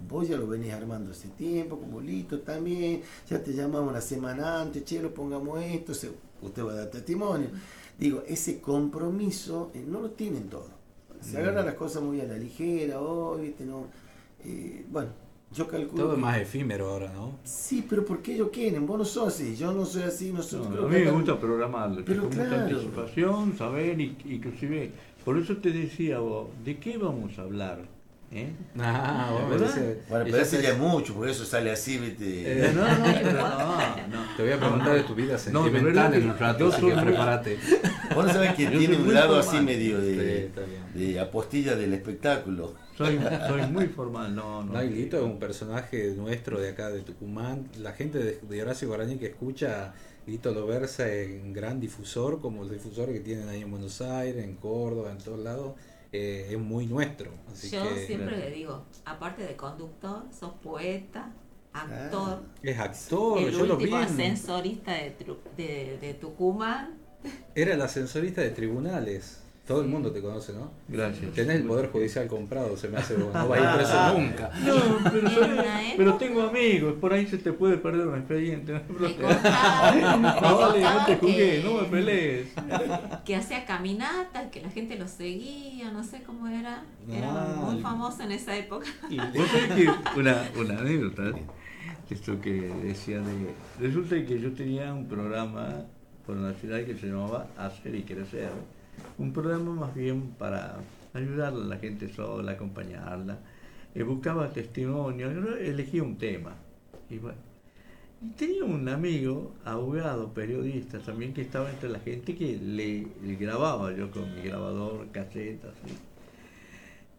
[0.07, 4.61] vos ya lo venís armando hace tiempo, como Lito también, ya te llamamos la semana
[4.61, 6.11] antes, che, lo pongamos esto, se-
[6.41, 7.49] usted va a dar testimonio.
[7.97, 10.69] Digo, ese compromiso eh, no lo tienen todos.
[11.21, 13.65] Se agarran las cosas muy a la ligera, hoy, ¿viste?
[13.65, 13.85] No,
[14.43, 15.09] eh, bueno,
[15.51, 16.03] yo calculo.
[16.03, 17.39] Todo es más efímero ahora, ¿no?
[17.43, 18.85] Sí, pero ¿por qué ellos quieren?
[18.85, 22.03] Vos no sos así, yo no soy así, No, nosotros a mí me gusta programarlo,
[22.05, 22.63] Pero con mucha claro.
[22.67, 24.91] anticipación, saber, y, inclusive
[25.23, 27.87] Por eso te decía vos, ¿de qué vamos a hablar?
[28.31, 28.51] ¿Eh?
[28.79, 29.65] Ah, Bueno,
[30.09, 32.65] pero ese te- ya es mucho, porque eso sale así, ¿viste?
[32.65, 34.35] Eh, no, no, pero no, no.
[34.35, 36.85] Te voy a preguntar de tu vida No, sentimental verdad en un rato, yo así
[36.85, 37.57] que prepárate.
[38.13, 39.65] Vos no sabés que Yo tiene un lado así formal.
[39.65, 40.51] medio Sí, de,
[40.93, 41.13] bien.
[41.13, 42.73] de apostilla del espectáculo.
[42.97, 44.73] Soy, soy muy formal, no, no.
[44.73, 47.69] No, Guito es un personaje nuestro de acá de Tucumán.
[47.79, 49.93] La gente de, de Horacio Guaraní que escucha,
[50.27, 54.43] Guito lo versa en gran difusor, como el difusor que tienen ahí en Buenos Aires,
[54.43, 55.73] en Córdoba, en todos lados.
[56.15, 57.31] Eh, es muy nuestro.
[57.51, 61.31] Así Yo que siempre le digo, aparte de conductor, sos poeta,
[61.73, 63.39] actor, es actor.
[63.39, 63.93] el yo lo vi.
[63.93, 65.15] ascensorista de,
[65.57, 66.97] de, de Tucumán.
[67.55, 69.41] Era el ascensorista de tribunales.
[69.65, 70.69] Todo el mundo te conoce, ¿no?
[70.87, 71.31] Gracias.
[71.33, 73.17] Tenés el poder judicial comprado, se me hace.
[73.17, 74.51] No vas a ir preso nunca.
[74.63, 74.75] No,
[75.11, 75.63] pero, una
[75.97, 78.73] pero tengo amigos, por ahí se te puede perder un expediente.
[78.73, 82.47] No, vale, te jugué, que- no me pelees.
[83.25, 86.83] que hacía caminatas, que la gente lo seguía, no sé cómo era.
[87.11, 88.85] Era Ah, muy famoso en esa época.
[89.35, 91.23] Vos sabés que una, una anécdota,
[92.09, 92.51] esto que
[92.83, 93.53] decía de...
[93.79, 95.85] Resulta que yo tenía un programa
[96.25, 98.49] por la ciudad que se llamaba Hacer y Crecer.
[99.17, 100.77] Un programa más bien para
[101.13, 103.39] ayudar a la gente sola, acompañarla.
[103.93, 106.53] Eh, buscaba testimonios, yo elegía un tema.
[107.09, 107.37] Y bueno,
[108.37, 114.11] tenía un amigo, abogado, periodista también, que estaba entre la gente que le, grababa yo
[114.11, 115.95] con mi grabador, casetas, así.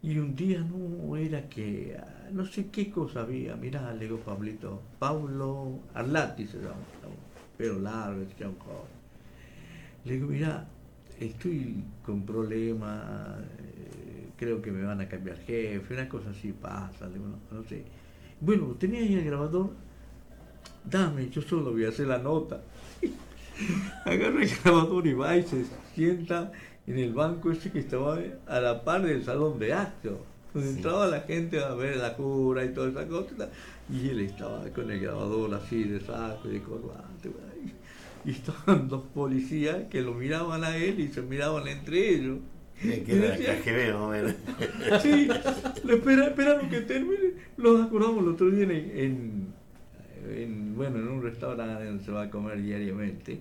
[0.02, 4.18] Y un día no era que, ah, no sé qué cosa había, mirá, le digo
[4.18, 6.76] Pablito, Pablo Arlati se llama,
[7.56, 8.96] pero largo, se llama un joven.
[10.04, 10.68] Le digo, mirá,
[11.20, 17.08] estoy con problemas, eh, creo que me van a cambiar jefe, una cosa así pasa,
[17.50, 17.84] no, sé.
[18.40, 19.70] Bueno, tenía ahí el grabador,
[20.84, 22.62] dame, yo solo voy a hacer la nota.
[24.04, 25.64] Agarra el grabador y va y se
[25.94, 26.52] sienta
[26.86, 30.18] en el banco ese que estaba a la par del salón de actos,
[30.52, 33.48] donde entraba la gente a ver la cura y toda esa cosa.
[33.90, 37.05] Y él estaba con el grabador así de saco y de corbata.
[38.26, 42.38] Y estaban dos policías que lo miraban a él y se miraban entre ellos.
[42.82, 44.34] Eh, Y que era decía- KGB, más o menos.
[45.02, 45.28] Sí,
[45.84, 47.34] lo espera, esperaron que termine.
[47.56, 49.46] Los acordamos el otro día en, en-
[50.28, 53.38] en, bueno, en un restaurante donde se va a comer diariamente.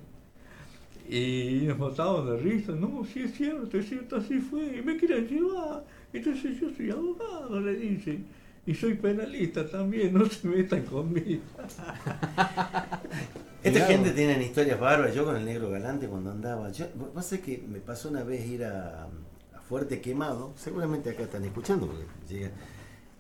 [1.10, 2.72] Y nos matábamos de risa.
[2.74, 4.78] No, sí es cierto, es cierto, así fue.
[4.78, 5.84] Y me quieren llevar.
[6.14, 8.20] Entonces yo soy abogado, le dice.
[8.68, 11.42] Y soy penalista también, no se metan conmigo.
[13.64, 15.16] Esta gente tiene historias bárbaras.
[15.16, 16.72] Yo con el negro galante cuando andaba.
[16.72, 16.86] Yo,
[17.22, 20.54] sabés que me pasó una vez ir a, a Fuerte Quemado.
[20.56, 22.52] Seguramente acá están escuchando porque llega.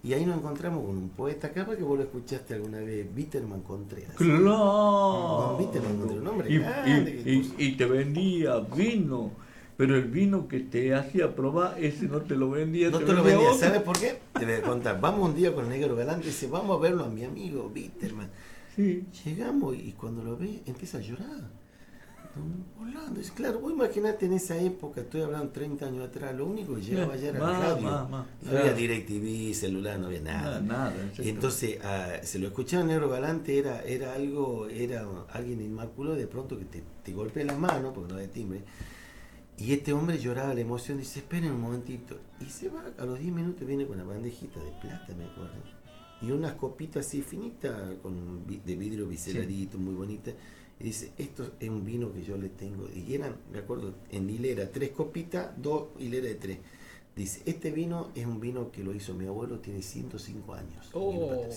[0.03, 1.51] Y ahí nos encontramos con un poeta.
[1.51, 4.15] Capaz que vos lo escuchaste alguna vez, Bitterman Contreras.
[4.15, 5.47] ¡Claro!
[5.49, 9.31] Don Bitterman Contreras, un hombre Y, grande, y- que y- puso- y te vendía vino.
[9.77, 12.89] Pero el vino que te hacía probar, ese no te lo vendía.
[12.89, 14.19] No te lo vendía, ¿sabes por qué?
[14.39, 15.01] Te voy a contar.
[15.01, 17.69] Vamos un día con el negro galante y dice, vamos a verlo a mi amigo
[17.69, 18.29] Bitterman.
[18.75, 19.05] Sí.
[19.25, 21.49] Llegamos y cuando lo ve empieza a llorar.
[22.77, 23.21] Volando.
[23.21, 26.81] Es claro, vos imaginate en esa época, estoy hablando 30 años atrás, lo único que
[26.81, 27.81] llegaba ya era la radio.
[27.81, 28.75] No había Claro.
[28.77, 30.59] DirecTV, celular, no había nada.
[30.59, 36.27] Nada, entonces ah, se lo escuchaba Negro Galante, era, era algo, era alguien inmaculado de
[36.27, 38.63] pronto que te, te golpea la mano, porque no había timbre.
[39.57, 42.19] Y este hombre lloraba la emoción, dice, esperen un momentito.
[42.41, 45.53] Y se va, a los 10 minutos viene con una bandejita de plata, me acuerdo.
[46.21, 50.31] Y unas copitas así finitas, con de vidrio biseladito, muy bonita.
[50.79, 52.89] Y dice, esto es un vino que yo le tengo.
[52.93, 56.57] Y eran, me acuerdo, en hilera, tres copitas, dos hileras de tres.
[57.15, 60.89] Dice, este vino es un vino que lo hizo mi abuelo, tiene 105 años.
[60.91, 61.47] Oh.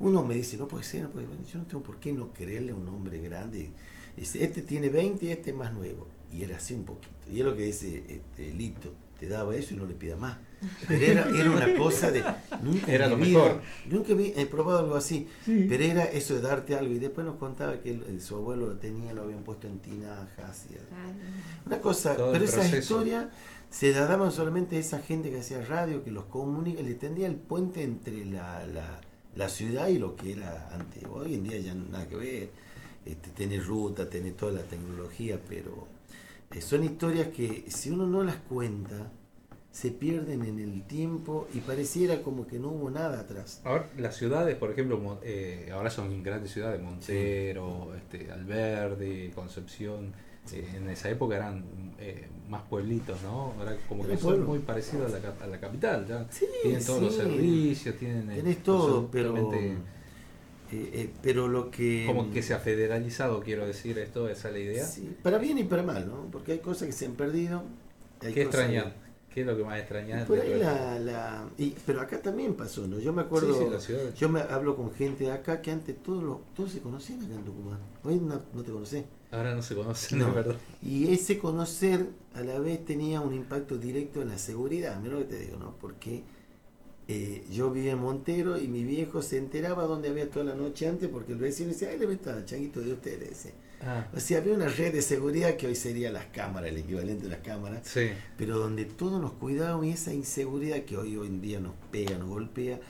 [0.00, 1.44] Uno me dice, no puede ser, no puede ser.
[1.52, 3.72] Yo no tengo por qué no creerle a un hombre grande.
[4.16, 6.06] Dice, este tiene 20 y este es más nuevo.
[6.32, 7.14] Y era así un poquito.
[7.30, 10.38] Y es lo que dice este, Lito, te daba eso y no le pida más.
[10.88, 12.24] Pero era, era una cosa de...
[12.62, 13.62] Nunca Era lo vida- mejor.
[13.88, 15.28] Nunca vi- he probado algo así.
[15.44, 15.66] Sí.
[15.68, 16.92] Pero era eso de darte algo.
[16.92, 20.66] Y después nos contaba que él- su abuelo lo tenía, lo habían puesto en tinajas.
[20.70, 23.30] y- una cosa, Todo el pero esa historia
[23.70, 27.26] se la daban solamente a esa gente que hacía radio, que los comunica, le tendía
[27.26, 29.00] el puente entre la, la,
[29.36, 31.04] la ciudad y lo que era antes.
[31.10, 32.50] Hoy en día ya nada que ver,
[33.04, 35.86] este, tener ruta, tener toda la tecnología, pero
[36.60, 39.10] son historias que si uno no las cuenta,
[39.70, 43.60] se pierden en el tiempo y pareciera como que no hubo nada atrás.
[43.64, 50.12] Ahora, las ciudades, por ejemplo, eh, ahora son grandes ciudades, Montero, este, Alberdi, Concepción.
[50.52, 51.64] eh, en esa época eran
[51.98, 53.52] eh, más pueblitos, ¿no?
[53.58, 56.06] Ahora como que son muy parecidos a la, a la capital.
[56.08, 56.26] ¿ya?
[56.30, 57.20] Sí, tienen todos los sí.
[57.20, 58.30] servicios, tienen...
[58.30, 59.34] eh, Tenés todo, pero,
[60.72, 62.04] eh, eh, pero lo que...
[62.06, 64.86] Como que se ha federalizado, quiero decir, esto, esa es la idea.
[64.86, 66.26] Sí, para bien y para mal, ¿no?
[66.30, 67.62] Porque hay cosas que se han perdido
[68.20, 68.86] hay ¿Qué extrañas?
[68.86, 69.80] de- ¿Qué es lo que más?
[69.82, 70.34] Por ahí esto?
[70.64, 72.98] la, la- y- pero acá también pasó, ¿no?
[72.98, 74.14] Yo me acuerdo, Sí, sí, la ciudad.
[74.14, 77.34] yo me hablo con gente de acá que antes todos los- todos se conocían acá
[77.34, 77.78] en Tucumán.
[78.02, 79.04] Hoy no, no te conocés.
[79.30, 80.32] Ahora no se conocen, No.
[80.34, 80.56] verdad.
[80.82, 85.20] Y ese conocer a la vez tenía un impacto directo en la seguridad, mira lo
[85.20, 85.74] que te digo, ¿no?
[85.80, 86.22] Porque
[87.08, 90.86] eh, yo vivía en Montero y mi viejo se enteraba dónde había toda la noche
[90.86, 93.28] antes porque el vecino decía, ay, le meto al changuito de ustedes.
[93.30, 93.52] decía.
[93.80, 97.24] Ah, O sea, había una red de seguridad que hoy sería las cámaras, el equivalente
[97.24, 98.08] de las cámaras, sí.
[98.36, 102.18] pero donde todos nos cuidábamos y esa inseguridad que hoy, hoy en día nos pega,
[102.18, 102.80] nos golpea,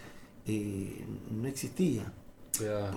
[0.47, 2.13] eh, no existía.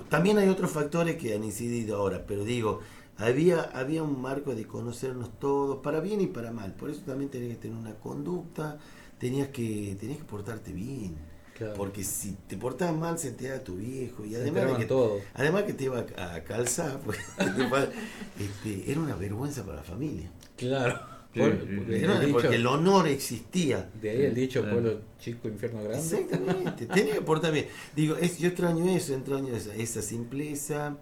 [0.10, 2.80] También hay otros factores que han incidido ahora, pero digo,
[3.18, 6.74] había, había un marco de conocernos todos, para bien y para mal.
[6.74, 8.80] Por eso también tenías que tener una conducta,
[9.22, 11.16] tenías que, tenías que portarte bien.
[11.58, 11.76] Claro.
[11.76, 14.26] Porque si te portabas mal se enteraba tu viejo.
[14.26, 14.88] Y además que,
[15.36, 17.20] además que te iba a, a calzar, pues,
[18.40, 20.32] este, era una vergüenza para la familia.
[20.58, 21.00] Claro.
[21.34, 23.90] Sí, Por- sí, porque el Era- dicho- porque el honor existía.
[24.02, 24.82] de ahí el dicho Claro.
[24.82, 26.00] pueblo chico, infierno grande.
[26.00, 27.68] Exactamente, tenía que portar bien.
[27.96, 30.98] Digo, es, yo extraño eso, extraño esa, esa simpleza,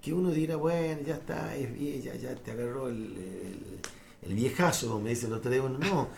[0.00, 4.34] que uno dirá, bueno, ya está, es bien, ya, ya te agarró el, el, el
[4.34, 5.60] viejazo, como me dice el otro día.
[5.60, 6.08] Bueno, no,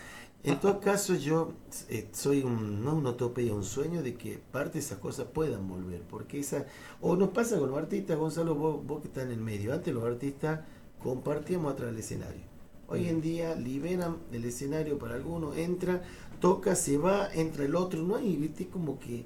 [0.43, 1.53] en todo caso yo
[1.89, 5.67] eh, soy un, no una utopía, un sueño de que parte de esas cosas puedan
[5.67, 6.65] volver, porque esa,
[7.01, 9.93] o nos pasa con los artistas, Gonzalo, vos, vos que estás en el medio, antes
[9.93, 10.61] los artistas
[11.03, 12.41] compartíamos atrás del escenario.
[12.87, 16.01] Hoy en día liberan el escenario para algunos, entra,
[16.39, 19.25] toca, se va, entra el otro, no hay, viste, como que,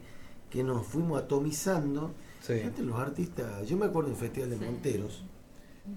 [0.50, 2.12] que nos fuimos atomizando.
[2.42, 2.60] Sí.
[2.60, 4.58] Antes los artistas, yo me acuerdo en el Festival de.
[4.58, 5.24] Monteros,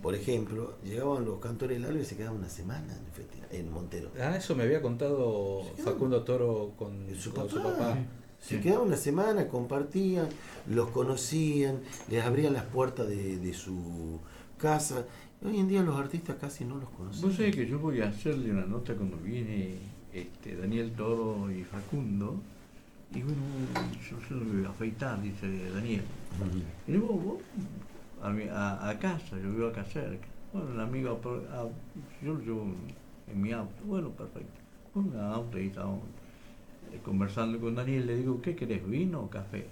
[0.03, 3.71] por ejemplo, llegaban los cantores del alba y se quedaban una semana en, festival, en
[3.71, 4.11] Montero.
[4.21, 7.97] Ah, eso me había contado Facundo Toro con Su con su papá.
[8.41, 10.29] Se quedaban una semana, compartían,
[10.69, 11.81] los conocían,
[12.11, 14.21] les abrían las puertas de, de su
[14.59, 15.05] casa.
[15.45, 17.23] Hoy en día los artistas casi no los conocen.
[17.23, 19.77] Vos sabés que yo voy a hacerle una nota cuando viene
[20.13, 22.41] este, Daniel Toro y Facundo.
[23.15, 23.41] Y bueno,
[24.11, 26.03] yo, yo lo voy a afeitar, dice Daniel.
[26.89, 27.39] Y vos, vos,
[28.23, 30.27] a, mi- a, a casa, yo vivo acá cerca.
[30.53, 31.69] Bueno, el amigo, apro- a-
[32.25, 32.67] yo lo llevo
[33.31, 33.85] en mi auto.
[33.85, 34.61] Bueno, perfecto.
[34.95, 36.01] El auto y estábamos
[36.93, 38.07] eh, conversando con Daniel.
[38.07, 39.67] Le digo, ¿qué querés, vino o café?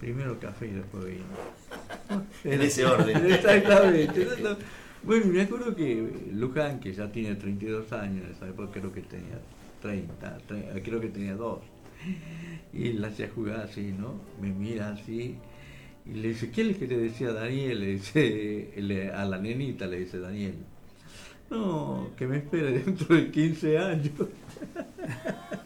[0.00, 1.24] Primero café y después vino.
[2.44, 3.24] En ese orden.
[3.32, 4.26] Exactamente.
[4.42, 4.56] No, no.
[5.04, 9.00] Bueno, me acuerdo que Luján, que ya tiene 32 años, en esa época creo que
[9.02, 9.38] tenía
[9.80, 11.58] 30, tre- creo que tenía 2.
[12.72, 14.14] Y la hacía jugar así, ¿no?
[14.40, 15.36] Me mira así
[16.04, 17.80] y le dice, ¿qué es lo que te decía Daniel?
[17.80, 20.54] Le dice, le- a la nenita le dice Daniel.
[21.50, 24.10] No, que me espere dentro de 15 años.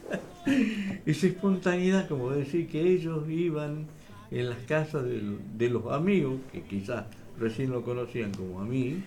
[1.07, 3.87] Esa espontaneidad, como decir que ellos iban
[4.31, 7.05] en las casas de, de los amigos, que quizás
[7.39, 9.03] recién lo conocían como a mí,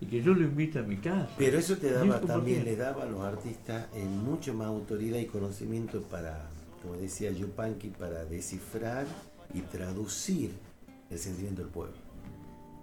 [0.00, 1.30] y que yo lo invito a mi casa.
[1.38, 5.26] Pero eso te daba también, le daba a los artistas eh, mucho más autoridad y
[5.26, 6.48] conocimiento para,
[6.82, 9.06] como decía Yupanqui, para descifrar
[9.52, 10.50] y traducir
[11.14, 11.94] el sentimiento del pueblo.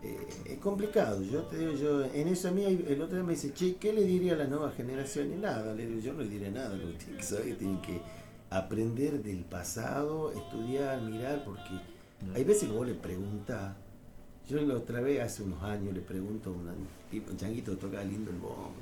[0.03, 3.33] Eh, es complicado, yo te digo, yo, en eso a mí el otro día me
[3.33, 5.31] dice, che, ¿qué le diría a la nueva generación?
[5.31, 7.81] Y nada, le digo, yo no le diré nada, lo que tienen que saber tienen
[7.81, 8.01] que
[8.49, 11.69] aprender del pasado, estudiar, mirar, porque
[12.33, 13.75] hay veces que vos le preguntás,
[14.49, 16.73] yo la otra vez, hace unos años, le pregunto a una-
[17.11, 18.73] tipo, un changuito toca lindo el bombo.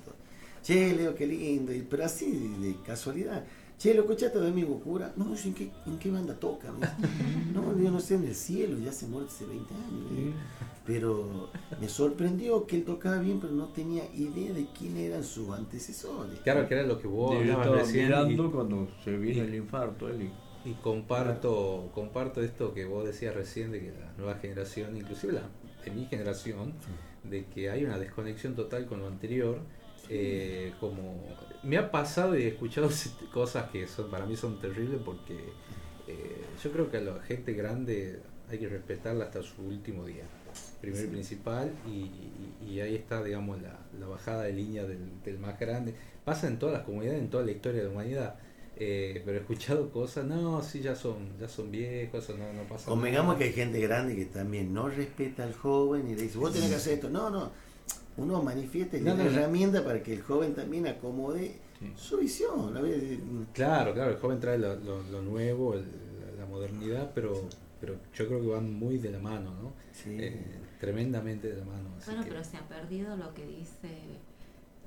[0.64, 1.72] Che, Leo, qué lindo.
[1.90, 2.32] Pero así,
[2.62, 3.44] de casualidad.
[3.80, 5.14] Che, ¿lo escuchaste de amigo cura?
[5.16, 6.68] No, ¿en qué, ¿en qué banda toca?
[7.54, 10.36] No, yo no sé, en el cielo, ya se muerto hace 20 años.
[10.86, 11.50] Pero
[11.80, 16.40] me sorprendió que él tocaba bien, pero no tenía idea de quién eran sus antecesores.
[16.42, 18.06] Claro, que era lo que vos Yo hablabas estaba recién.
[18.06, 22.84] mirando y- cuando se vino y- el infarto, él y- Y comparto, comparto esto que
[22.86, 25.44] vos decías recién de que la nueva generación, inclusive la
[25.86, 26.74] de mi generación,
[27.24, 29.60] de que hay una desconexión total con lo anterior.
[30.12, 31.22] eh, como
[31.64, 32.90] me ha pasado y he escuchado
[33.34, 35.38] cosas que son para mí son terribles porque
[36.08, 38.20] eh, yo creo que a la gente grande
[38.50, 40.24] hay que respetarla hasta su último día,
[40.82, 41.12] primero y Sí.
[41.12, 45.60] principal, y, y- y ahí está, digamos, la, la bajada de línea del, del más
[45.60, 45.94] grande.
[46.26, 48.36] Pasa en todas las comunidades, en toda la historia de la humanidad.
[48.76, 52.64] Eh, pero he escuchado cosas, no, sí, ya son, ya son viejos, eso no, no
[52.64, 53.38] pasa Convengamos nada.
[53.40, 56.70] que hay gente grande que también no respeta al joven y le dice, vos tenés
[56.70, 57.10] que hacer esto.
[57.10, 57.52] No, no.
[58.20, 59.30] Uno manifiesta y le No, no, no.
[59.30, 61.94] herramienta para que el joven también acomode Sí.
[61.96, 62.76] su visión.
[62.76, 63.18] A ver,
[63.54, 65.86] Claro, claro, el joven trae lo, lo- lo nuevo, el-
[66.36, 67.48] la, la modernidad, pero,
[67.80, 69.74] pero yo creo que van muy de la mano, ¿no?
[69.94, 70.16] sí.
[70.20, 70.46] Eh,
[70.80, 71.90] tremendamente de la mano.
[71.98, 73.90] así Bueno, que- pero se ha perdido lo que dice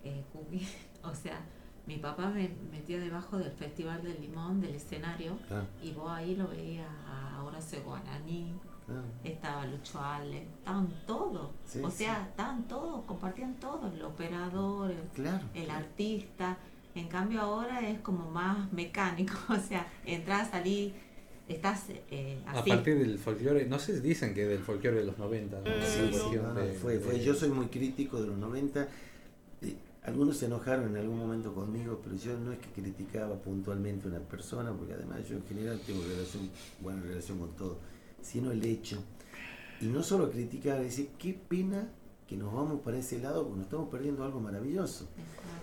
[0.05, 0.25] eh.
[1.05, 1.41] O sea,
[1.87, 6.37] mi papá me metió debajo del Festival del Limón, del escenario, Ah, y vos ahí
[6.37, 8.53] lo veías a Horacio Guaraní,
[9.01, 9.05] Ah.
[9.25, 11.99] estaba Lucho Ale, estaban todos, Sí, o sí.
[11.99, 15.45] sea, estaban todos, compartían todos, el operador, el, Claro.
[15.55, 16.57] el artista.
[16.95, 20.93] En cambio ahora es como más mecánico, o sea, entras, salís,
[21.49, 22.71] estás eh, A así.
[22.71, 25.65] partir del folclore, no sé, dicen que del folclore de los 90, ¿no?
[25.65, 27.15] Sí, Esa sí, cuestión no, no, de- fue, fue.
[27.15, 28.89] de- Yo soy muy crítico de los 90.
[29.63, 34.09] Eh, algunos se enojaron en algún momento conmigo, pero yo no es que criticaba puntualmente
[34.09, 36.51] a una persona, porque además yo en general tengo relación,
[36.81, 37.79] buena relación con todo,
[38.23, 39.03] sino el hecho.
[39.81, 41.89] Y no solo criticar, decir, qué pena
[42.29, 45.07] que nos vamos para ese lado, porque nos estamos perdiendo algo maravilloso.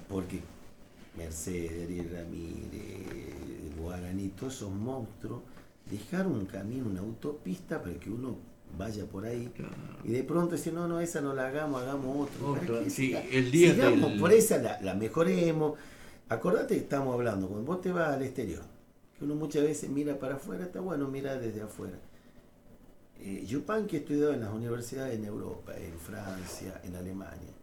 [0.08, 0.42] Porque
[1.18, 5.42] Mercedes, Ariel Ramírez, Guaraní, todos esos monstruos,
[5.90, 8.36] dejaron un camino, una autopista para que uno
[8.78, 9.52] vaya por ahí
[10.04, 12.52] y de pronto decir, no, no, esa no la hagamos, hagamos otro.
[12.52, 12.90] Otra, ¿Para qué?
[12.92, 15.80] sí, el día sigamos del- por esa, la, la mejoremos.
[16.30, 18.62] Acordate que estamos hablando, cuando vos te vas al exterior,
[19.18, 21.98] que uno muchas veces mira para afuera, está bueno mirar desde afuera.
[23.22, 27.54] Eh, Yupanqui ha estudiado en las universidades en Europa, en Francia, en Alemania.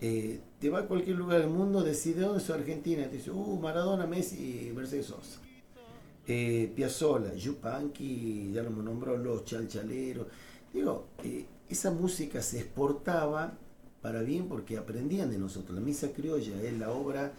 [0.00, 3.58] Eh, te va a cualquier lugar del mundo, decide dónde soy Argentina, te dice, uh,
[3.60, 5.40] Maradona, Messi y Mercedes Sosa.
[6.26, 10.26] Eh, Piazzolla, Yupanqui, ya lo nombró, los chalchaleros.
[10.72, 13.56] Digo, eh, esa música se exportaba
[14.02, 15.74] para bien porque aprendían de nosotros.
[15.74, 17.32] La misa criolla es la obra,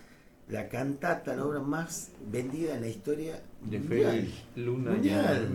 [0.49, 4.11] la cantata, la obra más vendida en la historia De mundial.
[4.11, 5.49] Félix Luna Mundial.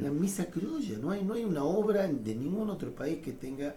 [0.00, 3.74] La misa criolla, no hay, no hay una obra de ningún otro país que tenga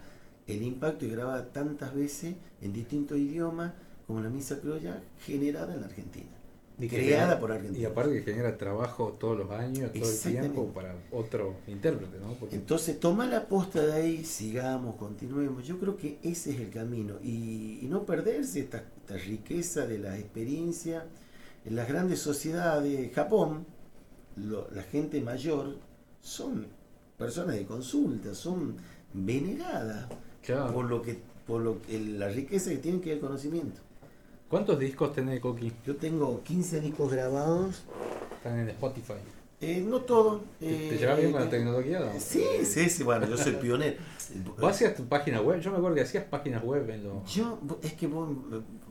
[0.47, 3.73] el impacto y grabada tantas veces en distintos idiomas
[4.07, 6.36] como la misa criolla generada en la Argentina.
[6.79, 7.79] Y creada genera- por Argentina.
[7.81, 12.33] Y aparte que genera trabajo todos los años, todo el tiempo para otro intérprete, ¿no?
[12.33, 15.65] Porque Entonces, toma la posta de ahí, sigamos, continuemos.
[15.65, 17.15] Yo creo que ese es el camino.
[17.23, 21.05] Y, y no perderse esta, esta riqueza de la experiencia
[21.65, 23.11] en las grandes sociedades.
[23.13, 23.65] Japón,
[24.35, 25.77] lo- la gente mayor
[26.21, 26.67] son
[27.17, 28.75] personas de consulta, son
[29.13, 30.07] veneradas
[30.43, 30.73] Claro.
[30.73, 31.17] por lo que
[31.47, 33.79] por lo que la riqueza que tienen que el conocimiento.
[34.49, 35.73] ¿Cuántos discos tenés, Coqui?
[35.85, 37.83] Yo tengo 15 discos grabados,
[38.37, 39.13] Están en Spotify.
[39.59, 40.41] eh, no todo.
[40.59, 41.99] ¿Te, eh, te llevas bien con la eh, tecnología?
[41.99, 42.19] no?
[42.19, 43.97] Sí, sí, sí, bueno, yo soy pionero.
[44.59, 45.59] ¿Vos hacías tu página web?
[45.59, 47.25] Yo me acuerdo que hacías páginas web en lo...
[47.25, 48.29] Yo, es que vos,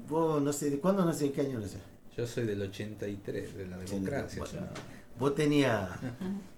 [0.09, 1.78] vos no sé, ¿de cuándo no sé qué año no sé?
[2.16, 4.41] Yo soy del 83, de la democracia.
[4.43, 4.73] Bueno, ya.
[5.19, 5.89] Vos tenías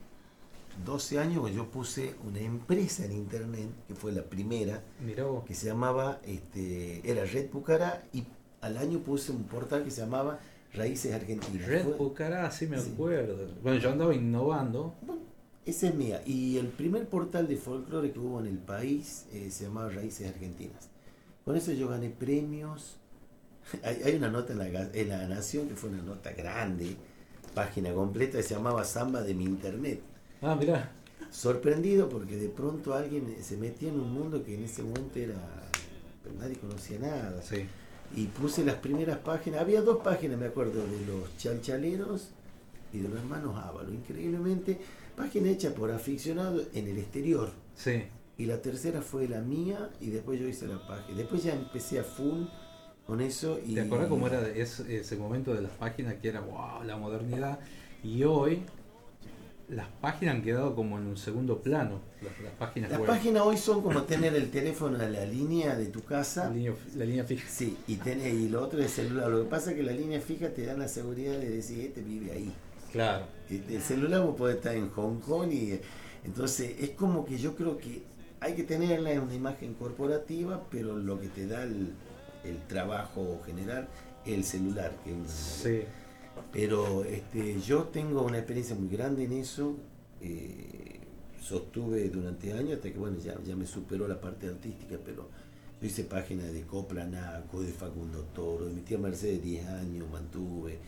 [0.84, 5.44] 12 años cuando yo puse una empresa en internet, que fue la primera, Mirá vos.
[5.44, 8.24] que se llamaba, este, era Red Pucará, y
[8.60, 10.38] al año puse un portal que se llamaba
[10.74, 11.66] Raíces Argentinas.
[11.66, 12.90] Red Fue- Pucará, sí me Sí.
[12.92, 13.48] acuerdo.
[13.62, 14.94] Bueno, yo andaba innovando.
[15.02, 15.22] Bueno,
[15.64, 16.22] esa es mía.
[16.26, 20.28] Y el primer portal de folclore que hubo en el país eh, se llamaba Raíces
[20.28, 20.88] Argentinas.
[21.44, 22.96] Con eso yo gané premios.
[23.84, 26.96] Hay, hay una nota en la, en la Nación que fue una nota grande,
[27.54, 30.00] página completa, que se llamaba Samba de mi Internet.
[30.40, 30.90] Ah, mirá.
[31.30, 35.34] Sorprendido porque de pronto alguien se metía en un mundo que en ese momento era.
[36.22, 37.42] pues, nadie conocía nada.
[37.42, 37.66] Sí.
[38.16, 39.60] Y puse las primeras páginas.
[39.60, 42.28] Había dos páginas, me acuerdo, de los chalchaleros
[42.92, 43.92] y de los hermanos Ávalo.
[43.92, 44.78] Increíblemente,
[45.16, 47.50] página hecha por aficionados en el exterior.
[47.74, 48.02] Sí.
[48.38, 51.18] Y la tercera fue la mía y después yo hice la página.
[51.18, 52.44] Después ya empecé a full
[53.06, 53.58] con eso.
[53.66, 56.96] Y ¿Te acuerdas cómo era es- ese momento de las páginas que era wow, la
[56.96, 57.58] modernidad?
[58.02, 58.62] Y hoy
[59.68, 62.00] las páginas han quedado como en un segundo plano.
[62.22, 63.08] Las, las páginas Las web.
[63.08, 66.44] páginas hoy son como tener el teléfono en la línea de tu casa.
[66.48, 67.48] La línea, la línea fija.
[67.48, 69.28] Sí, y, tener, y lo otro es celular.
[69.30, 72.00] Lo que pasa es que la línea fija te da la seguridad de decir, este
[72.00, 72.52] vive ahí.
[72.92, 73.26] Claro.
[73.50, 75.78] El celular vos podés estar en Hong Kong y
[76.24, 78.02] entonces es como que yo creo que
[78.40, 81.92] hay que tenerla en una imagen corporativa, pero lo que te da el,
[82.44, 83.88] el trabajo general
[84.24, 84.92] es el celular.
[85.04, 85.80] Que es Sí.
[86.52, 89.76] Pero este, yo tengo una experiencia muy grande en eso.
[90.20, 91.00] eh,
[91.40, 95.28] sostuve durante años hasta que bueno ya, ya me superó la parte artística, pero
[95.80, 100.10] yo hice páginas de Copla Naco, de Facundo Toro, de mi tía Mercedes 10 años
[100.10, 100.78] mantuve,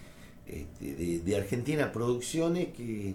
[0.47, 3.15] este, de, de Argentina Producciones que,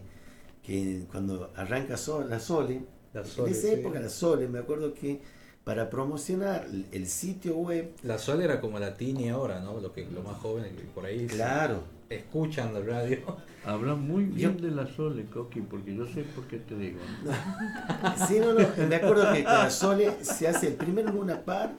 [0.65, 2.81] que cuando arranca Sol- la Sole,
[3.13, 3.73] La en Sole, esa sí.
[3.73, 5.21] época la Sole, me acuerdo que
[5.63, 9.79] para promocionar el- sitio web, La Sol era como la Tini ahora, ¿no?
[9.81, 13.19] Lo que los más que por ahí claro, escuchan la radio.
[13.65, 16.99] Habla muy bien Yo- de la Sole, Coqui, porque yo sé por qué te digo.
[17.23, 17.31] ¿no?
[18.27, 21.73] Sí, no, no, me acuerdo que con la Sole se hace el primer Luna Par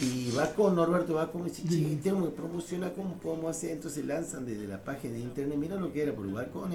[0.00, 3.70] y va con Norberto, va con y dice, "Che, tengo que promocionar, ¿cómo podemos hacer?
[3.72, 6.70] Entonces lanzan desde la página de internet, mira lo que era, por Balcón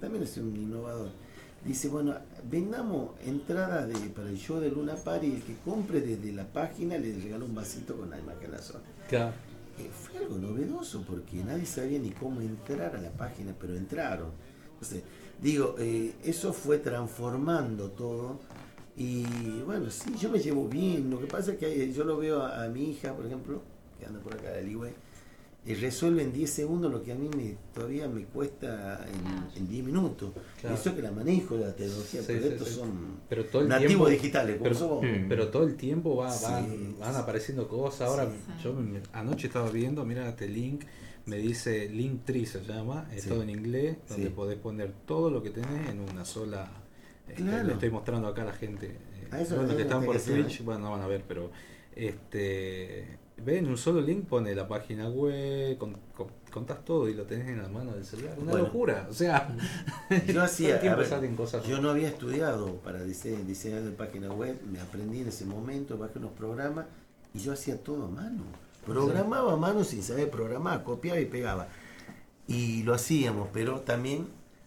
[0.00, 1.10] también es un innovador.
[1.64, 2.14] Dice, bueno,
[2.50, 6.44] vendamos entrada de, para el show de Luna Par y el que compre desde la
[6.44, 8.82] página le regala un vasito con la imagen de la Sole.
[9.08, 9.32] Claro.
[9.82, 14.30] Eh, fue algo novedoso porque nadie sabía ni cómo entrar a la página, pero entraron.
[14.74, 15.02] Entonces,
[15.40, 18.40] digo, eh, eso fue transformando todo.
[18.96, 19.24] Y
[19.64, 21.10] bueno, sí, yo me llevo bien.
[21.10, 23.62] Lo que pasa es que yo lo veo a, mi hija, por ejemplo,
[23.98, 24.92] que anda por acá de Ligüey,
[25.64, 29.68] y resuelve en 10 segundos lo que a mí me, todavía me cuesta en, en
[29.68, 30.32] 10 minutos.
[30.60, 30.74] Claro.
[30.74, 32.74] Eso que la manejo, la tecnología, Sí, pero sí, estos sí.
[32.74, 32.90] son
[33.28, 35.06] Pero todo el nativos tiempo- digitales, como pero, sos vos.
[35.28, 37.20] pero todo el tiempo va, Sí, van, van sí.
[37.20, 38.08] apareciendo cosas.
[38.08, 38.64] Ahora, Sí.
[38.64, 40.82] yo me- anoche estaba viendo, mira este link,
[41.26, 43.28] me dice Linktree se llama, es Sí.
[43.28, 44.32] todo en inglés, donde Sí.
[44.34, 46.68] podés poner todo lo que tenés en una sola.
[47.28, 47.68] este, Claro.
[47.68, 48.86] le estoy mostrando acá a la gente.
[48.88, 51.50] eh, Ah, eso bueno, que lo están por Twitch, bueno, no van a ver, pero
[51.94, 57.24] este ven un solo link, pone la página web, con, con- contás todo y lo
[57.24, 58.34] tenés en la mano del celular.
[58.38, 58.66] Una Bueno.
[58.66, 59.48] locura, o sea,
[60.26, 61.64] Yo hacía, ver, cosas.
[61.66, 65.96] yo no había estudiado para dise- diseñar de página web, me aprendí en ese momento,
[65.98, 66.86] bajé unos programas
[67.34, 68.42] y yo hacía todo a mano.
[68.86, 71.68] Programaba a mano sin saber programar, copiaba y pegaba.
[72.48, 74.26] Y lo hacíamos, pero también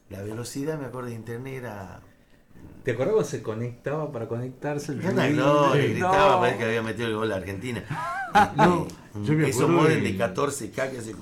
[0.09, 2.01] la velocidad, me acuerdo de internet era...
[2.85, 5.71] ¿Te acordás cuando se conectaba para conectarse el gloria, No.
[5.73, 7.83] gritaba, parece que había metido el gol a Argentina.
[8.57, 11.15] No, Este, yo me esos acuerdo modem de- de 14K que se...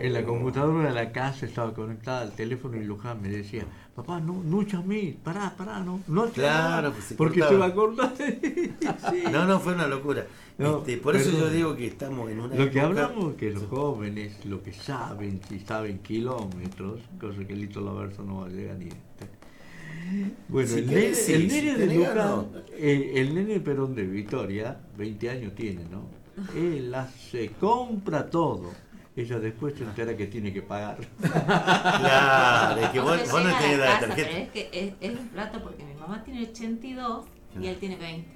[0.00, 3.64] En la computadora de la casa estaba conectada al teléfono y Luján me decía,
[3.94, 7.50] papá, no, no llamé, pará, pará, no, no te Claro, pues se porque cortaba.
[7.52, 8.14] se va a cortar.
[9.10, 9.22] Sí.
[9.30, 10.26] No, no, fue una locura.
[10.56, 13.64] No, Este, por eso yo digo que estamos en una Lo que hablamos que los
[13.64, 18.76] jóvenes, lo que saben, si saben kilómetros, cosa que Lito Laverso no va a llegar
[18.78, 18.88] ni.
[20.48, 22.44] Bueno, Si el, querés, nene, sí, el si nene de ganas.
[22.78, 26.02] el, el nene Perón de Victoria, 20 años tiene, ¿no?
[26.54, 28.70] Él hace, compra todo.
[29.16, 30.98] Ella después se entera que tiene que pagar.
[31.20, 34.28] Claro, es que vos, no tenés la casa, tarjeta.
[34.30, 37.26] Pero es que es, es un plato porque mi mamá tiene 82
[37.60, 38.28] y él tiene 20.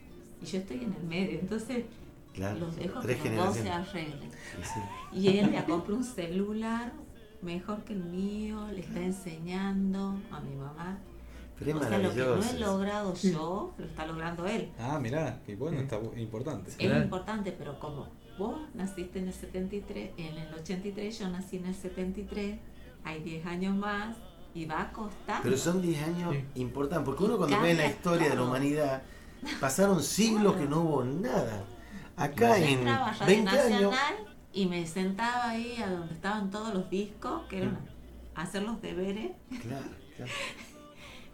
[0.43, 1.39] Y yo estoy en el medio.
[1.39, 1.85] Entonces
[2.35, 4.31] Claro, los dejo que los dos se arreglen.
[4.63, 4.81] Sí.
[5.13, 6.93] Y él le compró un celular
[7.43, 10.99] mejor que el mío, le está enseñando a mi mamá.
[11.65, 14.71] Pero es o sea, lo que no he logrado yo, lo está logrando él.
[14.79, 16.71] Ah, mirá, qué bueno, está importante.
[16.79, 18.09] Es importante, pero como
[18.39, 22.59] vos naciste en el 73, en el 83, yo nací en el 73,
[23.05, 24.17] hay 10 años más
[24.55, 25.41] y va a costar.
[25.43, 26.45] Pero son 10 años Sí.
[26.61, 29.03] importantes, porque uno cuando Cambia ve la historia de la humanidad,
[29.61, 31.65] pasaron siglos que no hubo nada.
[32.17, 33.95] Acá Yo en entraba a Radio 20 años,
[34.53, 37.79] y me sentaba ahí a donde estaban todos los discos, que eran
[38.35, 39.33] hacer los deberes,
[39.63, 39.87] claro,
[40.17, 40.33] claro.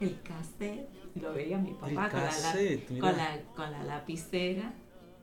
[0.01, 0.89] el cassette,
[1.21, 4.73] lo veía mi papá con, la, la- con, la, con la lapicera.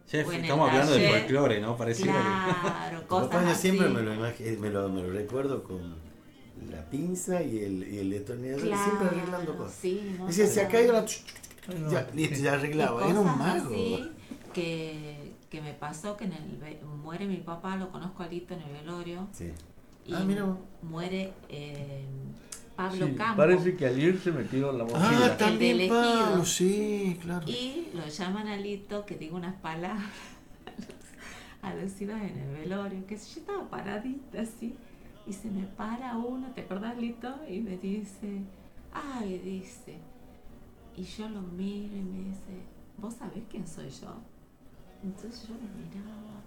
[0.08, 1.76] Chef, estamos hablando de folclore, ¿no?
[1.76, 2.14] Pareciera
[2.62, 3.62] Claro, Mi cosas papá yo así.
[3.62, 5.96] siempre me lo, imag- me, lo, me lo recuerdo con
[6.72, 9.76] la pinza y el, y el destornillador, Claro, siempre arreglando cosas.
[9.76, 10.68] Sí, no, Decía, se claro.
[10.70, 11.90] acá hay una...
[11.90, 13.66] Ya, listo, ya arreglaba, era un mago.
[13.74, 14.12] así
[14.54, 16.60] que, que me pasó que en el
[17.04, 19.28] muere mi papá, lo conozco a Lito en el velorio.
[19.34, 19.52] Sí.
[20.06, 20.46] Y Ah, mira
[20.84, 22.06] muere eh,
[22.76, 23.38] Pablo Sí, Campos.
[23.38, 25.10] parece que ayer se metieron la mochila.
[25.26, 26.02] Ah, de también elegido.
[26.04, 27.46] Pablo, sí, claro.
[27.48, 30.04] Y lo llaman a Lito que diga unas palabras
[31.62, 34.76] alusivas en el velorio, que yo estaba paradita así,
[35.26, 37.34] y se me para uno, ¿te acordás Lito?
[37.50, 38.42] Y me dice,
[38.94, 39.98] ay, dice,
[40.96, 42.62] y yo lo miro y me dice,
[42.98, 44.16] ¿vos sabés quién soy yo?
[45.04, 46.42] Entonces yo lo miraba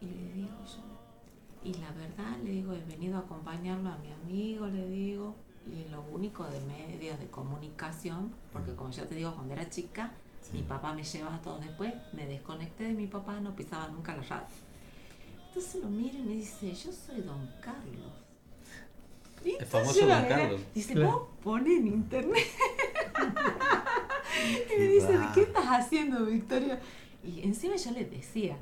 [0.00, 4.12] y le digo yo, y la verdad le digo, he venido a acompañarlo a mi
[4.12, 5.34] amigo, le digo,
[5.66, 10.12] y lo único de medios de comunicación, porque como ya te digo, cuando era chica,
[10.52, 14.22] mi papá me llevaba todo después, me desconecté de mi papá, no pisaba nunca la
[14.22, 14.46] radio.
[15.48, 18.12] Entonces lo miro y me dice, yo soy don Carlos.
[19.44, 20.60] Y El famoso don Carlos.
[20.74, 21.10] Dice, Claro.
[21.12, 22.44] vos pones en internet.
[24.74, 25.32] y me dice, ¿de va.
[25.32, 26.80] qué estás haciendo, Victoria?
[27.22, 28.56] Y encima yo le decía,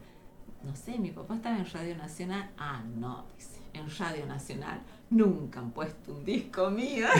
[0.62, 2.51] no sé, mi papá estaba en Radio Nacional.
[2.59, 4.81] Ah, no, dice, en Radio Nacional
[5.13, 7.07] nunca han puesto un disco mío.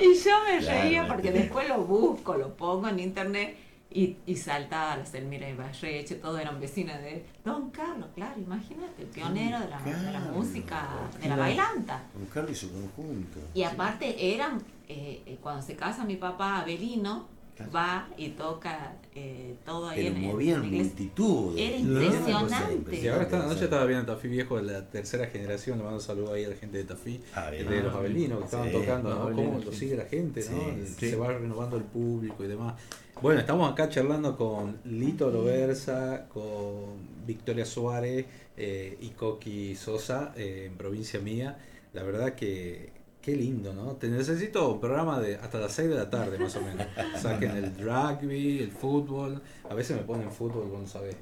[0.00, 3.56] y yo me Claro, reía porque que- después lo busco, lo pongo en internet
[3.90, 9.08] y, y saltaba la Selmira Ibarreche, todos eran vecinas de Don Carlos, claro, imagínate, el
[9.08, 10.88] pionero de la, de la música,
[11.22, 12.02] de la bailanta.
[12.12, 13.38] Con Carlos y su conjunto.
[13.54, 17.26] Y aparte eran, eh, eh, cuando se casa mi papá, Abelino.
[17.74, 21.60] Va y toca eh, todo ahí Pero en, en movían multitudes.
[21.60, 23.00] Era cosa impresionante.
[23.00, 26.02] Y ahora esta noche estaba viendo Tafí Viejo de la tercera generación, le mando un
[26.04, 27.68] saludo ahí a la gente de Tafí, Ah, bien.
[27.68, 29.32] de los Abelinos que estaban Sí, tocando, ¿no?
[29.34, 29.78] Cómo lo sí.
[29.78, 30.86] sigue la gente, ¿no?
[30.86, 31.16] Sí, Se sí.
[31.16, 32.74] va renovando el público y demás.
[33.20, 38.26] Bueno, estamos acá charlando con Lito Loversa, con Victoria Suárez
[38.56, 41.58] eh, y Coqui Sosa eh, en provincia mía.
[41.94, 42.92] La verdad que
[43.28, 43.92] qué lindo, ¿no?
[43.96, 46.86] Te necesito un programa de hasta las 6 de la tarde más o menos.
[47.20, 51.14] Saquen el rugby, el fútbol, a veces me ponen fútbol, vos no sabés.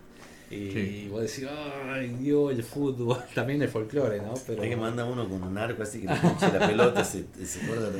[0.48, 1.08] Y Sí.
[1.10, 4.34] vos decís, ay Dios, el fútbol, también el folclore, ¿no?
[4.46, 7.24] Pero, Hay que mandar uno con un arco así que le pinche la pelota se,
[7.44, 7.90] se corta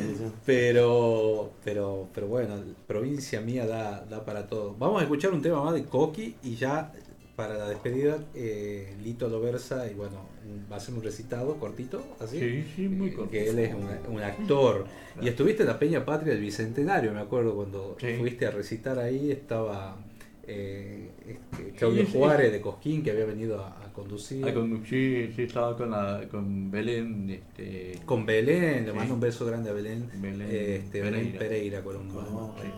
[0.44, 2.54] pero, pero, pero bueno,
[2.86, 4.76] provincia mía da, da para todo.
[4.78, 6.92] Vamos a escuchar un tema más de Coqui y ya
[7.34, 10.35] para la despedida, eh, Lito lo versa y bueno,
[10.70, 12.38] va a ser un recitado cortito, así.
[12.38, 13.30] Sí, sí, muy Eh, corto.
[13.30, 14.86] Que él es un, un actor.
[15.20, 18.14] Y estuviste en la Peña Patria del Bicentenario, me acuerdo, cuando Sí.
[18.18, 19.96] fuiste a recitar ahí, estaba
[20.48, 22.18] eh, este, Claudio Sí, sí.
[22.18, 24.44] Juárez de Cosquín, que había venido a, a conducir.
[24.46, 27.28] Ah, con, sí, sí, estaba con, la, con Belén.
[27.30, 30.08] Este, Con Belén, le mando un beso grande a Belén.
[30.20, 31.38] Belén este, Belén Pereira.
[31.38, 32.54] Pereira, Colombo.
[32.62, 32.68] Sí.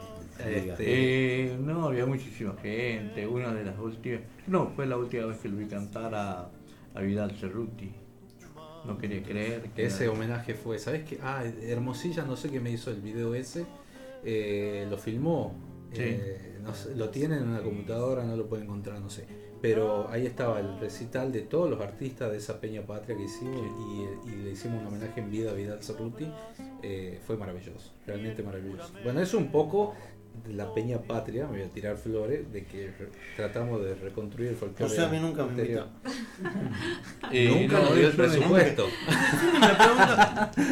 [0.48, 3.26] Este, Eh, no, había muchísima gente.
[3.26, 4.20] Una de las últimas.
[4.46, 6.48] No, fue la última vez que lo vi cantar a,
[6.98, 7.92] a Vidal Cerruti.
[8.84, 9.84] No quería creer que.
[9.86, 11.18] ese era- homenaje fue, ¿sabes qué?
[11.22, 13.64] Ah, Hermosilla, no sé qué me hizo el video ese.
[14.24, 15.54] eh, lo filmó.
[15.92, 16.00] Sí.
[16.02, 19.24] eh, no sé, lo tiene en una computadora, no lo puede encontrar, no sé.
[19.62, 23.66] Pero ahí estaba el recital de todos los artistas de esa Peña Patria que hicimos
[24.26, 26.28] y, y le hicimos un homenaje en vida a Vidal Cerruti.
[26.82, 28.92] Eh, fue maravilloso, realmente maravilloso.
[29.02, 29.94] Bueno, eso un poco
[30.46, 32.90] de la Peña Patria, me voy a tirar flores, de que
[33.36, 34.94] tratamos de reconstruir el O folclore.
[34.94, 35.86] sea, a mí nunca me anterior.
[37.30, 38.86] Eh, Nunca no, nos dio el presupuesto.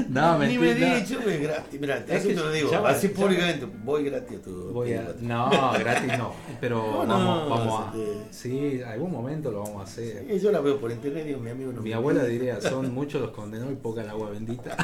[0.09, 1.81] No, ni me he dicho, es gratis.
[1.81, 4.73] Mira, Es así que te lo digo, ya así ya públicamente, voy gratis a tu.
[4.73, 6.33] Voy a- no, gratis no.
[6.61, 7.99] Pero No, no, vamos, vamos a.
[7.99, 10.25] este- Sí, algún momento lo vamos a hacer.
[10.31, 12.93] Sí, yo la veo por internet digo, mi amigo no Mi me abuela diría, son
[12.95, 14.77] muchos los condenados y poca el agua bendita.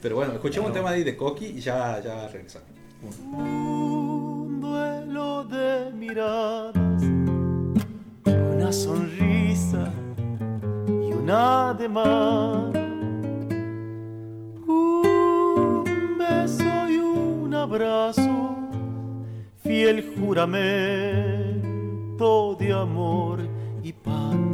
[0.00, 2.68] Pero bueno, escuchemos un tema ahí de Coqui y ya, ya regresamos.
[3.32, 7.02] Un duelo de miradas,
[8.26, 9.90] una sonrisa
[10.88, 12.72] y un ademán.
[14.66, 15.84] Un
[16.18, 18.56] beso y un abrazo,
[19.62, 21.28] fiel juramento
[22.58, 23.40] de amor
[23.82, 24.52] y pan.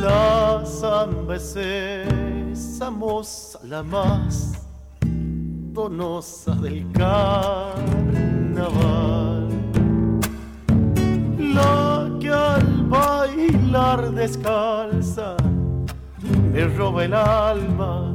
[0.00, 2.90] La samba es esa
[3.64, 4.65] la más
[5.76, 7.76] donosa del carnaval.
[11.38, 15.36] La que al bailar descalza
[16.50, 18.14] me roba el alma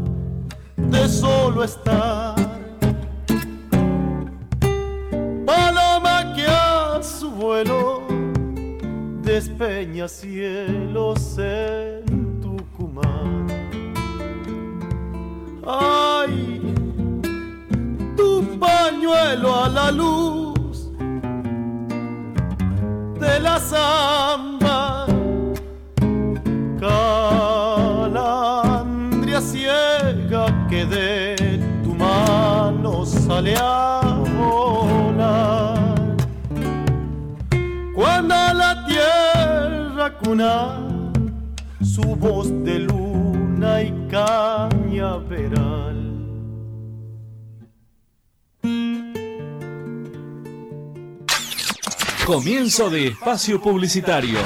[0.75, 2.33] de solo estar.
[5.45, 8.01] Paloma que a su vuelo
[9.21, 13.45] despeña cielos en Tucumán.
[15.63, 16.50] Ay,
[18.81, 20.89] pañuelo a la luz
[23.23, 25.05] de la samba.
[26.83, 28.29] Calandria
[29.41, 31.35] ciega que de
[31.83, 34.01] tu mano sale a
[34.37, 36.15] volar.
[37.95, 40.55] Cuando la tierra cuna
[41.93, 44.70] su voz de luna y cañaveral.
[52.31, 54.39] Comienzo de espacio publicitario.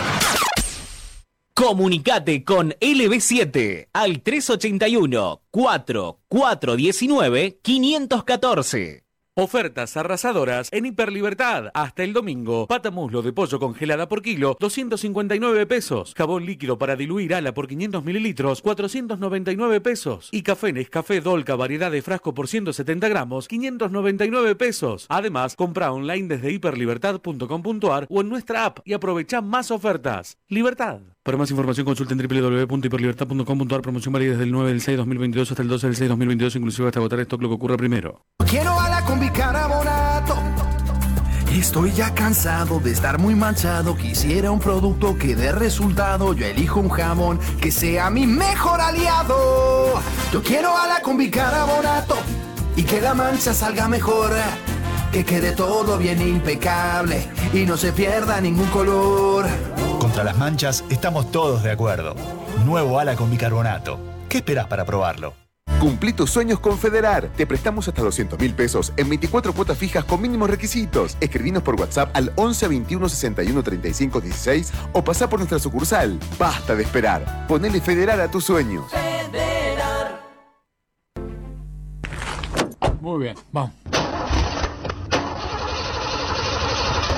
[1.54, 9.05] Comunicate con LB7 al 381 4419 514.
[9.38, 11.66] Ofertas arrasadoras en Hiperlibertad.
[11.74, 12.68] Hasta el domingo.
[12.68, 16.14] Pata muslo de pollo congelada por kilo, 259 pesos.
[16.16, 20.30] Jabón líquido para diluir ala por 500 mililitros, 499 pesos.
[20.32, 25.06] Y café Nescafé Dolca variedad de frasco por 170 gramos, 599 pesos.
[25.10, 30.38] Además, compra online desde hiperlibertad.com.ar o en nuestra app y aprovecha más ofertas.
[30.48, 31.15] Libertad.
[31.26, 33.82] Para más información consulta en www.hiperlibertad.com.ar.
[33.82, 36.88] Promoción válida desde el 9 del 6 2022 hasta el 12 del 6 2022, inclusive
[36.88, 38.22] hasta agotar stock lo que ocurra primero.
[38.48, 40.38] Quiero a la combi carbonato.
[41.52, 43.98] Estoy ya cansado de estar muy manchado.
[43.98, 46.34] Quisiera un producto que dé resultado.
[46.34, 50.00] Yo elijo un jamón que sea mi mejor aliado.
[50.32, 52.18] Yo quiero a la combi carbonato
[52.76, 54.32] y que la mancha salga mejor.
[55.16, 59.46] Que quede todo bien impecable y no se pierda ningún color.
[59.98, 62.16] Contra las manchas estamos todos de acuerdo.
[62.66, 63.98] Nuevo ala con bicarbonato.
[64.28, 65.34] ¿Qué esperas para probarlo?
[65.80, 67.30] Cumplí tus sueños con Federar.
[67.30, 71.16] Te prestamos hasta 200 mil pesos en 24 cuotas fijas con mínimos requisitos.
[71.22, 76.20] Escribinos por WhatsApp al 11 21 61 35 16 o pasá por nuestra sucursal.
[76.38, 77.48] Basta de esperar.
[77.48, 78.84] Ponele Federar a tus sueños.
[83.00, 83.72] Muy bien, vamos.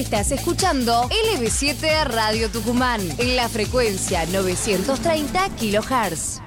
[0.00, 6.40] Estás escuchando LB7 Radio Tucumán en la frecuencia 930 kHz.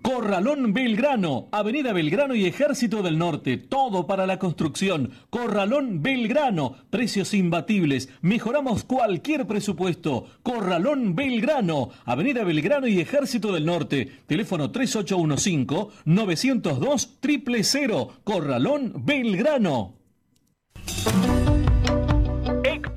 [0.00, 5.10] Corralón Belgrano, Avenida Belgrano y Ejército del Norte, todo para la construcción.
[5.28, 10.24] Corralón Belgrano, precios imbatibles, mejoramos cualquier presupuesto.
[10.42, 19.98] Corralón Belgrano, Avenida Belgrano y Ejército del Norte, teléfono 3815-902 000, Corralón Belgrano.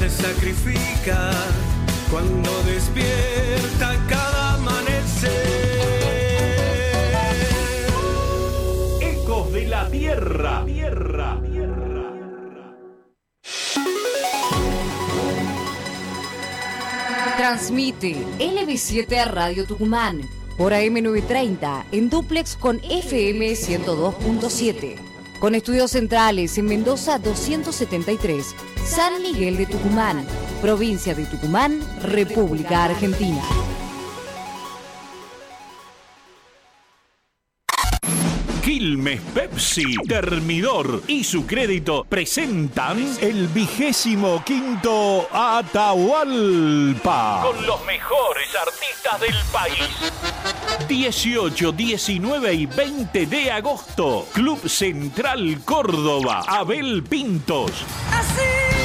[0.00, 1.30] se sacrifica
[2.10, 5.30] cuando despierta cada amanecer.
[9.02, 10.64] Ecos de la Tierra.
[10.64, 11.38] Tierra.
[17.36, 20.22] Transmite LB7 a Radio Tucumán
[20.56, 25.09] por AM930 en duplex con FM 102.7.
[25.40, 28.54] Con estudios centrales en Mendoza 273,
[28.84, 30.26] San Miguel de Tucumán,
[30.60, 33.42] provincia de Tucumán, República Argentina.
[38.70, 47.40] Quilmes Pepsi, Termidor y su crédito presentan el vigésimo quinto Atahualpa.
[47.42, 50.12] Con los mejores artistas del país.
[50.86, 54.28] 18, 19 y 20 de agosto.
[54.32, 56.44] Club Central Córdoba.
[56.46, 57.72] Abel Pintos.
[58.12, 58.40] Así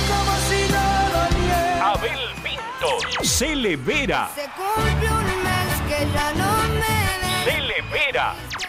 [0.10, 0.82] como si no
[1.14, 1.91] doliera.
[1.91, 3.06] Abel Pintos.
[3.22, 4.32] Cele Vera.
[4.34, 7.06] Se cumple un mes que ya no me
[7.45, 8.34] Cele Vera.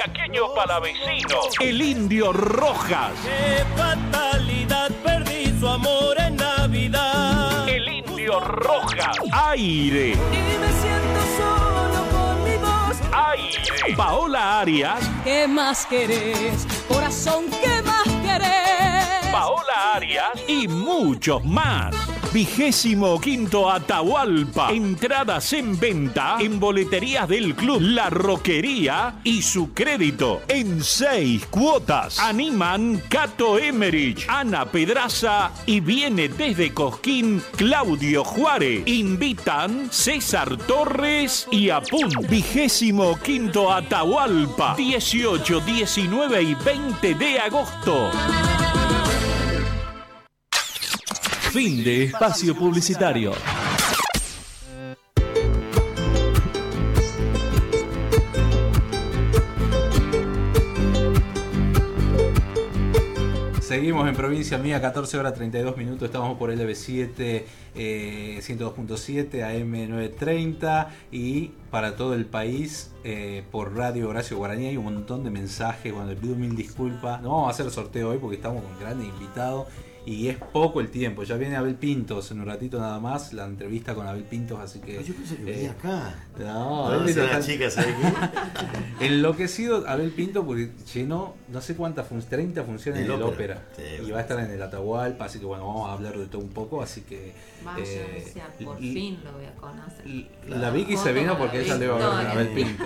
[0.00, 1.40] El chaqueño palavecino.
[1.60, 3.12] El indio Rojas.
[3.22, 7.68] Qué fatalidad, perdí su amor en Navidad.
[7.68, 9.16] El indio Rojas.
[9.30, 10.12] Aire.
[10.12, 12.96] Y me siento solo con mi voz.
[13.12, 13.94] Aire.
[13.94, 15.00] Paola Arias.
[15.22, 16.66] ¿Qué más querés?
[16.88, 19.32] Corazón, ¿qué más querés?
[19.32, 21.94] Paola Arias y muchos más.
[22.32, 24.70] Vigésimo quinto Atahualpa.
[24.70, 32.20] Entradas en venta en boleterías del club La Roquería y su crédito en seis cuotas.
[32.20, 38.84] Animan Cato Emerich, Ana Pedraza y viene desde Cosquín Claudio Juárez.
[38.86, 42.10] Invitan César Torres y Apun.
[42.28, 44.76] Vigésimo quinto Atahualpa.
[44.76, 48.10] 18, 19 y 20 de agosto.
[51.52, 53.32] Fin de espacio publicitario.
[63.60, 66.04] Seguimos en provincia mía, 14 horas 32 minutos.
[66.04, 67.42] Estamos por LB7
[67.74, 74.68] eh, 102.7 AM 930 y para todo el país eh, por Radio Horacio Guaraní.
[74.68, 75.92] Hay un montón de mensajes.
[75.92, 77.20] Bueno, le pido mil disculpas.
[77.22, 79.66] No vamos a hacer el sorteo hoy porque estamos con grandes invitados
[80.06, 81.22] y es poco el tiempo.
[81.24, 84.80] Ya viene Abel Pintos en un ratito nada más, la entrevista con Abel Pintos, así
[84.80, 85.02] que.
[85.04, 86.14] Yo pensé que venía acá.
[86.38, 87.94] No, ¿Dónde Abel está la Pintos chica, sabe
[88.98, 89.06] qué?
[89.06, 93.56] Enloquecido Abel Pinto porque llenó no sé cuántas funciones, 30 funciones en el ópera.
[93.56, 93.62] ópera.
[93.76, 94.12] Sí, y bueno.
[94.14, 96.50] va a estar en el Atahualpa, así que bueno, vamos a hablar de todo un
[96.50, 97.32] poco, así que.
[97.64, 100.26] Vaya, eh, sea, por y- fin lo voy a conocer.
[100.48, 102.84] La Vicky se vino porque ella le va a ver a Abel Pinto.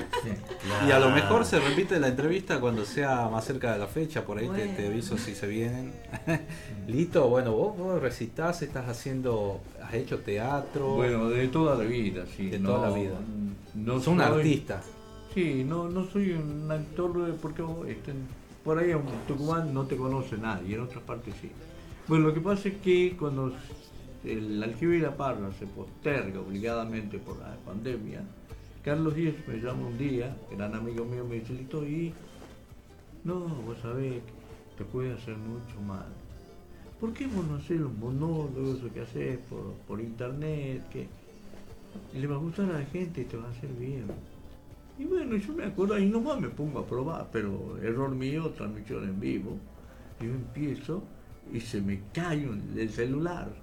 [0.87, 4.25] Y a lo mejor se repite la entrevista cuando sea más cerca de la fecha,
[4.25, 5.93] por ahí te, te aviso si se vienen.
[7.05, 10.95] Lito, bueno, vos, vos recitás, estás haciendo, has hecho teatro.
[10.95, 12.49] Bueno, de toda la vida, sí.
[12.49, 13.19] De no- toda la vida.
[13.75, 14.83] No Sos un artista.
[15.35, 17.13] Sí, no, no soy un actor
[17.43, 18.15] porque este,
[18.65, 21.51] por ahí en Tucumán no te conoce nadie, en otras partes sí.
[22.09, 23.53] Bueno, lo que pasa es que cuando
[24.25, 28.23] el aljibe y la parra se posterga obligadamente por la pandemia,
[28.83, 32.15] Carlos Díaz me llama un día, gran amigo mío, me dice, Lito, y
[33.25, 34.23] no, vos sabés
[34.79, 36.07] te puede hacer mucho mal.
[37.05, 40.89] ¿Por qué vos no haces los monólogos que haces por, por internet?
[40.91, 41.07] Que
[42.19, 44.07] le va a gustar a la gente y te va a hacer bien.
[44.99, 49.05] Y bueno, yo me acuerdo, ahí nomás me pongo a probar, pero error mío, transmisión
[49.05, 49.59] en vivo.
[50.19, 51.03] Yo empiezo
[51.53, 53.55] y se me cae el celular.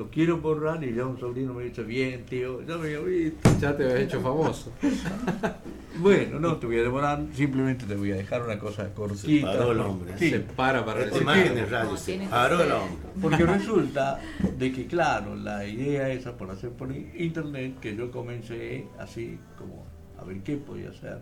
[0.00, 3.50] Lo quiero borrar y ya un sobrino me dice, bien tío, ya me había visto.
[3.60, 4.72] Ya te habías hecho famoso.
[5.98, 9.52] bueno, no te voy a demorar, simplemente te voy a dejar una cosa cortita.
[9.52, 10.14] Se paró el hombre.
[10.16, 10.30] Sí.
[10.30, 11.20] Se para para recibir.
[11.20, 13.10] imagen de radio, se paró el hombre.
[13.20, 14.18] Porque resulta
[14.56, 19.84] de que, claro, la idea esa por hacer por internet, que yo comencé así como
[20.18, 21.18] a ver qué podía hacer,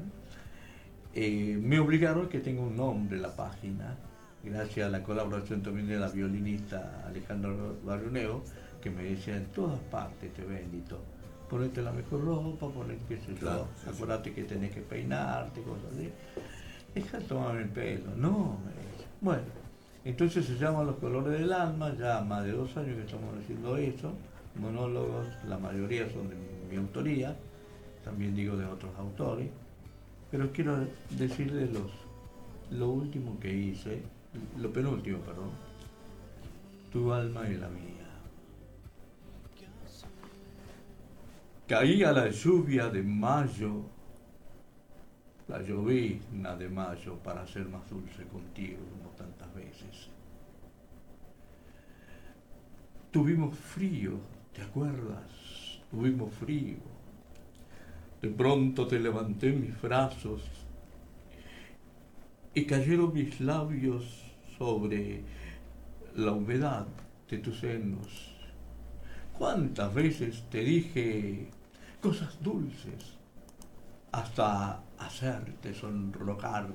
[1.14, 3.96] eh, me obligaron a que tenga un nombre la página,
[4.44, 7.50] gracias a la colaboración también de la violinista Alejandra
[7.84, 8.44] Barroneo,
[8.82, 10.98] que me decía en todas partes te bendito.
[11.48, 13.90] Ponete la mejor ropa, ponete qué sé Claro, sí, sí.
[13.94, 16.10] acuérdate que tenés que peinarte, cosas así.
[16.94, 18.10] Deja de tomarme el pelo.
[18.16, 19.08] No, me dice.
[19.20, 19.42] Bueno,
[20.04, 23.76] entonces se llama Los Colores del Alma, ya más de dos años que estamos haciendo
[23.76, 24.12] eso.
[24.56, 27.34] Monólogos, la mayoría son de mi, mi autoría,
[28.04, 29.48] también digo de otros autores.
[30.30, 30.76] Pero quiero
[31.10, 31.90] decirles los,
[32.70, 34.02] lo último que hice,
[34.58, 35.50] lo penúltimo, perdón.
[36.92, 37.87] Tu alma y la mía.
[41.68, 43.82] Caía la lluvia de mayo,
[45.48, 50.08] la llovizna de mayo para ser más dulce contigo como tantas veces.
[53.10, 54.12] Tuvimos frío,
[54.54, 55.30] ¿te acuerdas?
[55.90, 56.78] Tuvimos frío.
[58.22, 60.42] De pronto te levanté mis brazos
[62.54, 64.24] y cayeron mis labios
[64.56, 65.22] sobre
[66.16, 66.86] la humedad
[67.28, 68.34] de tus senos.
[69.36, 71.57] ¿Cuántas veces te dije
[72.00, 73.16] cosas dulces
[74.12, 76.68] hasta hacerte sonrojar?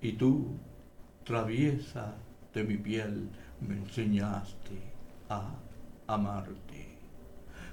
[0.00, 0.56] Y tú,
[1.24, 2.14] traviesa
[2.54, 3.28] de mi piel,
[3.60, 4.80] me enseñaste
[5.28, 5.54] a
[6.06, 6.96] amarte.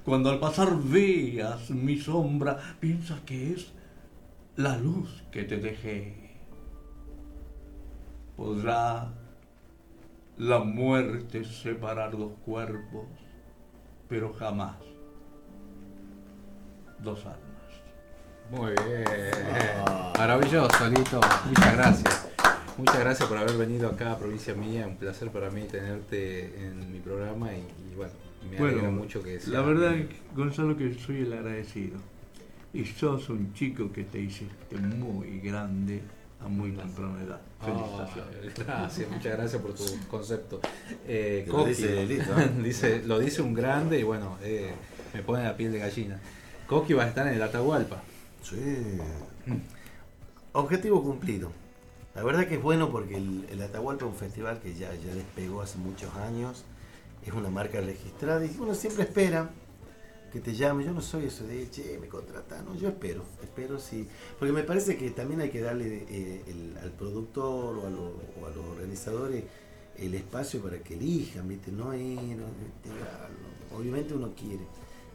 [0.03, 3.71] Cuando al pasar veas mi sombra, piensas que es
[4.55, 6.31] la luz que te dejé.
[8.35, 9.13] Podrá
[10.37, 13.07] la muerte separar dos cuerpos,
[14.07, 14.75] pero jamás
[16.99, 17.39] dos almas.
[18.51, 19.03] Muy bien.
[20.17, 21.19] Maravilloso, Lito.
[21.45, 22.29] Muchas gracias.
[22.77, 24.87] Muchas gracias por haber venido acá a Provincia Mía.
[24.87, 28.13] Un placer para mí tenerte en mi programa y, y bueno,
[28.49, 29.53] me alegra mucho que sea.
[29.53, 29.95] La verdad,
[30.35, 31.97] Gonzalo, que soy el agradecido.
[32.73, 36.01] Y sos un chico que te hiciste muy grande
[36.43, 37.41] a muy temprana edad.
[37.63, 38.53] Felicitaciones.
[38.55, 40.59] Gracias, muchas gracias por tu concepto.
[41.07, 42.51] Eh, Lo Coqui, dice Lito, ¿eh?
[42.63, 44.71] dice- lo dice un grande y bueno, eh,
[45.13, 46.19] me pone la piel de gallina.
[46.67, 48.01] Coqui va a estar en el Atahualpa.
[48.41, 48.97] Sí.
[50.53, 51.51] Objetivo cumplido.
[52.15, 55.13] La verdad que es bueno porque el, el Atahualpa es un festival que ya, ya
[55.15, 56.63] despegó hace muchos años.
[57.25, 59.49] Es una marca registrada y uno siempre espera
[60.33, 60.83] que te llame.
[60.83, 62.65] Yo no soy eso de, che, me contratan.
[62.65, 64.07] No, yo espero, espero sí.
[64.39, 66.41] Porque me parece que también hay que darle eh,
[66.81, 69.43] al productor o a, los organizadores
[69.95, 71.71] el espacio para que elijan, ¿viste?
[71.71, 72.89] No ir, este,
[73.77, 74.65] obviamente uno quiere.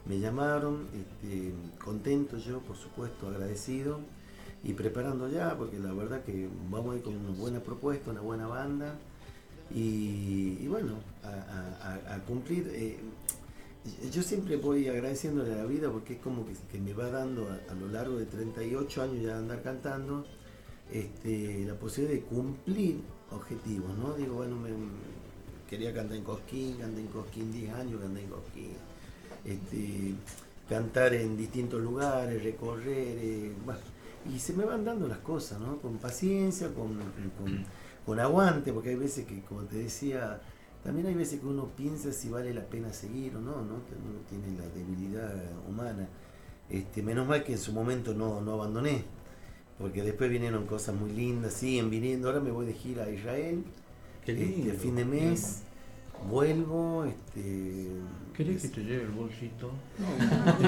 [0.05, 1.51] Me llamaron, este,
[1.83, 3.99] contento yo, por supuesto, agradecido
[4.63, 8.21] y preparando ya, porque la verdad que vamos a ir con una buena propuesta, una
[8.21, 8.95] buena banda
[9.69, 10.93] y, bueno,
[11.23, 12.71] a cumplir.
[12.73, 12.97] eh,
[14.11, 17.73] yo siempre voy agradeciéndole a la vida porque es como que, me va dando a,
[17.75, 20.25] lo largo de 38 años ya de andar cantando
[20.91, 23.01] este, la posibilidad de cumplir
[23.31, 24.13] objetivos, ¿no?
[24.15, 24.69] Digo, bueno, me,
[25.69, 28.71] quería cantar en Cosquín, canté en Cosquín 10 años, canté en Cosquín.
[29.45, 30.13] Este,
[30.67, 33.51] cantar en distintos lugares, recorrer, eh,
[34.33, 35.77] y se me van dando las cosas, ¿no?
[35.77, 36.95] Con paciencia, con,
[37.37, 37.65] con-
[38.05, 40.41] con aguante, porque hay veces que, como te decía,
[40.83, 43.85] también hay veces que uno piensa si vale la pena seguir o no, ¿no?
[43.85, 45.33] Que uno tiene la debilidad
[45.67, 46.07] humana.
[46.69, 49.03] Este, menos mal que en su momento no, no abandoné,
[49.77, 52.29] porque después vinieron cosas muy lindas, siguen viniendo.
[52.29, 53.63] Ahora me voy de gira a Israel,
[54.25, 55.63] Qué este, fin de mes,
[56.27, 57.05] vuelvo.
[57.05, 57.87] Este,
[58.35, 59.69] ¿Querés que te lleve el bolsito?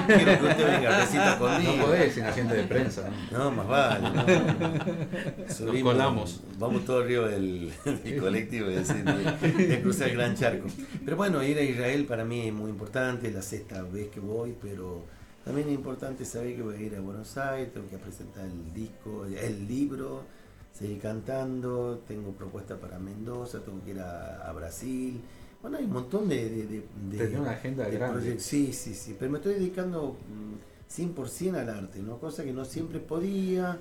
[0.06, 1.72] Quiero que usted venga conmigo.
[1.76, 3.08] No podés sin agente de prensa.
[3.30, 4.10] No, más vale.
[4.10, 5.44] no.
[5.46, 6.42] Nos Subimos, colamos.
[6.58, 7.72] Vamos todo arriba del,
[8.04, 10.66] del colectivo y decir, de, de cruzar el Gran Charco.
[11.02, 14.20] Pero bueno, ir a Israel para mí es muy importante, es la sexta vez que
[14.20, 15.06] voy, pero
[15.42, 18.74] también es importante saber que voy a ir a Buenos Aires, tengo que presentar el
[18.74, 20.24] disco, el libro,
[20.72, 25.22] seguir cantando, tengo propuestas para Mendoza, tengo que ir a, a Brasil.
[25.62, 26.36] Bueno, hay un montón de...
[26.48, 28.18] de, de- de- Tenés una agenda de grande.
[28.18, 28.46] proyectos.
[28.46, 32.18] Sí, sí, sí, pero me estoy dedicando mm, 100% al arte, ¿no?
[32.18, 33.78] Cosa que no siempre podía,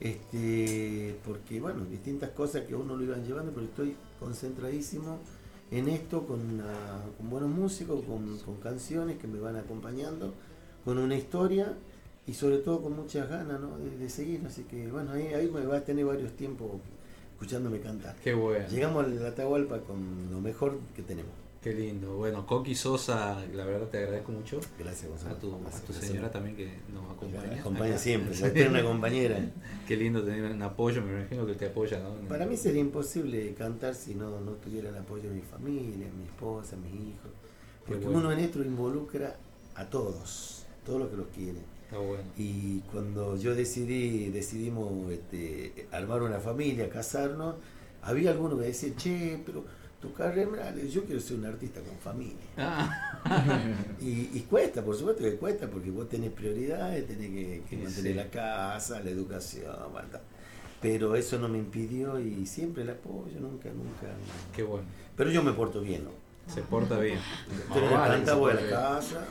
[0.00, 5.18] este, porque, bueno, distintas cosas que uno lo iban llevando, pero estoy concentradísimo
[5.70, 10.32] en esto con, una- con buenos músicos, con, con canciones que me van acompañando,
[10.84, 11.74] con una historia
[12.26, 13.78] y sobre todo con muchas ganas ¿no?
[13.78, 14.42] de, de seguir.
[14.46, 16.68] Así que bueno, ahí, ahí me va a tener varios tiempos
[17.36, 18.16] escuchándome cantar.
[18.24, 18.66] Qué bueno.
[18.68, 21.32] Llegamos a la Atahualpa con lo mejor que tenemos.
[21.62, 22.16] Qué lindo.
[22.16, 24.60] Bueno, Coqui Sosa, la verdad te agradezco mucho.
[24.78, 25.34] Gracias, Gonzalo.
[25.34, 25.96] A tu, a tu Gracias.
[26.06, 27.60] señora también que nos acompaña.
[27.60, 27.98] Acompaña Acá.
[27.98, 29.38] siempre, una compañera.
[29.86, 32.14] Qué lindo tener un apoyo, me imagino que te apoya, ¿no?
[32.28, 36.24] Para mí sería imposible cantar si no, no tuviera el apoyo de mi familia, mi
[36.24, 37.32] esposa, mis hijos.
[37.86, 38.20] Porque bueno.
[38.20, 39.36] uno en esto involucra
[39.74, 41.75] a todos, todos los que los quieren.
[41.90, 42.24] Bueno.
[42.36, 47.56] Y cuando yo decidí, decidimos este, armar una familia, casarnos,
[48.02, 49.64] había algunos que decían, che, pero
[50.00, 52.36] tu carrera, yo quiero ser un artista con familia.
[54.00, 58.14] y, y cuesta, por supuesto que cuesta, porque vos tenés prioridades, tenés que, mantener sí.
[58.14, 59.64] la casa, la educación,
[60.10, 60.20] tal.
[60.80, 64.14] pero eso no me impidió y siempre el apoyo, nunca, nunca.
[64.54, 64.86] Qué bueno.
[65.16, 66.25] Pero yo me porto bien, ¿no?
[66.46, 67.18] Se porta bien.
[67.68, 68.92] Más vale que planta se voy a porte la bien.
[68.94, 69.26] casa.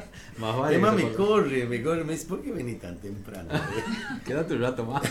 [0.38, 3.48] Más vale se me corre, me corre, me dice, ¿por qué venís tan temprano?
[4.24, 5.02] Quédate un rato más.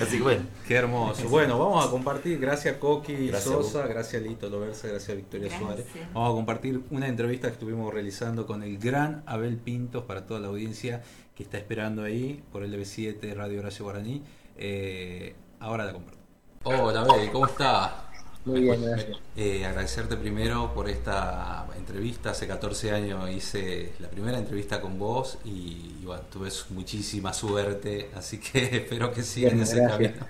[0.00, 0.42] Así que bueno.
[0.68, 1.28] Qué hermoso.
[1.28, 5.66] Bueno, vamos a compartir, gracias Coqui Gracias Sosa, gracias Lito Loversa, gracias Victoria Gracias.
[5.66, 5.86] Suárez.
[6.12, 10.40] Vamos a compartir una entrevista que estuvimos realizando con el gran Abel Pintos para toda
[10.40, 11.02] la audiencia
[11.34, 14.22] que está esperando ahí por el DB7 Radio Horacio Guaraní.
[14.56, 16.18] Eh, ahora la comparto.
[16.64, 18.09] Hola Abel, ¿cómo estás?
[18.44, 19.18] Muy bien, gracias.
[19.36, 22.30] Eh, agradecerte primero por esta entrevista.
[22.30, 28.10] Hace 14 años hice la primera entrevista con vos y, y bueno, tuve muchísima suerte,
[28.14, 29.82] así que espero que sigan Bien, ese gracias.
[29.82, 30.26] camino.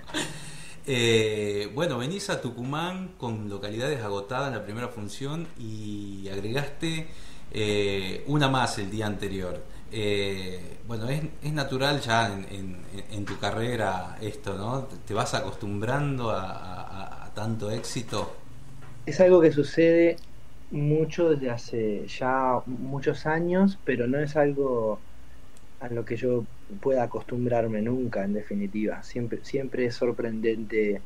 [0.85, 7.09] Eh, bueno, venís a Tucumán con localidades agotadas en la primera función y agregaste
[7.51, 9.63] eh, una más el día anterior.
[9.91, 14.83] Eh, bueno, es, es natural ya en, en- en tu carrera esto, ¿no?
[15.05, 18.31] ¿Te vas acostumbrando a tanto éxito?
[19.05, 20.17] Es algo que sucede
[20.71, 24.99] mucho desde hace ya muchos años, pero no es algo
[25.79, 26.45] a lo que yo
[26.81, 29.03] pueda acostumbrarme nunca, en definitiva.
[29.03, 31.01] Siempre, siempre es sorprendente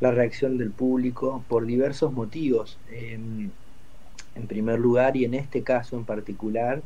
[0.00, 2.78] la reacción del público por diversos motivos.
[2.90, 3.50] Em,
[4.34, 6.82] en primer lugar, y en este caso en particular,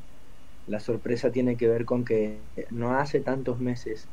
[0.66, 2.38] la sorpresa tiene que ver con que
[2.70, 4.08] no hace tantos meses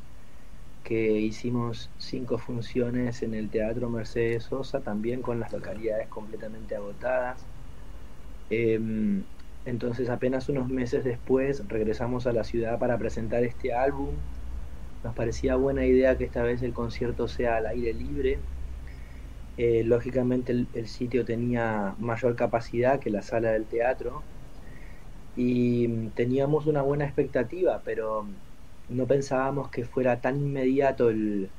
[0.85, 7.49] que hicimos cinco funciones en el Teatro Mercedes Sosa, también con las localidades completamente agotadas.
[8.49, 9.27] Em,
[9.63, 14.27] entonces apenas unos meses después regresamos a la ciudad para presentar este álbum.
[15.03, 18.47] Nos parecía buena idea que esta vez el concierto sea al aire libre.
[19.57, 24.29] Eh, lógicamente el, el sitio tenía mayor capacidad que la sala del teatro
[25.33, 28.27] y mm, teníamos una buena expectativa, pero
[28.89, 31.49] no pensábamos que fuera tan inmediato el,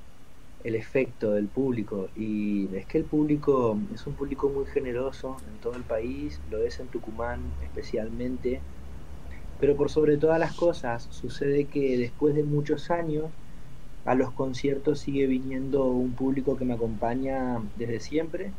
[0.65, 2.11] el efecto del público.
[2.17, 6.63] Y es que el público es un público muy generoso en todo el país, lo
[6.63, 8.61] es en Tucumán especialmente.
[9.59, 13.33] Pero por sobre todas las cosas, sucede que después de muchos años,
[14.05, 18.53] a los conciertos sigue viniendo un público que me acompaña desde siempre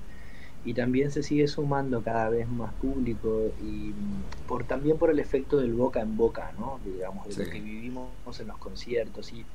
[0.63, 3.95] y también se sigue sumando cada vez más público y
[4.45, 6.79] por también por el efecto del boca en boca, ¿no?
[6.83, 7.43] Digamos, de Sí.
[7.43, 9.47] lo que vivimos en los conciertos y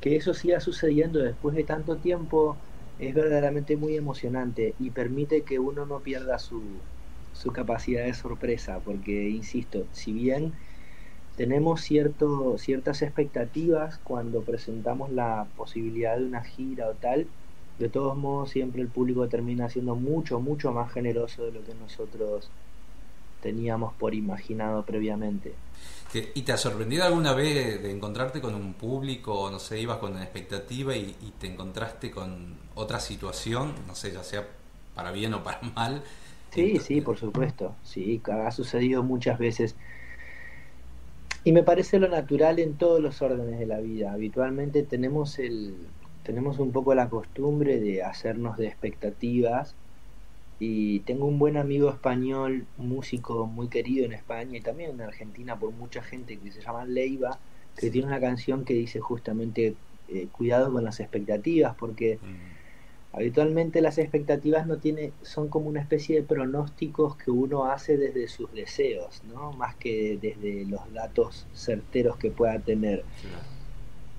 [0.00, 2.62] que eso siga sucediendo después de tanto tiempo
[2.98, 6.86] es verdaderamente muy emocionante y permite que uno no pierda su,
[7.32, 10.58] su capacidad de sorpresa, porque, insisto, si bien
[11.34, 17.32] tenemos cierto, ciertas expectativas cuando presentamos la posibilidad de una gira o tal,
[17.78, 21.74] de todos modos siempre el público termina siendo mucho, mucho más generoso de lo que
[21.74, 22.50] nosotros
[23.40, 25.54] teníamos por imaginado previamente.
[26.12, 29.98] ¿Te- ¿Y te ha sorprendido alguna vez de encontrarte con un público, no sé, ibas
[29.98, 34.46] con una expectativa y, y te encontraste con otra situación, no sé, ya sea
[34.94, 36.02] para bien o para mal?
[36.50, 37.78] Sí, sí, por supuesto.
[37.82, 39.76] Sí, ha sucedido muchas veces.
[41.44, 44.12] Y me parece lo natural en todos los órdenes de la vida.
[44.12, 45.90] Habitualmente tenemos el
[46.28, 49.74] tenemos un poco la costumbre de hacernos de expectativas
[50.60, 55.58] y tengo un buen amigo español, músico muy querido en España y también en Argentina
[55.58, 57.38] por mucha gente que se llama Leiva,
[57.78, 59.74] que tiene una canción que dice justamente
[60.08, 62.18] eh, cuidado con las expectativas porque
[63.10, 68.28] Habitualmente las expectativas no tiene, son como una especie de pronósticos que uno hace desde
[68.28, 69.52] sus deseos, ¿no?
[69.52, 73.04] Más que desde los datos certeros que pueda tener.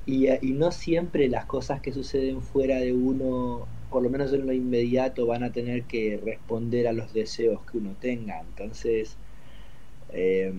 [0.06, 4.46] Y, y no siempre las cosas que suceden fuera de uno, por lo menos en
[4.48, 8.40] lo inmediato, van a tener que responder a los deseos que uno tenga.
[8.42, 9.20] Entonces,
[10.10, 10.54] eh,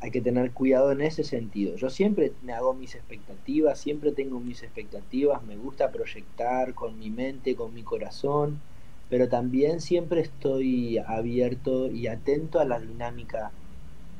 [0.00, 1.76] hay que tener cuidado en ese sentido.
[1.76, 7.10] Yo siempre me hago mis expectativas, siempre tengo mis expectativas, me gusta proyectar con mi
[7.10, 8.62] mente, con mi corazón,
[9.08, 13.54] pero también siempre estoy abierto y atento a la dinámica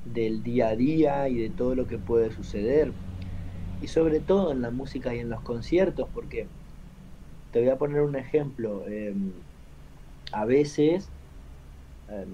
[0.04, 2.94] del día a día y de todo lo que puede suceder.
[3.82, 6.46] Y sobre todo en la música y en los conciertos, porque
[7.52, 8.86] te voy a poner un ejemplo.
[8.86, 9.32] Em,
[10.32, 11.08] a veces
[12.08, 12.26] em,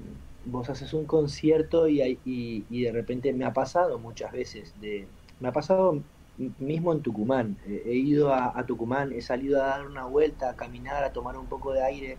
[0.44, 5.08] vos haces un concierto y, y, y, de repente me ha pasado muchas veces, de,
[5.40, 6.02] me ha pasado
[6.58, 10.56] mismo en Tucumán, he ido a, a, Tucumán, he salido a dar una vuelta, a
[10.56, 12.18] caminar, a tomar un poco de aire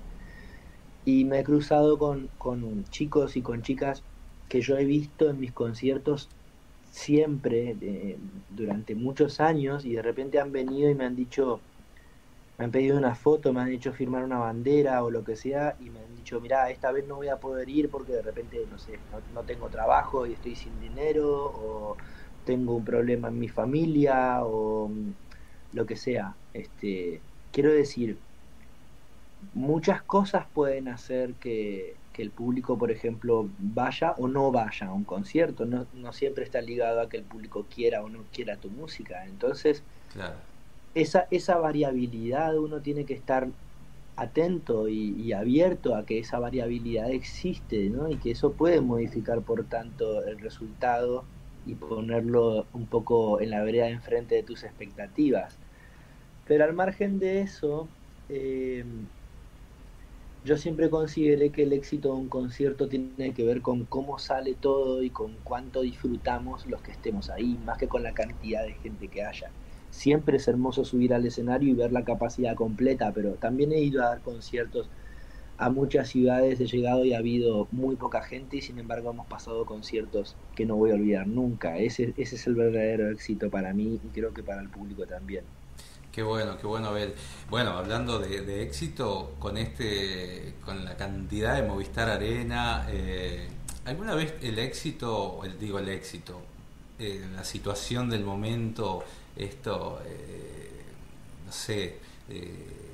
[1.06, 4.04] y me he cruzado con, con chicos y con chicas
[4.50, 6.30] que yo he visto en mis conciertos
[6.90, 7.76] siempre,
[8.50, 11.66] durante muchos años, y de repente han venido y me han dicho,
[12.58, 15.76] me han pedido una foto, me han hecho firmar una bandera o lo que sea,
[15.80, 18.66] y me han dicho, mira, esta vez no voy a poder ir porque de repente,
[18.68, 21.98] no sé, no, no, tengo trabajo y estoy sin dinero, o
[22.44, 24.92] tengo un problema en mi familia, o
[25.72, 26.38] lo que sea.
[26.54, 28.24] Este, quiero decir,
[29.54, 34.94] muchas cosas pueden hacer que, que, el público, por ejemplo, vaya o no vaya a
[34.94, 35.66] un concierto.
[35.66, 39.26] No, no siempre está ligado a que el público quiera o no quiera tu música.
[39.26, 39.84] Entonces,
[40.14, 40.36] claro
[40.96, 43.48] esa, esa variabilidad uno tiene que estar
[44.16, 48.10] atento y, y, abierto a que esa variabilidad existe, ¿no?
[48.10, 51.24] Y que eso puede modificar, por tanto, el resultado
[51.66, 55.58] y ponerlo un poco en la vereda de enfrente de tus expectativas.
[56.48, 57.88] Pero al margen de eso,
[58.28, 58.84] eh,
[60.44, 64.56] yo siempre consideré que el éxito de un concierto tiene que ver con cómo sale
[64.56, 68.74] todo y con cuánto disfrutamos los que estemos ahí, más que con la cantidad de
[68.76, 69.54] gente que haya
[69.90, 74.04] siempre es hermoso subir al escenario y ver la capacidad completa, pero también he ido
[74.04, 74.92] a dar conciertos
[75.58, 79.28] a muchas ciudades, he llegado y ha habido muy poca gente y sin embargo hemos
[79.28, 81.78] pasado conciertos que no voy a olvidar nunca.
[81.78, 85.46] Ese, ese es el verdadero éxito para mí y creo que para el público también.
[86.12, 87.16] Qué bueno, qué bueno ver.
[87.50, 93.48] Bueno, hablando de, de éxito, con este, con la cantidad de Movistar Arena, eh,
[93.86, 96.42] ¿alguna vez el éxito, el, digo el éxito,
[96.98, 99.04] eh, la situación del momento
[99.36, 100.84] esto, eh,
[101.46, 101.98] no sé,
[102.30, 102.94] eh,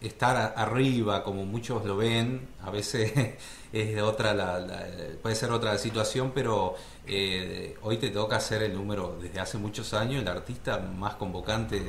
[0.00, 3.12] estar arriba como muchos lo ven, a veces
[3.72, 4.86] es otra la, la,
[5.22, 6.74] puede ser otra situación, pero
[7.06, 11.82] eh, hoy te toca ser el número, desde hace muchos años, el artista más convocante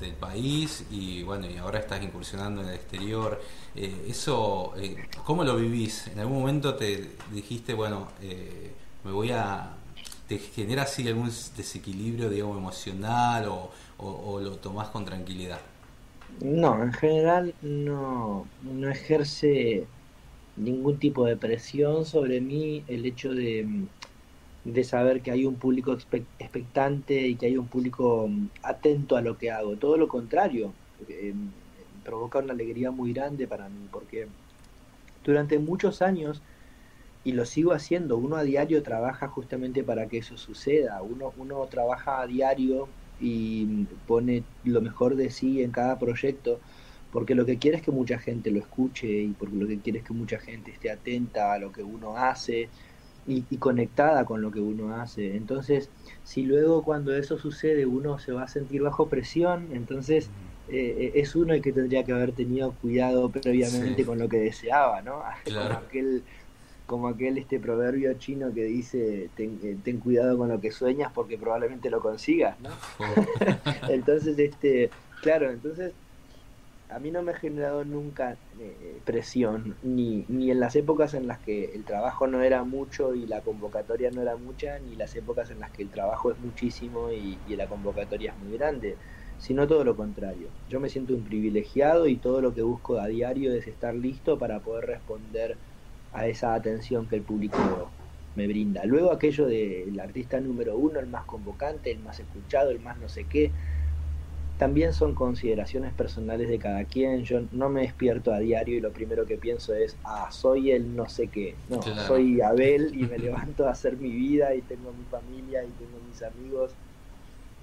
[0.00, 3.40] del país y bueno, y ahora estás incursionando en el exterior.
[3.74, 6.08] Eh, eso, eh, ¿cómo lo vivís?
[6.08, 8.72] ¿En algún momento te dijiste, bueno, eh,
[9.04, 9.76] me voy a
[10.30, 13.68] ¿Te genera así algún desequilibrio, digamos, emocional o,
[13.98, 15.58] o, o, lo tomás con tranquilidad?
[16.40, 19.88] No, en general no, no ejerce
[20.56, 23.66] ningún tipo de presión sobre mí el hecho de,
[24.64, 29.22] de saber que hay un público expectante y que hay un público mm, atento a
[29.22, 29.76] lo que hago.
[29.76, 30.74] Todo lo contrario,
[31.08, 31.34] eh,
[32.04, 34.28] provoca una alegría muy grande para mí porque
[35.24, 36.42] durante muchos años
[37.24, 38.18] y lo sigo haciendo.
[38.18, 41.02] Uno a diario trabaja justamente para que eso suceda.
[41.02, 42.88] Uno, uno trabaja a diario
[43.18, 46.60] y pone lo mejor de sí en cada proyecto
[47.10, 49.98] porque lo que quiere es que mucha gente lo escuche y porque lo que quiere
[49.98, 52.70] es que mucha gente esté atenta a lo que uno hace
[53.30, 55.36] y, y conectada con lo que uno hace.
[55.36, 55.88] Entonces,
[56.24, 60.30] si luego cuando eso sucede uno se va a sentir bajo presión, entonces
[60.68, 64.04] eh, es uno el que tendría que haber tenido cuidado previamente sí.
[64.04, 65.22] con lo que deseaba, ¿no?
[65.44, 65.76] Claro.
[65.76, 66.22] Como aquel
[66.86, 71.12] como aquel este proverbio chino que dice ten, eh, ten, cuidado con lo que sueñas
[71.14, 72.70] porque probablemente lo consigas, ¿no?
[73.88, 74.90] entonces, este,
[75.22, 75.92] claro, entonces
[76.90, 81.26] a mí no me ha generado nunca eh, presión, ni, ni en las épocas en
[81.26, 85.14] las que el trabajo no era mucho y la convocatoria no era mucha, ni las
[85.16, 88.98] épocas en las que el trabajo es muchísimo y, y la convocatoria es muy grande,
[89.36, 90.54] sino todo lo contrario.
[90.66, 94.38] Yo me siento un privilegiado y todo lo que busco a diario es estar listo
[94.38, 95.60] para poder responder
[96.10, 97.96] a esa atención que el público
[98.34, 98.84] me brinda.
[98.84, 103.08] Luego aquello del artista número uno, el más convocante, el más escuchado, el más no
[103.08, 103.54] sé qué,
[104.60, 107.24] también son consideraciones personales de cada quien.
[107.24, 110.94] Yo no me despierto a diario y lo primero que pienso es, ah, soy el
[110.94, 111.54] no sé qué.
[111.70, 112.06] No, claro.
[112.06, 115.98] soy Abel y me levanto a hacer mi vida y tengo mi familia y tengo
[116.06, 116.72] mis amigos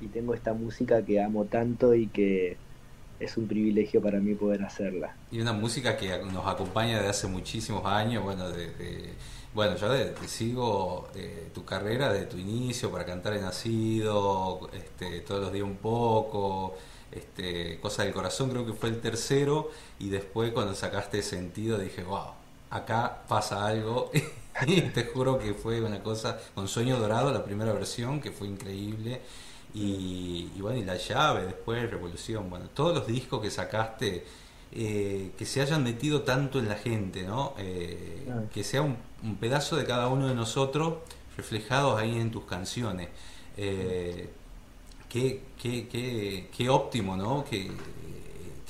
[0.01, 2.57] y tengo esta música que amo tanto y que
[3.19, 5.15] es un privilegio para mí poder hacerla.
[5.31, 9.13] Y una música que nos acompaña desde hace muchísimos años, bueno, desde...
[9.57, 15.21] Bueno, yo te sigo eh, tu carrera de tu inicio para cantar en Nacido, este,
[15.21, 16.75] todos los días un poco,
[17.11, 22.03] este, Cosa del Corazón creo que fue el tercero, y después cuando sacaste sentido dije,
[22.03, 22.33] wow,
[22.69, 24.11] acá pasa algo,
[24.67, 28.47] y te juro que fue una cosa con Sueño Dorado, la primera versión, que fue
[28.47, 29.21] increíble,
[29.73, 34.23] y, bueno, y La Llave, después Revolución, bueno, todos los discos que sacaste,
[34.71, 37.55] eh, que se hayan metido tanto en la gente, ¿no?
[37.57, 38.97] Eh, que sea un,
[39.39, 40.95] pedazo de cada uno de nosotros
[41.35, 43.09] reflejados ahí en tus canciones.
[43.57, 44.29] Eh,
[45.09, 47.45] qué, qué, qué, qué, óptimo, ¿no?
[47.45, 47.71] Que,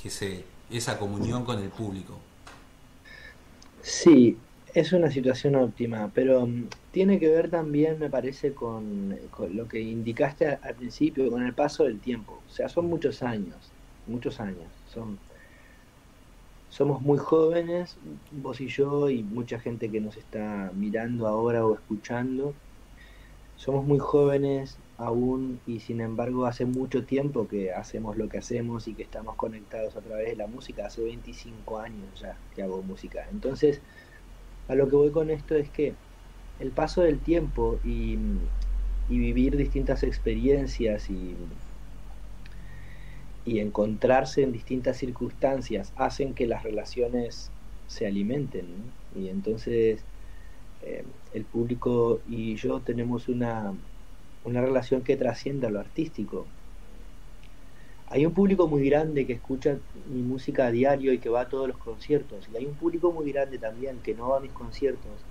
[0.02, 2.18] que esa comunión con el público.
[3.82, 4.36] Sí,
[4.74, 9.16] es una situación óptima, pero mm, tiene que ver también, me parece, con,
[9.52, 12.40] lo que indicaste al principio, con el paso del tiempo.
[12.46, 13.56] O sea, son muchos años,
[14.06, 14.66] muchos años.
[14.92, 15.18] Son,
[16.70, 17.96] somos muy jóvenes,
[18.30, 22.54] vos y yo, y mucha gente que nos está mirando ahora o escuchando.
[23.56, 28.88] Somos muy jóvenes aún y sin embargo hace mucho tiempo que hacemos lo que hacemos
[28.88, 30.86] y que estamos conectados a través de la música.
[30.86, 33.26] Hace 25 años ya que hago música.
[33.32, 33.80] Entonces,
[34.68, 35.94] a lo que voy con esto es que
[36.60, 38.18] el paso del tiempo y,
[39.08, 41.34] vivir distintas experiencias y,
[43.48, 47.50] y encontrarse en distintas circunstancias hacen que las relaciones
[47.86, 48.66] se alimenten.
[49.16, 50.04] Y entonces
[50.82, 53.74] eh, el público y yo tenemos una,
[54.44, 56.46] una relación que trasciende a lo artístico.
[58.10, 59.78] Hay un público muy grande que escucha
[60.12, 62.48] mi música a diario y que va a todos los conciertos.
[62.52, 65.24] Y hay un público muy grande también que no va a mis conciertos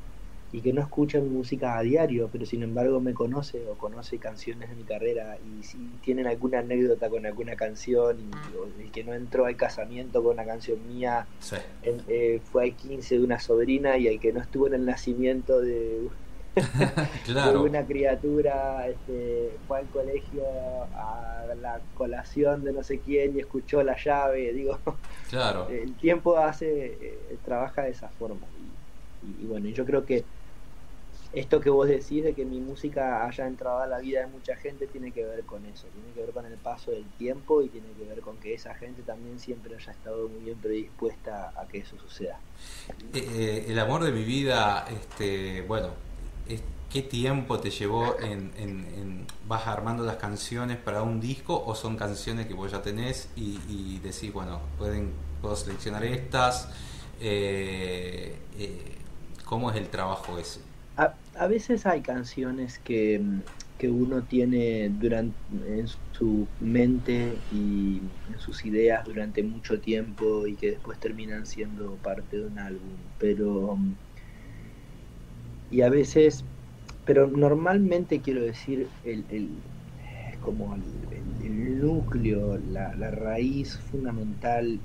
[0.51, 4.17] y que no escucha mi música a diario, pero sin embargo me conoce o conoce
[4.17, 9.03] canciones de mi carrera y si tienen alguna anécdota con alguna canción y, el que
[9.03, 11.27] no entró al casamiento con una canción mía
[11.83, 15.59] eh, fue al 15 de una sobrina y el que no estuvo en el nacimiento
[15.61, 16.07] de
[17.25, 17.63] claro.
[17.63, 20.43] una criatura este, fue al colegio
[20.95, 21.27] a
[21.61, 24.79] la colación de no sé quién y escuchó la llave, digo,
[25.29, 25.67] claro.
[25.71, 28.45] el tiempo hace, eh, trabaja de esa forma.
[29.41, 30.23] Y, bueno, yo creo que
[31.33, 34.55] esto que vos decís de que mi música haya entrado a la vida de mucha
[34.55, 37.69] gente tiene que ver con eso, tiene que ver con el paso del tiempo y
[37.69, 41.67] tiene que ver con que esa gente también siempre haya estado muy bien predispuesta a
[41.67, 42.39] que eso suceda.
[43.13, 45.91] Eh, eh, el amor de mi vida, este, bueno,
[46.91, 52.47] ¿Qué tiempo te llevó en, vas armando las canciones para un disco o son canciones
[52.47, 56.69] que vos ya tenés y, decís, bueno, pueden, puedo seleccionar estas?
[57.19, 58.96] Eh, eh,
[59.47, 60.59] ¿Cómo es el trabajo ese?
[60.97, 63.21] A, veces hay canciones que,
[63.83, 65.37] uno tiene durante,
[65.67, 68.01] en su mente y
[68.33, 72.97] en sus ideas durante mucho tiempo y que después terminan siendo parte de un álbum,
[73.19, 73.77] pero
[75.69, 76.43] y a veces,
[77.05, 79.49] pero normalmente quiero decir, el, el
[80.41, 84.79] como el, núcleo, la, la, raíz fundamental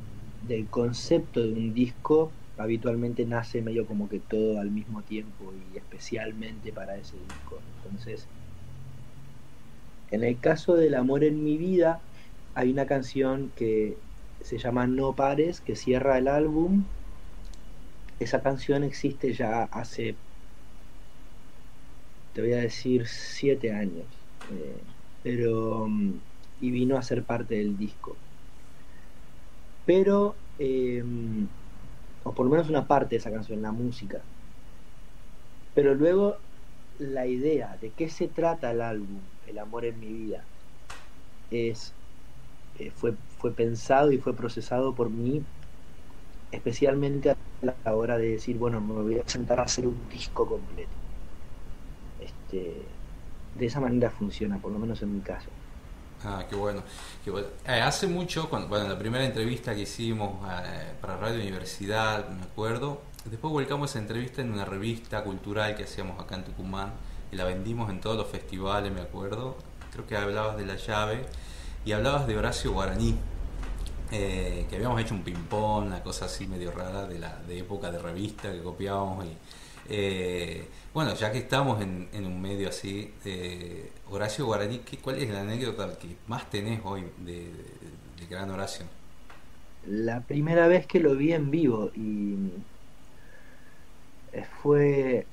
[0.46, 5.76] del concepto de un disco habitualmente nace medio como que todo al mismo tiempo y
[5.76, 7.58] especialmente para ese disco.
[7.84, 8.26] Entonces,
[10.10, 12.00] en el caso del amor en mi vida,
[12.54, 13.96] hay una canción que
[14.42, 16.84] se llama No Pares, que cierra el álbum.
[18.20, 20.14] Esa canción existe ya hace
[22.32, 24.06] te voy a decir, siete años.
[24.52, 24.76] Eh,
[25.22, 25.86] pero.
[25.88, 26.12] Mm,
[26.60, 28.16] y vino a ser parte del disco.
[29.86, 30.34] Pero.
[30.58, 31.46] Em,
[32.24, 34.22] o por lo menos una parte de esa canción, la música.
[35.74, 36.36] Pero luego
[36.98, 40.44] la idea de qué se trata el álbum, El amor en mi vida,
[41.50, 41.92] es,
[42.78, 45.42] eh, fue, fue pensado y fue procesado por mí,
[46.50, 50.46] especialmente a la hora de decir, bueno, me voy a sentar a hacer un disco
[50.46, 50.96] completo
[53.54, 55.61] de esa manera funciona, por lo menos en mi caso.
[56.24, 56.82] Ah, qué bueno.
[57.26, 63.02] Eh, hace mucho, bueno, la primera entrevista que hicimos eh, para Radio Universidad, me acuerdo,
[63.24, 66.92] después volcamos esa entrevista en una revista cultural que hacíamos acá en Tucumán
[67.32, 69.56] y la vendimos en todos los festivales, me acuerdo.
[69.92, 71.26] Creo que hablabas de la llave
[71.84, 73.16] y hablabas de Horacio Guaraní,
[74.12, 77.90] eh, que habíamos hecho un ping-pong, una cosa así medio rara de la de época
[77.90, 79.36] de revista que copiábamos y
[79.88, 83.12] eh, bueno, ya que estamos en, un medio así,
[84.10, 87.50] Horacio Guaraní, ¿cuál es la anécdota que más tenés hoy de,
[88.28, 88.86] Gran Horacio?
[89.86, 92.52] La primera vez que lo vi en vivo y
[94.32, 95.26] eh, fue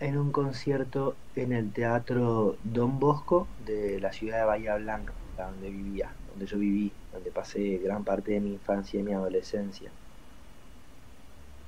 [0.00, 5.12] en un concierto en el Teatro Don Bosco de la ciudad de Bahía Blanca.
[5.36, 9.90] donde vivía, donde yo viví, donde pasé gran parte de mi infancia y mi adolescencia.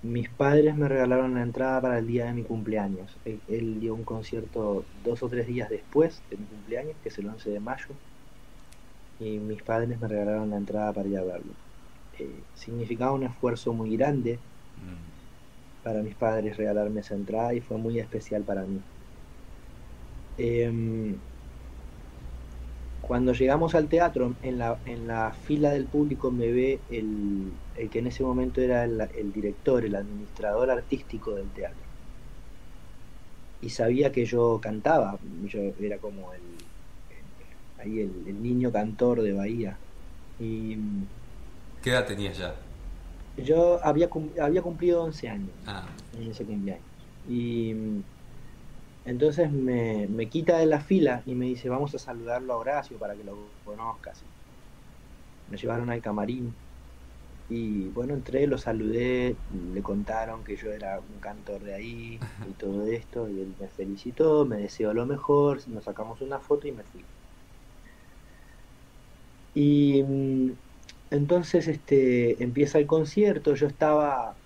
[0.02, 3.20] Mis padres me regalaron la entrada para el día de mi cumpleaños.
[3.24, 7.18] Él, él dio un concierto dos o tres días después de mi cumpleaños, que es
[7.18, 8.00] el 11 de mayo,
[9.18, 11.58] y mis padres me regalaron la entrada para ir a verlo.
[12.12, 14.38] Eh, significaba un esfuerzo muy grande
[15.82, 18.84] para mis padres regalarme esa entrada y fue muy especial para mí.
[20.36, 21.20] Em,
[23.00, 27.90] cuando llegamos al teatro, en la, en la fila del público me ve el, el
[27.90, 31.90] que en ese momento era el, el director, el administrador artístico del teatro.
[33.60, 36.72] Y sabía que yo cantaba, yo era como el,
[37.76, 39.82] ahí el, el niño cantor de Bahía.
[40.38, 40.76] Y
[41.80, 42.54] ¿Qué edad tenías ya?
[43.36, 44.08] yo había,
[44.42, 46.84] había cumplido 11 años Ah, en ese cumpleaños.
[47.24, 48.04] Y mm,
[49.04, 52.98] entonces me, me quita de la fila y me dice, vamos a saludarlo a Horacio
[52.98, 54.26] para que lo conozcas.
[55.46, 56.56] Me llevaron al camarín
[57.48, 62.54] y bueno, entré, lo saludé, le contaron que yo era un cantor de ahí y
[62.54, 66.72] todo esto, y él me felicitó, me deseó lo mejor, nos sacamos una foto y
[66.72, 67.08] me fui.
[69.54, 70.52] Y mm,
[71.10, 74.40] entonces este, empieza el concierto, yo estaba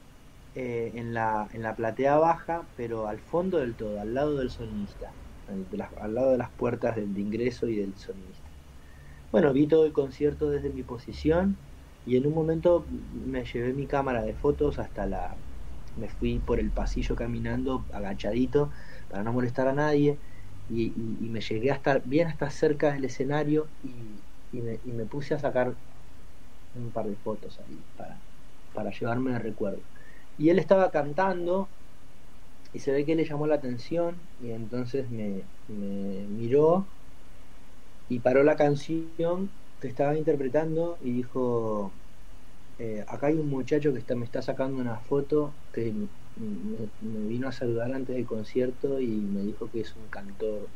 [0.54, 4.50] eh, en, la, en la platea baja, pero al fondo del todo, al lado del
[4.50, 5.16] sonista,
[5.46, 8.52] al, de las- al lado de las puertas del de ingreso y del sonista.
[9.32, 11.60] Bueno, vi todo el concierto desde mi posición
[12.04, 15.42] y en un momento me llevé mi cámara de fotos hasta la...
[15.94, 18.70] Me fui por el pasillo caminando agachadito
[19.08, 20.20] para no molestar a nadie
[20.68, 20.94] y,
[21.26, 25.38] y- me llegué hasta bien hasta cerca del escenario y, y me, me puse a
[25.38, 25.78] sacar
[26.74, 28.24] un par de fotos ahí para,
[28.72, 29.84] para llevarme de recuerdo.
[30.36, 31.72] Y él estaba cantando
[32.72, 35.48] y se ve que le llamó la atención y entonces me
[36.28, 36.92] miró
[38.08, 39.52] y paró la canción
[39.82, 41.92] que estaba interpretando y dijo,
[42.78, 45.92] eh, acá hay un muchacho que está, me está sacando una foto que
[46.36, 50.70] me, me vino a saludar antes del concierto y me dijo que es un cantor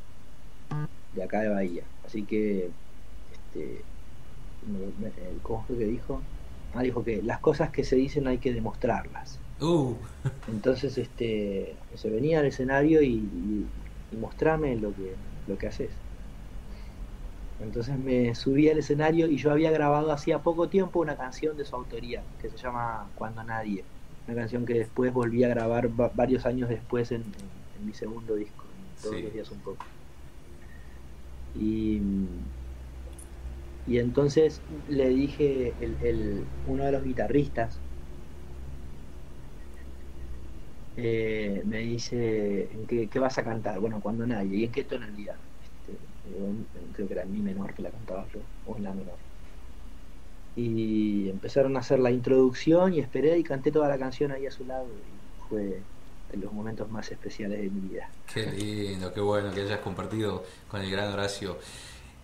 [1.12, 1.91] de acá de Bahía.
[2.03, 2.74] Así que,
[3.31, 3.87] este,
[4.62, 6.28] me- ¿cómo fue que dijo?
[6.73, 9.43] Ah, dijo que las cosas que se dicen hay que demostrarlas.
[9.61, 9.97] Uh,
[10.47, 13.73] Entonces, este, se venía al escenario y, y,
[14.11, 16.06] y mostrame lo que, lo que haces.
[17.59, 21.65] Entonces me subí al escenario y yo había grabado hacía poco tiempo una canción de
[21.65, 23.89] su autoría que se llama Cuando Nadie.
[24.27, 27.95] Una canción que después volví a grabar va- varios años después en, en- en mi
[27.95, 29.23] segundo disco, en Todos Sí.
[29.23, 29.87] los días un poco.
[31.53, 32.01] Y,
[33.85, 37.85] y entonces le dije, el, el- uno de los guitarristas
[40.97, 43.81] eh, me dice, ¿en qué, qué vas a cantar?
[43.81, 45.41] Bueno, cuando nadie, ¿y en qué tonalidad?
[45.89, 49.15] Este, creo que era mi menor que la cantaba yo, o en la menor.
[50.57, 54.51] Y empezaron a hacer la introducción y esperé y canté toda la canción ahí a
[54.51, 55.83] su lado y fue
[56.33, 58.09] de los momentos más especiales de mi vida.
[58.33, 61.59] qué lindo, qué bueno que hayas compartido con el gran Horacio.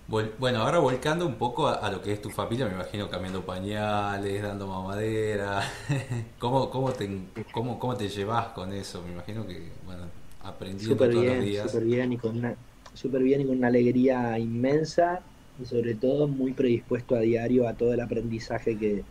[0.09, 3.47] Bueno, ahora volcando un poco a, a lo que es tu familia, me imagino cambiando
[3.47, 5.62] pañales, dando mamadera.
[6.39, 7.09] ¿Cómo, cómo, te,
[7.52, 9.01] cómo, ¿Cómo te llevas con eso?
[9.02, 10.02] Me imagino que, bueno,
[10.43, 11.70] aprendiendo todos los días.
[11.70, 12.55] súper bien y con una
[12.93, 17.77] súper bien y con una alegría inmensa y sobre todo muy predispuesto a diario a
[17.77, 19.06] todo el aprendizaje que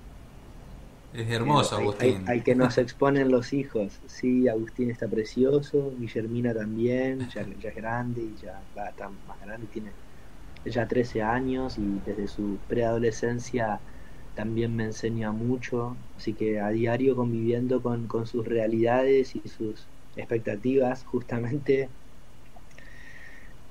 [1.13, 1.97] Es hermoso, al- Agustín.
[1.99, 4.01] al- al que nos exponen los hijos.
[4.07, 9.39] Sí, Agustín está precioso, Guillermina también, ya, ya es grande y ya va, está más
[9.39, 9.95] grande, tiene
[10.63, 13.83] ella 13 años y desde su preadolescencia
[14.33, 19.89] también me enseña mucho, así que a diario conviviendo con, con sus realidades y sus
[20.15, 21.91] expectativas justamente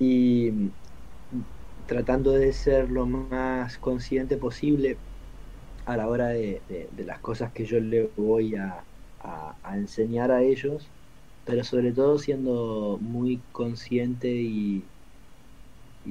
[0.01, 0.73] y
[1.87, 5.01] tratando de ser lo más consciente posible
[5.87, 6.65] a la hora de,
[7.07, 8.87] las cosas que yo le voy a,
[9.21, 10.93] a- enseñar a ellos,
[11.45, 14.91] pero sobre todo siendo muy consciente y,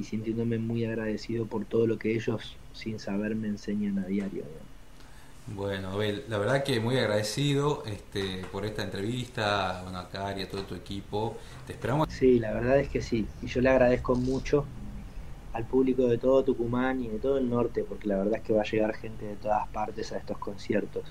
[0.04, 4.48] sintiéndome muy agradecido por todo lo que ellos sin saber me enseñan a diario.
[5.56, 10.50] Bueno, Abel, la verdad que muy agradecido este, por esta entrevista, bueno, a Cari, a
[10.50, 11.38] todo tu equipo.
[11.66, 12.08] Te esperamos.
[12.10, 14.66] Sí, la verdad es que sí, y yo le agradezco mucho
[15.54, 18.54] al público de todo Tucumán y de todo el norte, porque la verdad es que
[18.54, 21.04] va a llegar gente de todas partes a estos conciertos.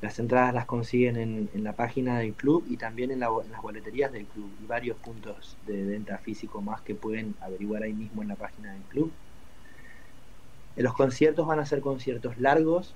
[0.00, 3.62] Las entradas las consiguen en, la página del club y también en, la en las
[3.62, 8.22] boleterías del club y varios puntos de venta físico más que pueden averiguar ahí mismo
[8.22, 9.10] en la página del club.
[10.76, 12.94] Eh, Los conciertos van a ser conciertos largos,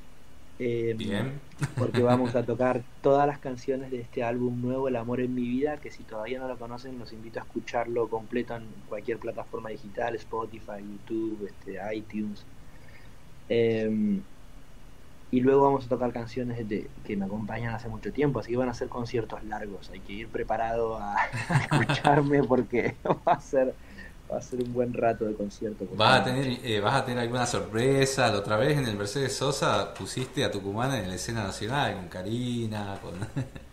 [0.58, 1.40] Eh, Bien.
[1.76, 5.42] Porque vamos a tocar todas las canciones de este álbum nuevo, El amor en mi
[5.42, 9.70] vida, que si todavía no lo conocen, los invito a escucharlo completo en cualquier plataforma
[9.70, 12.44] digital, Spotify, YouTube, este, iTunes.
[13.48, 14.20] Eh,
[15.30, 18.56] y luego vamos a tocar canciones de, que me acompañan hace mucho tiempo, así que
[18.56, 19.90] van a ser conciertos largos.
[19.90, 22.96] Hay que ir preparado a, a escucharme porque
[23.28, 23.74] va a ser
[24.30, 25.86] va a ser un buen rato de concierto.
[25.94, 28.30] ¿Vas a tener, eh, ¿Vas a tener alguna sorpresa?
[28.30, 32.08] La otra vez en el Mercedes Sosa pusiste a Tucumán en la escena nacional con
[32.08, 33.14] Karina, con...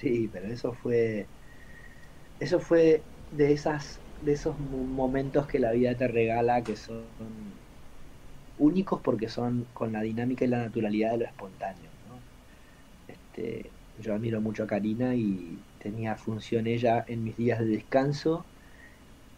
[0.00, 1.26] Sí, pero eso fue
[2.40, 7.04] eso fue de esas de esos momentos que la vida te regala que son
[8.58, 11.90] únicos porque son con la dinámica y la naturalidad de lo espontáneo.
[12.08, 13.12] ¿no?
[13.12, 13.70] Este,
[14.02, 18.44] yo admiro mucho a Karina y tenía función ella en mis días de descanso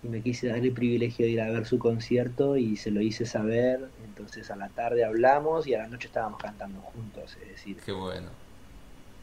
[0.00, 3.00] y me quise dar el privilegio de ir a ver su concierto y se lo
[3.02, 3.92] hice saber.
[3.96, 7.36] Entonces a la tarde hablamos y a la noche estábamos cantando juntos.
[7.36, 8.38] Es decir, qué bueno.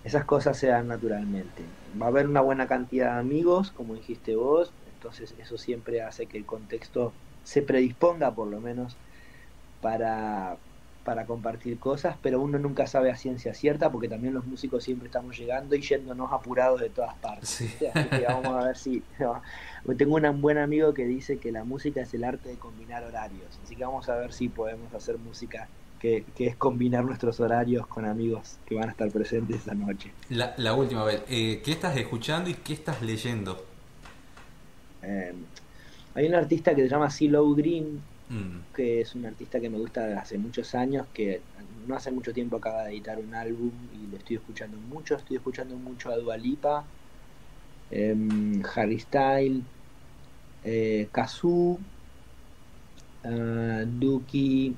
[0.03, 1.77] Esas cosas se dan naturalmente.
[1.99, 6.27] Va a haber una buena cantidad de amigos, como dijiste vos, entonces eso siempre hace
[6.27, 8.99] que el contexto se predisponga por lo menos
[9.80, 10.61] para,
[11.06, 15.06] para compartir cosas, pero uno nunca sabe a ciencia cierta porque también los músicos siempre
[15.06, 17.48] estamos llegando y yéndonos apurados de todas partes.
[17.48, 17.69] Sí.
[17.94, 19.03] Así que vamos a ver si...
[19.98, 23.60] Tengo un buen amigo que dice que la música es el arte de combinar horarios,
[23.64, 25.69] así que vamos a ver si podemos hacer música
[25.99, 30.11] que, que es combinar nuestros horarios con amigos que van a estar presentes esa noche.
[30.30, 33.64] La, la última vez, eh, ¿qué estás escuchando y qué estás leyendo?
[35.03, 35.36] Eh,
[36.15, 38.61] hay un artista que se llama CeeLo Green, Mm.
[38.73, 41.43] que es un artista que me gusta desde hace muchos años, que
[41.88, 45.38] no hace mucho tiempo acaba de editar un álbum y lo estoy escuchando mucho, estoy
[45.38, 46.88] escuchando mucho a Dua Lipa,
[47.89, 48.15] eh,
[48.76, 49.64] Harry Style,
[50.64, 51.80] eh, Kazoo,
[53.23, 54.77] uh, Duki,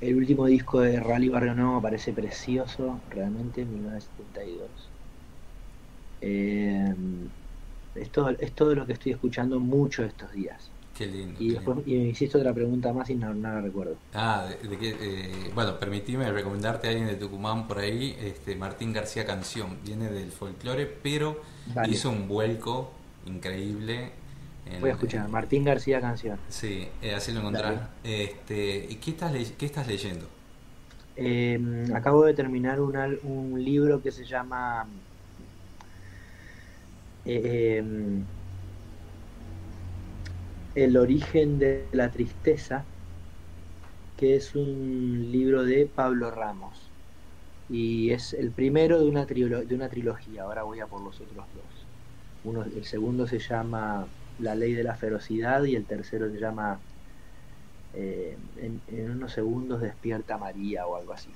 [0.00, 4.92] el último disco de Rally Barrio Nuevo parece precioso, realmente, 1972.
[6.20, 6.94] Eh,
[7.94, 10.75] es, todo, es todo lo que estoy escuchando mucho estos días.
[10.96, 11.34] Qué lindo.
[11.42, 12.02] Y qué después lindo.
[12.04, 13.96] me hiciste otra pregunta más y no, la recuerdo.
[14.14, 18.56] Ah, de, de que, eh, bueno, permitime recomendarte a alguien de Tucumán por ahí, este
[18.56, 21.40] Martín García Canción, viene del folclore, pero
[21.74, 21.92] Dale.
[21.92, 22.90] hizo un vuelco
[23.26, 24.12] increíble.
[24.70, 26.38] en- Voy a escuchar Martín García Canción.
[26.48, 27.74] Sí, eh, así lo encontrás.
[28.02, 30.26] Este, ¿y qué estás, le- qué estás leyendo?
[31.16, 31.58] Eh,
[31.94, 32.94] acabo de terminar un,
[33.24, 34.86] un libro que se llama
[37.24, 38.24] eh, em,
[40.76, 42.84] El origen de la tristeza,
[44.16, 46.90] que es un libro de Pablo Ramos.
[47.68, 50.42] Y es el primero de una, trilogía.
[50.44, 51.86] Ahora voy a por los otros dos.
[52.44, 54.06] Uno, el segundo se llama
[54.38, 56.78] La ley de la ferocidad y el tercero se llama
[57.94, 61.30] eh, en, en unos segundos despierta María o algo así.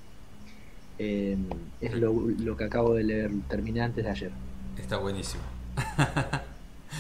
[0.98, 1.34] Eh,
[1.80, 4.30] es lo, lo que acabo de leer, terminé antes de ayer.
[4.76, 5.42] Está buenísimo.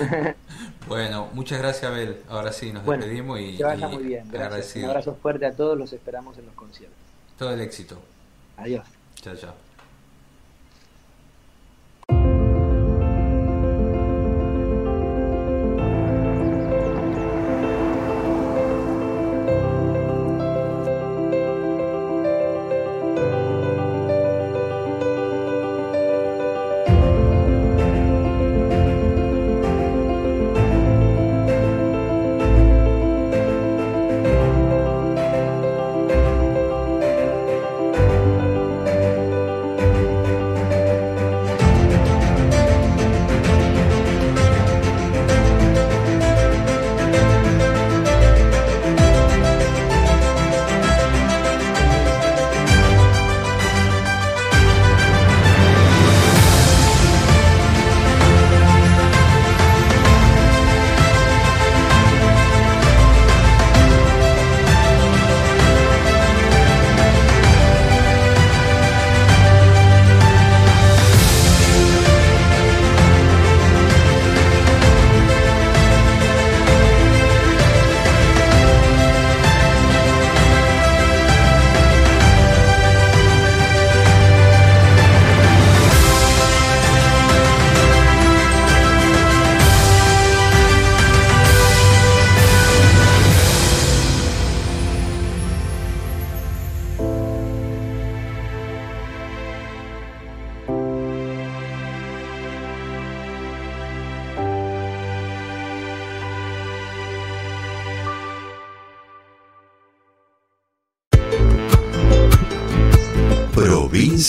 [0.88, 2.18] bueno, muchas gracias Abel.
[2.28, 4.28] Ahora sí, nos Bueno, despedimos y, que vaya y muy bien.
[4.30, 4.76] Gracias.
[4.76, 6.98] Un abrazo fuerte a todos, los esperamos en los conciertos.
[7.38, 7.98] Todo el éxito.
[8.56, 8.86] Adiós.
[9.16, 9.69] Chao, chao.